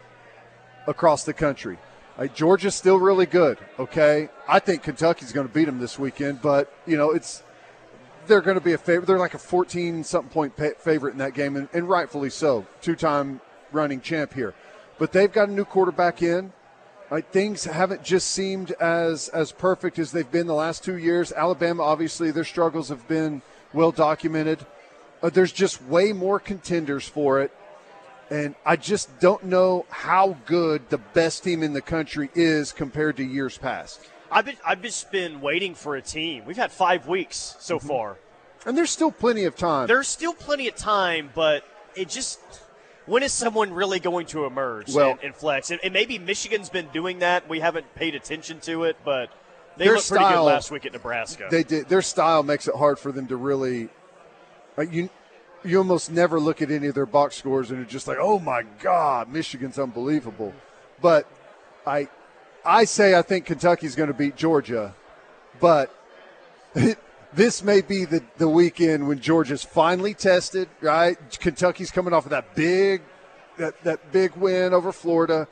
across 0.88 1.24
the 1.24 1.34
country. 1.34 1.78
Like, 2.18 2.36
Georgia's 2.36 2.76
still 2.76 3.00
really 3.00 3.26
good, 3.26 3.58
okay? 3.80 4.30
I 4.48 4.60
think 4.60 4.84
Kentucky's 4.84 5.32
going 5.32 5.48
to 5.48 5.54
beat 5.54 5.66
them 5.66 5.80
this 5.80 5.98
weekend, 5.98 6.42
but, 6.42 6.72
you 6.86 6.98
know, 6.98 7.12
it's 7.12 7.44
they're 8.30 8.42
going 8.42 8.58
to 8.58 8.64
be 8.64 8.74
a 8.74 8.78
favorite. 8.78 9.08
They're 9.08 9.20
like 9.20 9.34
a 9.34 9.40
14 9.40 10.06
something 10.06 10.30
point 10.32 10.54
favorite 10.80 11.12
in 11.12 11.18
that 11.18 11.34
game, 11.34 11.58
and, 11.58 11.68
and 11.74 11.90
rightfully 11.90 12.30
so. 12.30 12.66
Two 12.80 12.96
time 12.96 13.42
running 13.74 14.00
champ 14.00 14.34
here. 14.34 14.54
But 14.98 15.12
they've 15.12 15.32
got 15.32 15.50
a 15.50 15.52
new 15.52 15.66
quarterback 15.66 16.22
in. 16.22 16.54
Like, 17.12 17.32
things 17.32 17.64
haven't 17.66 18.04
just 18.04 18.32
seemed 18.32 18.72
as 18.74 19.30
as 19.30 19.52
perfect 19.52 19.98
as 19.98 20.12
they've 20.12 20.32
been 20.32 20.48
the 20.48 20.54
last 20.54 20.84
two 20.84 20.98
years. 20.98 21.34
Alabama, 21.34 21.84
obviously, 21.84 22.32
their 22.32 22.44
struggles 22.44 22.90
have 22.90 23.06
been 23.08 23.42
well 23.74 23.92
documented. 23.92 24.66
Uh, 25.22 25.30
there's 25.30 25.52
just 25.52 25.84
way 25.84 26.14
more 26.14 26.40
contenders 26.40 27.08
for 27.08 27.42
it. 27.42 27.52
And 28.30 28.54
I 28.64 28.76
just 28.76 29.20
don't 29.20 29.46
know 29.46 29.88
how 29.90 30.38
good 30.46 30.88
the 30.90 31.00
best 31.00 31.44
team 31.44 31.64
in 31.64 31.74
the 31.74 31.82
country 31.82 32.30
is 32.36 32.72
compared 32.72 33.18
to 33.18 33.24
years 33.24 33.58
past. 33.58 34.02
I've 34.32 34.46
been 34.46 34.58
I've 34.66 34.82
just 34.82 35.12
been 35.12 35.42
waiting 35.42 35.76
for 35.76 35.96
a 35.96 36.02
team. 36.02 36.46
We've 36.46 36.58
had 36.58 36.72
five 36.72 37.08
weeks 37.08 37.56
so 37.60 37.78
mm-hmm. 37.78 37.88
far, 37.88 38.18
and 38.66 38.78
there's 38.78 38.90
still 38.90 39.12
plenty 39.12 39.46
of 39.46 39.56
time. 39.56 39.88
There's 39.88 40.08
still 40.08 40.34
plenty 40.34 40.68
of 40.68 40.76
time, 40.76 41.30
but 41.34 41.64
it 41.96 42.10
just 42.10 42.40
when 43.06 43.24
is 43.24 43.34
someone 43.34 43.74
really 43.74 44.00
going 44.00 44.28
to 44.28 44.46
emerge 44.46 44.94
well, 44.94 45.12
and, 45.12 45.20
and 45.22 45.36
flex? 45.36 45.72
And, 45.72 45.80
and, 45.84 45.94
maybe 45.94 46.20
Michigan's 46.20 46.70
been 46.70 46.88
doing 46.94 47.20
that. 47.20 47.50
We 47.50 47.60
haven't 47.60 47.96
paid 47.96 48.14
attention 48.14 48.60
to 48.62 48.84
it, 48.84 48.98
but 49.04 49.32
they 49.78 49.90
looked 49.90 50.10
pretty 50.10 50.26
good 50.26 50.42
last 50.42 50.70
week 50.70 50.86
at 50.86 50.94
Nebraska. 50.94 51.48
They 51.50 51.64
did. 51.64 51.90
Their 51.90 52.04
style 52.04 52.44
makes 52.44 52.68
it 52.68 52.76
hard 52.76 53.00
for 53.00 53.12
them 53.12 53.28
to 53.28 53.36
really. 53.36 53.90
Like 54.78 54.94
you, 54.94 55.10
you 55.64 55.78
almost 55.78 56.12
never 56.12 56.40
look 56.40 56.62
at 56.62 56.72
any 56.72 56.88
of 56.88 56.96
their 56.96 57.06
box 57.06 57.36
scores 57.36 57.70
and 57.70 57.80
you're 57.80 57.90
just 57.90 58.08
like, 58.08 58.18
oh 58.20 58.40
my 58.40 58.64
god, 58.80 59.30
Michigan's 59.30 59.78
unbelievable. 59.78 60.54
But 61.02 61.28
I, 61.86 62.08
I 62.66 62.86
say 62.86 63.18
I 63.18 63.22
think 63.22 63.46
Kentucky's 63.46 63.96
going 63.96 64.08
to 64.08 64.14
beat 64.14 64.36
Georgia, 64.36 64.96
but. 65.60 65.94
this 67.34 67.64
may 67.64 67.82
be 67.82 68.06
the, 68.06 68.24
the 68.38 68.50
weekend 68.50 69.08
when 69.08 69.20
Georgia's 69.20 69.64
finally 69.64 70.16
tested, 70.16 70.68
right? 70.82 71.18
Kentucky's 71.40 71.92
coming 71.92 72.12
off 72.12 72.26
of 72.26 72.32
that 72.32 72.56
big 72.56 73.02
that, 73.60 73.82
that 73.84 74.12
big 74.12 74.36
win 74.36 74.74
over 74.74 74.92
Florida 74.92 75.48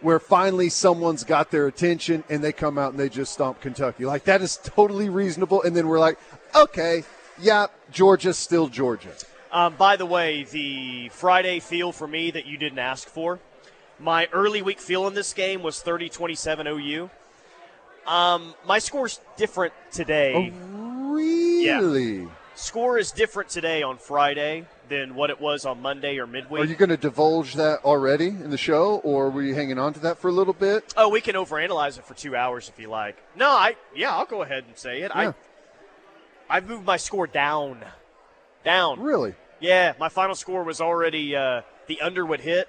where 0.00 0.18
finally 0.18 0.70
someone's 0.70 1.24
got 1.24 1.50
their 1.50 1.66
attention 1.66 2.24
and 2.28 2.42
they 2.42 2.52
come 2.52 2.78
out 2.78 2.92
and 2.92 2.98
they 2.98 3.08
just 3.08 3.32
stomp 3.32 3.60
Kentucky. 3.60 4.04
Like 4.06 4.24
that 4.24 4.40
is 4.40 4.58
totally 4.62 5.08
reasonable. 5.08 5.62
And 5.62 5.76
then 5.76 5.86
we're 5.86 5.98
like, 5.98 6.18
okay, 6.54 7.04
yeah, 7.38 7.66
Georgia's 7.92 8.38
still 8.38 8.68
Georgia. 8.68 9.12
Um, 9.52 9.74
by 9.74 9.96
the 9.96 10.06
way, 10.06 10.44
the 10.44 11.10
Friday 11.10 11.60
feel 11.60 11.92
for 11.92 12.06
me 12.06 12.30
that 12.30 12.46
you 12.46 12.56
didn't 12.56 12.78
ask 12.78 13.08
for, 13.08 13.40
my 14.00 14.28
early 14.32 14.62
week 14.62 14.80
feel 14.80 15.06
in 15.06 15.14
this 15.14 15.32
game 15.32 15.62
was 15.62 15.80
30 15.80 16.08
27 16.08 16.66
OU. 16.66 17.10
Um, 18.06 18.54
my 18.66 18.78
score's 18.78 19.20
different 19.36 19.72
today. 19.92 20.52
Oh, 20.52 20.70
Really? 21.12 22.22
Yeah. 22.22 22.26
Score 22.54 22.98
is 22.98 23.10
different 23.12 23.48
today 23.48 23.82
on 23.82 23.96
Friday 23.98 24.66
than 24.88 25.14
what 25.14 25.30
it 25.30 25.40
was 25.40 25.64
on 25.64 25.80
Monday 25.80 26.18
or 26.18 26.26
midweek. 26.26 26.62
Are 26.62 26.66
you 26.66 26.74
going 26.74 26.90
to 26.90 26.96
divulge 26.96 27.54
that 27.54 27.84
already 27.84 28.28
in 28.28 28.50
the 28.50 28.58
show, 28.58 28.96
or 28.96 29.30
were 29.30 29.42
you 29.42 29.54
hanging 29.54 29.78
on 29.78 29.94
to 29.94 30.00
that 30.00 30.18
for 30.18 30.28
a 30.28 30.32
little 30.32 30.52
bit? 30.52 30.92
Oh, 30.96 31.08
we 31.08 31.20
can 31.20 31.36
overanalyze 31.36 31.98
it 31.98 32.04
for 32.04 32.14
two 32.14 32.36
hours 32.36 32.68
if 32.68 32.78
you 32.78 32.88
like. 32.88 33.16
No, 33.36 33.48
I 33.48 33.76
yeah, 33.94 34.14
I'll 34.14 34.26
go 34.26 34.42
ahead 34.42 34.64
and 34.66 34.76
say 34.76 35.02
it. 35.02 35.12
Yeah. 35.14 35.32
I 36.48 36.56
I've 36.56 36.68
moved 36.68 36.84
my 36.84 36.96
score 36.96 37.26
down, 37.26 37.84
down. 38.64 39.00
Really? 39.00 39.34
Yeah, 39.60 39.94
my 39.98 40.08
final 40.08 40.34
score 40.34 40.64
was 40.64 40.80
already 40.80 41.36
uh, 41.36 41.62
the 41.86 42.00
under 42.00 42.26
would 42.26 42.40
hit. 42.40 42.68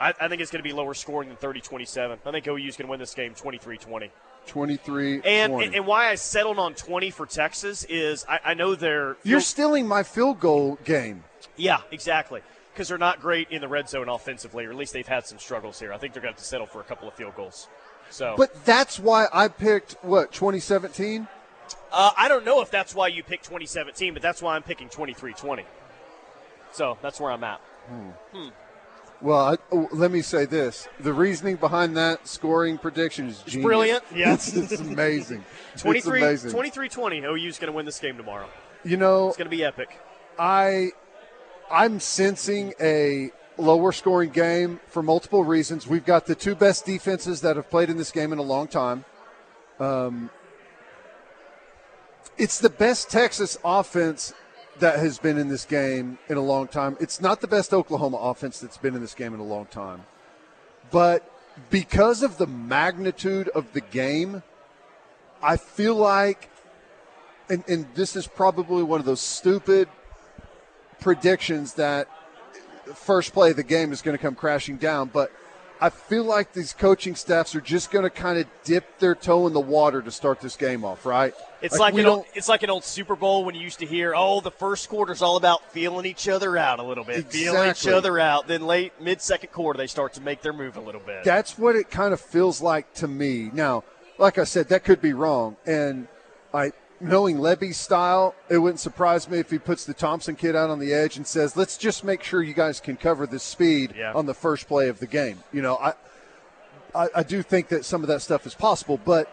I, 0.00 0.14
I 0.20 0.28
think 0.28 0.40
it's 0.40 0.50
going 0.50 0.62
to 0.62 0.68
be 0.68 0.72
lower 0.72 0.94
scoring 0.94 1.28
than 1.28 1.38
30-27. 1.38 2.18
I 2.24 2.30
think 2.30 2.46
OU 2.46 2.56
is 2.56 2.76
going 2.76 2.86
to 2.86 2.90
win 2.90 3.00
this 3.00 3.14
game 3.14 3.34
23-20. 3.34 4.10
23 4.46 5.22
and, 5.24 5.54
and, 5.54 5.74
and 5.74 5.86
why 5.86 6.10
I 6.10 6.16
settled 6.16 6.58
on 6.58 6.74
20 6.74 7.10
for 7.10 7.24
Texas 7.24 7.84
is 7.84 8.26
I, 8.28 8.40
I 8.44 8.54
know 8.54 8.74
they're 8.74 9.16
you're 9.22 9.40
stealing 9.40 9.88
my 9.88 10.02
field 10.02 10.38
goal 10.38 10.78
game. 10.84 11.24
Yeah, 11.56 11.80
exactly. 11.90 12.42
Because 12.72 12.88
they're 12.88 12.98
not 12.98 13.20
great 13.20 13.50
in 13.50 13.60
the 13.60 13.68
red 13.68 13.88
zone 13.88 14.08
offensively, 14.08 14.66
or 14.66 14.70
at 14.70 14.76
least 14.76 14.92
they've 14.92 15.06
had 15.06 15.26
some 15.26 15.38
struggles 15.38 15.78
here. 15.78 15.92
I 15.92 15.96
think 15.98 16.12
they're 16.12 16.20
going 16.20 16.34
to 16.34 16.36
have 16.36 16.42
to 16.42 16.48
settle 16.48 16.66
for 16.66 16.80
a 16.80 16.84
couple 16.84 17.08
of 17.08 17.14
field 17.14 17.36
goals. 17.36 17.68
So, 18.10 18.34
but 18.36 18.64
that's 18.64 18.98
why 18.98 19.28
I 19.32 19.48
picked 19.48 19.92
what 20.02 20.32
2017. 20.32 21.26
Uh, 21.92 22.10
I 22.16 22.28
don't 22.28 22.44
know 22.44 22.60
if 22.60 22.70
that's 22.70 22.94
why 22.94 23.08
you 23.08 23.22
picked 23.22 23.44
2017, 23.44 24.12
but 24.12 24.22
that's 24.22 24.42
why 24.42 24.56
I'm 24.56 24.62
picking 24.62 24.88
23-20. 24.88 25.64
So 26.72 26.98
that's 27.00 27.20
where 27.20 27.30
I'm 27.30 27.44
at. 27.44 27.60
Hmm. 27.88 28.10
Hmm. 28.32 28.48
Well, 29.20 29.38
I, 29.38 29.56
oh, 29.72 29.88
let 29.92 30.10
me 30.10 30.22
say 30.22 30.44
this: 30.44 30.88
the 31.00 31.12
reasoning 31.12 31.56
behind 31.56 31.96
that 31.96 32.26
scoring 32.26 32.78
prediction 32.78 33.28
is 33.28 33.42
genius. 33.42 33.64
brilliant. 33.64 34.04
Yeah, 34.14 34.34
it's, 34.34 34.54
it's 34.54 34.80
amazing. 34.80 35.44
23, 35.76 36.22
it's 36.22 36.44
amazing. 36.44 36.60
23-20. 36.60 37.24
OU's 37.24 37.58
going 37.58 37.72
to 37.72 37.76
win 37.76 37.86
this 37.86 37.98
game 37.98 38.16
tomorrow. 38.16 38.48
You 38.84 38.96
know, 38.96 39.28
it's 39.28 39.36
going 39.36 39.50
to 39.50 39.56
be 39.56 39.64
epic. 39.64 39.98
I, 40.38 40.90
I'm 41.70 42.00
sensing 42.00 42.74
a 42.80 43.30
lower 43.56 43.92
scoring 43.92 44.30
game 44.30 44.80
for 44.88 45.02
multiple 45.02 45.44
reasons. 45.44 45.86
We've 45.86 46.04
got 46.04 46.26
the 46.26 46.34
two 46.34 46.54
best 46.54 46.84
defenses 46.84 47.40
that 47.40 47.56
have 47.56 47.70
played 47.70 47.90
in 47.90 47.96
this 47.96 48.10
game 48.10 48.32
in 48.32 48.38
a 48.38 48.42
long 48.42 48.68
time. 48.68 49.04
Um, 49.80 50.30
it's 52.36 52.58
the 52.58 52.70
best 52.70 53.10
Texas 53.10 53.56
offense 53.64 54.34
that 54.80 54.98
has 54.98 55.18
been 55.18 55.38
in 55.38 55.48
this 55.48 55.64
game 55.64 56.18
in 56.28 56.36
a 56.36 56.40
long 56.40 56.68
time. 56.68 56.96
It's 57.00 57.20
not 57.20 57.40
the 57.40 57.46
best 57.46 57.72
Oklahoma 57.72 58.16
offense 58.16 58.60
that's 58.60 58.76
been 58.76 58.94
in 58.94 59.00
this 59.00 59.14
game 59.14 59.34
in 59.34 59.40
a 59.40 59.44
long 59.44 59.66
time. 59.66 60.04
But 60.90 61.30
because 61.70 62.22
of 62.22 62.38
the 62.38 62.46
magnitude 62.46 63.48
of 63.50 63.72
the 63.72 63.80
game, 63.80 64.42
I 65.42 65.56
feel 65.56 65.94
like, 65.94 66.50
and, 67.48 67.62
and 67.68 67.86
this 67.94 68.16
is 68.16 68.26
probably 68.26 68.82
one 68.82 69.00
of 69.00 69.06
those 69.06 69.20
stupid 69.20 69.88
predictions 71.00 71.74
that 71.74 72.08
first 72.94 73.32
play 73.32 73.50
of 73.50 73.56
the 73.56 73.62
game 73.62 73.92
is 73.92 74.02
going 74.02 74.16
to 74.16 74.22
come 74.22 74.34
crashing 74.34 74.76
down, 74.76 75.10
but– 75.12 75.30
I 75.80 75.90
feel 75.90 76.24
like 76.24 76.52
these 76.52 76.72
coaching 76.72 77.14
staffs 77.14 77.54
are 77.54 77.60
just 77.60 77.90
going 77.90 78.04
to 78.04 78.10
kind 78.10 78.38
of 78.38 78.46
dip 78.62 78.98
their 79.00 79.14
toe 79.14 79.46
in 79.46 79.52
the 79.52 79.60
water 79.60 80.00
to 80.02 80.10
start 80.10 80.40
this 80.40 80.56
game 80.56 80.84
off, 80.84 81.04
right? 81.04 81.34
It's 81.60 81.78
like, 81.78 81.94
like 81.94 82.02
an 82.02 82.06
old, 82.06 82.24
it's 82.34 82.48
like 82.48 82.62
an 82.62 82.70
old 82.70 82.84
Super 82.84 83.16
Bowl 83.16 83.44
when 83.44 83.54
you 83.54 83.60
used 83.60 83.80
to 83.80 83.86
hear, 83.86 84.14
"Oh, 84.16 84.40
the 84.40 84.50
first 84.50 84.88
quarter's 84.88 85.20
all 85.20 85.36
about 85.36 85.62
feeling 85.72 86.06
each 86.06 86.28
other 86.28 86.56
out 86.56 86.78
a 86.78 86.82
little 86.82 87.04
bit, 87.04 87.18
exactly. 87.18 87.40
feeling 87.40 87.70
each 87.70 87.88
other 87.88 88.18
out." 88.18 88.46
Then 88.46 88.66
late 88.66 88.92
mid 89.00 89.20
second 89.20 89.50
quarter, 89.50 89.76
they 89.76 89.86
start 89.86 90.12
to 90.14 90.20
make 90.20 90.42
their 90.42 90.52
move 90.52 90.76
a 90.76 90.80
little 90.80 91.00
bit. 91.00 91.24
That's 91.24 91.58
what 91.58 91.74
it 91.74 91.90
kind 91.90 92.12
of 92.12 92.20
feels 92.20 92.60
like 92.60 92.92
to 92.94 93.08
me. 93.08 93.50
Now, 93.52 93.82
like 94.18 94.38
I 94.38 94.44
said, 94.44 94.68
that 94.68 94.84
could 94.84 95.00
be 95.00 95.12
wrong, 95.12 95.56
and 95.66 96.06
I 96.52 96.72
knowing 97.04 97.38
Lebby's 97.38 97.76
style, 97.76 98.34
it 98.48 98.58
wouldn't 98.58 98.80
surprise 98.80 99.28
me 99.28 99.38
if 99.38 99.50
he 99.50 99.58
puts 99.58 99.84
the 99.84 99.94
Thompson 99.94 100.36
kid 100.36 100.56
out 100.56 100.70
on 100.70 100.78
the 100.78 100.92
edge 100.92 101.16
and 101.16 101.26
says, 101.26 101.56
"Let's 101.56 101.76
just 101.76 102.04
make 102.04 102.22
sure 102.22 102.42
you 102.42 102.54
guys 102.54 102.80
can 102.80 102.96
cover 102.96 103.26
this 103.26 103.42
speed 103.42 103.94
yeah. 103.96 104.12
on 104.12 104.26
the 104.26 104.34
first 104.34 104.66
play 104.66 104.88
of 104.88 104.98
the 105.00 105.06
game." 105.06 105.38
You 105.52 105.62
know, 105.62 105.76
I, 105.76 105.92
I, 106.94 107.08
I 107.16 107.22
do 107.22 107.42
think 107.42 107.68
that 107.68 107.84
some 107.84 108.02
of 108.02 108.08
that 108.08 108.22
stuff 108.22 108.46
is 108.46 108.54
possible, 108.54 108.98
but 109.04 109.30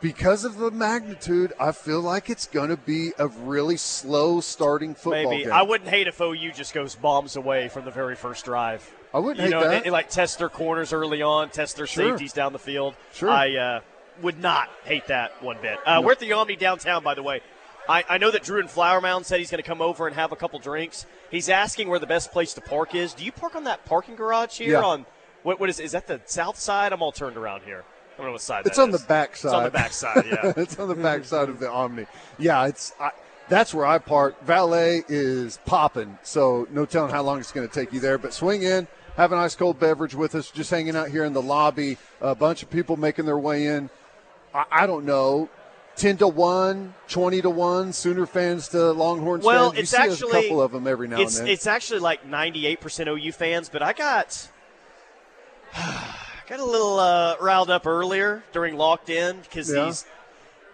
because 0.00 0.44
of 0.44 0.56
the 0.56 0.70
magnitude, 0.70 1.52
I 1.58 1.72
feel 1.72 2.00
like 2.00 2.30
it's 2.30 2.46
going 2.46 2.70
to 2.70 2.76
be 2.76 3.12
a 3.18 3.28
really 3.28 3.76
slow 3.76 4.40
starting 4.40 4.94
football 4.94 5.30
Maybe. 5.30 5.44
game. 5.44 5.52
I 5.52 5.62
wouldn't 5.62 5.90
hate 5.90 6.06
if 6.06 6.20
OU 6.20 6.52
just 6.52 6.72
goes 6.72 6.94
bombs 6.94 7.36
away 7.36 7.68
from 7.68 7.84
the 7.84 7.90
very 7.90 8.16
first 8.16 8.44
drive. 8.44 8.88
I 9.12 9.18
wouldn't 9.18 9.38
you 9.38 9.44
hate 9.44 9.50
know, 9.50 9.68
that. 9.68 9.84
They, 9.84 9.90
like 9.90 10.08
test 10.08 10.38
their 10.38 10.48
corners 10.48 10.92
early 10.92 11.22
on, 11.22 11.50
test 11.50 11.76
their 11.76 11.86
sure. 11.86 12.10
safeties 12.10 12.32
down 12.32 12.52
the 12.52 12.58
field. 12.58 12.94
Sure. 13.12 13.30
I 13.30 13.56
uh, 13.56 13.80
would 14.22 14.38
not 14.38 14.68
hate 14.84 15.06
that 15.08 15.42
one 15.42 15.58
bit. 15.62 15.78
Uh, 15.84 15.96
no. 15.96 16.02
We're 16.02 16.12
at 16.12 16.20
the 16.20 16.32
Omni 16.32 16.56
downtown, 16.56 17.02
by 17.02 17.14
the 17.14 17.22
way. 17.22 17.40
I, 17.88 18.04
I 18.08 18.18
know 18.18 18.30
that 18.30 18.42
Drew 18.42 18.60
and 18.60 18.70
Flower 18.70 19.00
Mound 19.00 19.26
said 19.26 19.38
he's 19.38 19.50
going 19.50 19.62
to 19.62 19.68
come 19.68 19.80
over 19.80 20.06
and 20.06 20.14
have 20.14 20.32
a 20.32 20.36
couple 20.36 20.58
drinks. 20.58 21.06
He's 21.30 21.48
asking 21.48 21.88
where 21.88 21.98
the 21.98 22.06
best 22.06 22.30
place 22.30 22.54
to 22.54 22.60
park 22.60 22.94
is. 22.94 23.14
Do 23.14 23.24
you 23.24 23.32
park 23.32 23.56
on 23.56 23.64
that 23.64 23.84
parking 23.84 24.16
garage 24.16 24.58
here 24.58 24.72
yeah. 24.72 24.82
on 24.82 25.06
what, 25.42 25.58
what 25.58 25.68
is 25.70 25.80
is 25.80 25.92
that 25.92 26.06
the 26.06 26.20
south 26.26 26.58
side? 26.58 26.92
I'm 26.92 27.02
all 27.02 27.12
turned 27.12 27.36
around 27.36 27.62
here. 27.62 27.84
I 28.14 28.16
don't 28.16 28.26
know 28.26 28.32
what 28.32 28.42
side. 28.42 28.66
It's 28.66 28.78
on 28.78 28.90
is. 28.90 29.00
the 29.00 29.06
back 29.06 29.36
side. 29.36 29.48
It's 29.48 29.54
on 29.54 29.64
the 29.64 29.70
back 29.70 29.92
side. 29.92 30.24
Yeah, 30.26 30.52
it's 30.56 30.78
on 30.78 30.88
the 30.88 30.94
back 30.94 31.24
side 31.24 31.48
of 31.48 31.58
the 31.58 31.70
Omni. 31.70 32.06
Yeah, 32.38 32.66
it's 32.66 32.92
I, 33.00 33.10
that's 33.48 33.72
where 33.72 33.86
I 33.86 33.98
park. 33.98 34.44
Valet 34.44 35.02
is 35.08 35.58
popping, 35.64 36.18
so 36.22 36.68
no 36.70 36.84
telling 36.84 37.10
how 37.10 37.22
long 37.22 37.40
it's 37.40 37.52
going 37.52 37.66
to 37.66 37.74
take 37.74 37.92
you 37.92 38.00
there. 38.00 38.18
But 38.18 38.34
swing 38.34 38.62
in, 38.62 38.86
have 39.16 39.32
an 39.32 39.38
ice 39.38 39.56
cold 39.56 39.80
beverage 39.80 40.14
with 40.14 40.34
us. 40.34 40.50
Just 40.50 40.70
hanging 40.70 40.94
out 40.94 41.08
here 41.08 41.24
in 41.24 41.32
the 41.32 41.42
lobby. 41.42 41.96
A 42.20 42.34
bunch 42.34 42.62
of 42.62 42.70
people 42.70 42.96
making 42.96 43.24
their 43.24 43.38
way 43.38 43.66
in. 43.66 43.90
I, 44.54 44.64
I 44.70 44.86
don't 44.86 45.04
know. 45.04 45.48
10 45.96 46.16
to 46.18 46.28
1, 46.28 46.94
20 47.08 47.42
to 47.42 47.50
1, 47.50 47.92
Sooner 47.92 48.24
fans 48.24 48.68
to 48.68 48.92
Longhorns 48.92 49.44
well, 49.44 49.70
fans. 49.72 49.80
It's 49.82 49.90
see 49.90 49.96
actually, 49.98 50.38
a 50.38 50.42
couple 50.42 50.62
of 50.62 50.72
them 50.72 50.86
every 50.86 51.08
now 51.08 51.20
it's, 51.20 51.38
and 51.38 51.46
then. 51.46 51.52
It's 51.52 51.66
actually 51.66 52.00
like 52.00 52.26
98% 52.28 53.06
OU 53.08 53.32
fans, 53.32 53.68
but 53.68 53.82
I 53.82 53.92
got 53.92 54.48
Got 56.48 56.58
a 56.58 56.64
little 56.64 56.98
uh, 56.98 57.36
riled 57.40 57.70
up 57.70 57.86
earlier 57.86 58.42
during 58.52 58.76
locked 58.76 59.08
in 59.08 59.40
because 59.40 59.72
Yeah. 59.72 59.84
these 59.86 60.04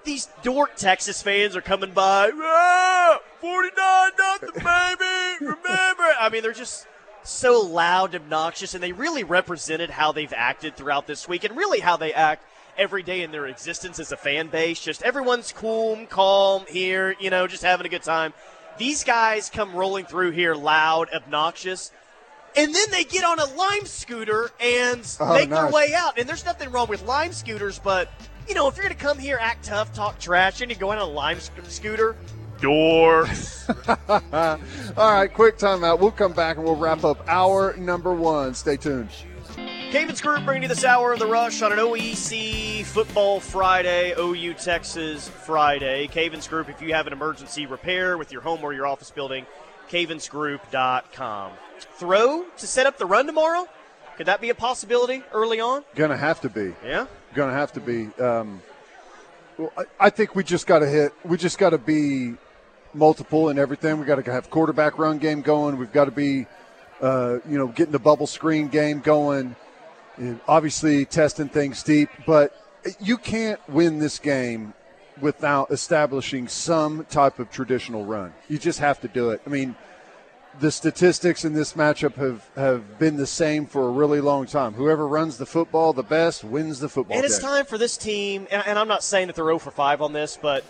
these 0.04 0.28
dork 0.42 0.76
Texas 0.76 1.20
fans 1.20 1.56
are 1.56 1.60
coming 1.60 1.90
by. 1.90 2.30
"Ah, 2.32 3.18
49 3.40 4.10
nothing, 4.18 4.48
baby. 4.54 5.36
Remember? 5.40 6.04
I 6.20 6.30
mean, 6.32 6.42
they're 6.42 6.52
just 6.52 6.86
so 7.24 7.60
loud, 7.60 8.14
obnoxious, 8.14 8.72
and 8.72 8.82
they 8.82 8.92
really 8.92 9.24
represented 9.24 9.90
how 9.90 10.12
they've 10.12 10.32
acted 10.34 10.76
throughout 10.76 11.06
this 11.08 11.28
week 11.28 11.42
and 11.44 11.56
really 11.56 11.80
how 11.80 11.96
they 11.96 12.14
act 12.14 12.44
every 12.78 13.02
day 13.02 13.22
in 13.22 13.30
their 13.30 13.46
existence 13.46 13.98
as 13.98 14.12
a 14.12 14.16
fan 14.16 14.48
base. 14.48 14.80
Just 14.80 15.02
everyone's 15.02 15.52
cool, 15.52 16.04
calm 16.08 16.64
here, 16.68 17.14
you 17.20 17.30
know, 17.30 17.46
just 17.46 17.62
having 17.62 17.86
a 17.86 17.88
good 17.88 18.02
time. 18.02 18.32
These 18.78 19.04
guys 19.04 19.48
come 19.50 19.74
rolling 19.74 20.04
through 20.04 20.32
here 20.32 20.54
loud, 20.54 21.08
obnoxious, 21.14 21.92
and 22.56 22.74
then 22.74 22.90
they 22.90 23.04
get 23.04 23.24
on 23.24 23.38
a 23.38 23.44
lime 23.54 23.86
scooter 23.86 24.50
and 24.60 25.00
Oh, 25.20 25.34
make 25.34 25.50
their 25.50 25.70
way 25.70 25.92
out. 25.94 26.18
And 26.18 26.28
there's 26.28 26.44
nothing 26.44 26.70
wrong 26.70 26.88
with 26.88 27.02
lime 27.04 27.32
scooters, 27.32 27.78
but 27.78 28.10
you 28.48 28.54
know, 28.54 28.68
if 28.68 28.76
you're 28.76 28.84
going 28.84 28.96
to 28.96 29.02
come 29.02 29.18
here, 29.18 29.38
act 29.40 29.64
tough, 29.64 29.92
talk 29.94 30.18
trash, 30.18 30.60
and 30.60 30.70
you 30.70 30.76
go 30.76 30.90
on 30.90 30.98
a 30.98 31.04
lime 31.04 31.40
sc- 31.40 31.52
scooter, 31.68 32.16
door. 32.60 33.26
All 34.08 34.58
right, 34.96 35.30
quick 35.32 35.58
timeout. 35.58 35.98
We'll 35.98 36.10
come 36.12 36.32
back 36.32 36.56
and 36.56 36.64
we'll 36.64 36.76
wrap 36.76 37.04
up 37.04 37.26
hour 37.28 37.76
number 37.76 38.12
one. 38.14 38.54
Stay 38.54 38.76
tuned. 38.76 39.08
Cavens 39.90 40.20
Group 40.20 40.44
bringing 40.44 40.62
you 40.64 40.68
this 40.68 40.84
hour 40.84 41.12
of 41.12 41.18
the 41.18 41.26
rush 41.26 41.62
on 41.62 41.72
an 41.72 41.78
OEC 41.78 42.84
Football 42.84 43.40
Friday, 43.40 44.14
OU 44.18 44.54
Texas 44.54 45.28
Friday. 45.28 46.08
Cavens 46.08 46.48
Group, 46.48 46.68
if 46.68 46.82
you 46.82 46.92
have 46.92 47.06
an 47.06 47.12
emergency 47.12 47.66
repair 47.66 48.18
with 48.18 48.32
your 48.32 48.42
home 48.42 48.62
or 48.64 48.72
your 48.72 48.86
office 48.86 49.10
building, 49.10 49.46
cavensgroup.com. 49.88 51.52
Throw 51.98 52.44
to 52.56 52.66
set 52.66 52.86
up 52.86 52.98
the 52.98 53.06
run 53.06 53.26
tomorrow? 53.26 53.68
Could 54.16 54.26
that 54.26 54.40
be 54.40 54.50
a 54.50 54.54
possibility 54.54 55.22
early 55.32 55.60
on? 55.60 55.84
Gonna 55.94 56.16
have 56.16 56.40
to 56.40 56.48
be. 56.48 56.74
Yeah. 56.84 57.06
Going 57.34 57.50
to 57.50 57.56
have 57.56 57.72
to 57.74 57.80
be. 57.80 58.06
Um, 58.18 58.62
well, 59.58 59.70
I, 59.76 60.06
I 60.06 60.10
think 60.10 60.34
we 60.34 60.42
just 60.42 60.66
got 60.66 60.78
to 60.78 60.88
hit. 60.88 61.12
We 61.22 61.36
just 61.36 61.58
got 61.58 61.70
to 61.70 61.78
be 61.78 62.34
multiple 62.94 63.50
in 63.50 63.58
everything. 63.58 64.00
We 64.00 64.06
got 64.06 64.24
to 64.24 64.32
have 64.32 64.48
quarterback 64.48 64.98
run 64.98 65.18
game 65.18 65.42
going. 65.42 65.76
We've 65.76 65.92
got 65.92 66.06
to 66.06 66.10
be, 66.10 66.46
uh, 67.02 67.40
you 67.46 67.58
know, 67.58 67.66
getting 67.68 67.92
the 67.92 67.98
bubble 67.98 68.26
screen 68.26 68.68
game 68.68 69.00
going. 69.00 69.54
And 70.16 70.40
obviously, 70.48 71.04
testing 71.04 71.48
things 71.48 71.82
deep, 71.82 72.08
but 72.26 72.54
you 73.00 73.18
can't 73.18 73.60
win 73.68 73.98
this 73.98 74.18
game 74.18 74.74
without 75.20 75.70
establishing 75.70 76.48
some 76.48 77.04
type 77.06 77.38
of 77.38 77.50
traditional 77.50 78.04
run. 78.04 78.32
You 78.48 78.58
just 78.58 78.78
have 78.80 79.00
to 79.00 79.08
do 79.08 79.30
it. 79.30 79.40
I 79.46 79.50
mean, 79.50 79.74
the 80.60 80.70
statistics 80.70 81.44
in 81.44 81.52
this 81.52 81.74
matchup 81.74 82.14
have, 82.14 82.48
have 82.56 82.98
been 82.98 83.16
the 83.16 83.26
same 83.26 83.66
for 83.66 83.88
a 83.88 83.90
really 83.90 84.20
long 84.20 84.46
time. 84.46 84.74
Whoever 84.74 85.06
runs 85.06 85.36
the 85.36 85.46
football 85.46 85.92
the 85.92 86.02
best 86.02 86.44
wins 86.44 86.80
the 86.80 86.88
football 86.88 87.16
And 87.16 87.24
it's 87.24 87.38
time 87.38 87.64
for 87.64 87.78
this 87.78 87.96
team, 87.96 88.46
and, 88.50 88.62
and 88.66 88.78
I'm 88.78 88.88
not 88.88 89.02
saying 89.02 89.26
that 89.28 89.36
they're 89.36 89.44
0 89.44 89.58
for 89.58 89.70
5 89.70 90.02
on 90.02 90.12
this, 90.12 90.38
but 90.40 90.64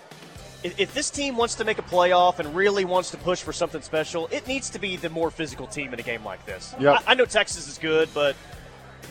if, 0.62 0.78
if 0.80 0.94
this 0.94 1.10
team 1.10 1.36
wants 1.36 1.54
to 1.56 1.64
make 1.64 1.78
a 1.78 1.82
playoff 1.82 2.38
and 2.38 2.54
really 2.54 2.84
wants 2.84 3.10
to 3.12 3.16
push 3.16 3.42
for 3.42 3.52
something 3.52 3.82
special, 3.82 4.28
it 4.30 4.46
needs 4.46 4.70
to 4.70 4.78
be 4.78 4.96
the 4.96 5.10
more 5.10 5.30
physical 5.30 5.66
team 5.66 5.92
in 5.92 6.00
a 6.00 6.02
game 6.02 6.24
like 6.24 6.44
this. 6.46 6.74
Yep. 6.80 7.04
I 7.06 7.14
know 7.14 7.24
Texas 7.24 7.68
is 7.68 7.78
good, 7.78 8.08
but 8.14 8.34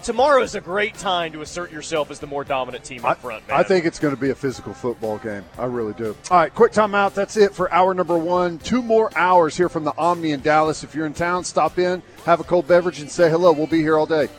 tomorrow 0.05 0.43
is 0.43 0.53
a 0.53 0.61
great 0.61 0.93
time 0.93 1.31
to 1.33 1.41
assert 1.41 1.71
yourself 1.71 2.11
as 2.11 2.19
the 2.19 2.27
more 2.27 2.43
dominant 2.43 2.83
team 2.83 3.03
up 3.03 3.19
front, 3.19 3.47
man. 3.47 3.59
I 3.59 3.63
think 3.63 3.85
it's 3.85 3.97
going 3.97 4.13
to 4.13 4.21
be 4.21 4.29
a 4.29 4.35
physical 4.35 4.73
football 4.73 5.17
game. 5.17 5.43
I 5.57 5.65
really 5.65 5.93
do. 5.93 6.15
All 6.29 6.37
right, 6.37 6.53
quick 6.53 6.71
timeout. 6.71 7.15
That's 7.15 7.35
it 7.37 7.53
for 7.53 7.71
hour 7.73 7.93
number 7.93 8.17
one. 8.17 8.59
Two 8.59 8.83
more 8.83 9.09
hours 9.17 9.57
here 9.57 9.67
from 9.67 9.83
the 9.83 9.97
Omni 9.97 10.31
in 10.31 10.41
Dallas. 10.41 10.83
If 10.83 10.93
you're 10.93 11.07
in 11.07 11.13
town, 11.13 11.43
stop 11.43 11.79
in, 11.79 12.03
have 12.25 12.39
a 12.39 12.43
cold 12.43 12.67
beverage, 12.67 13.01
and 13.01 13.09
say 13.09 13.29
hello. 13.29 13.51
We'll 13.51 13.67
be 13.67 13.81
here 13.81 13.97
all 13.97 14.05
day. 14.05 14.29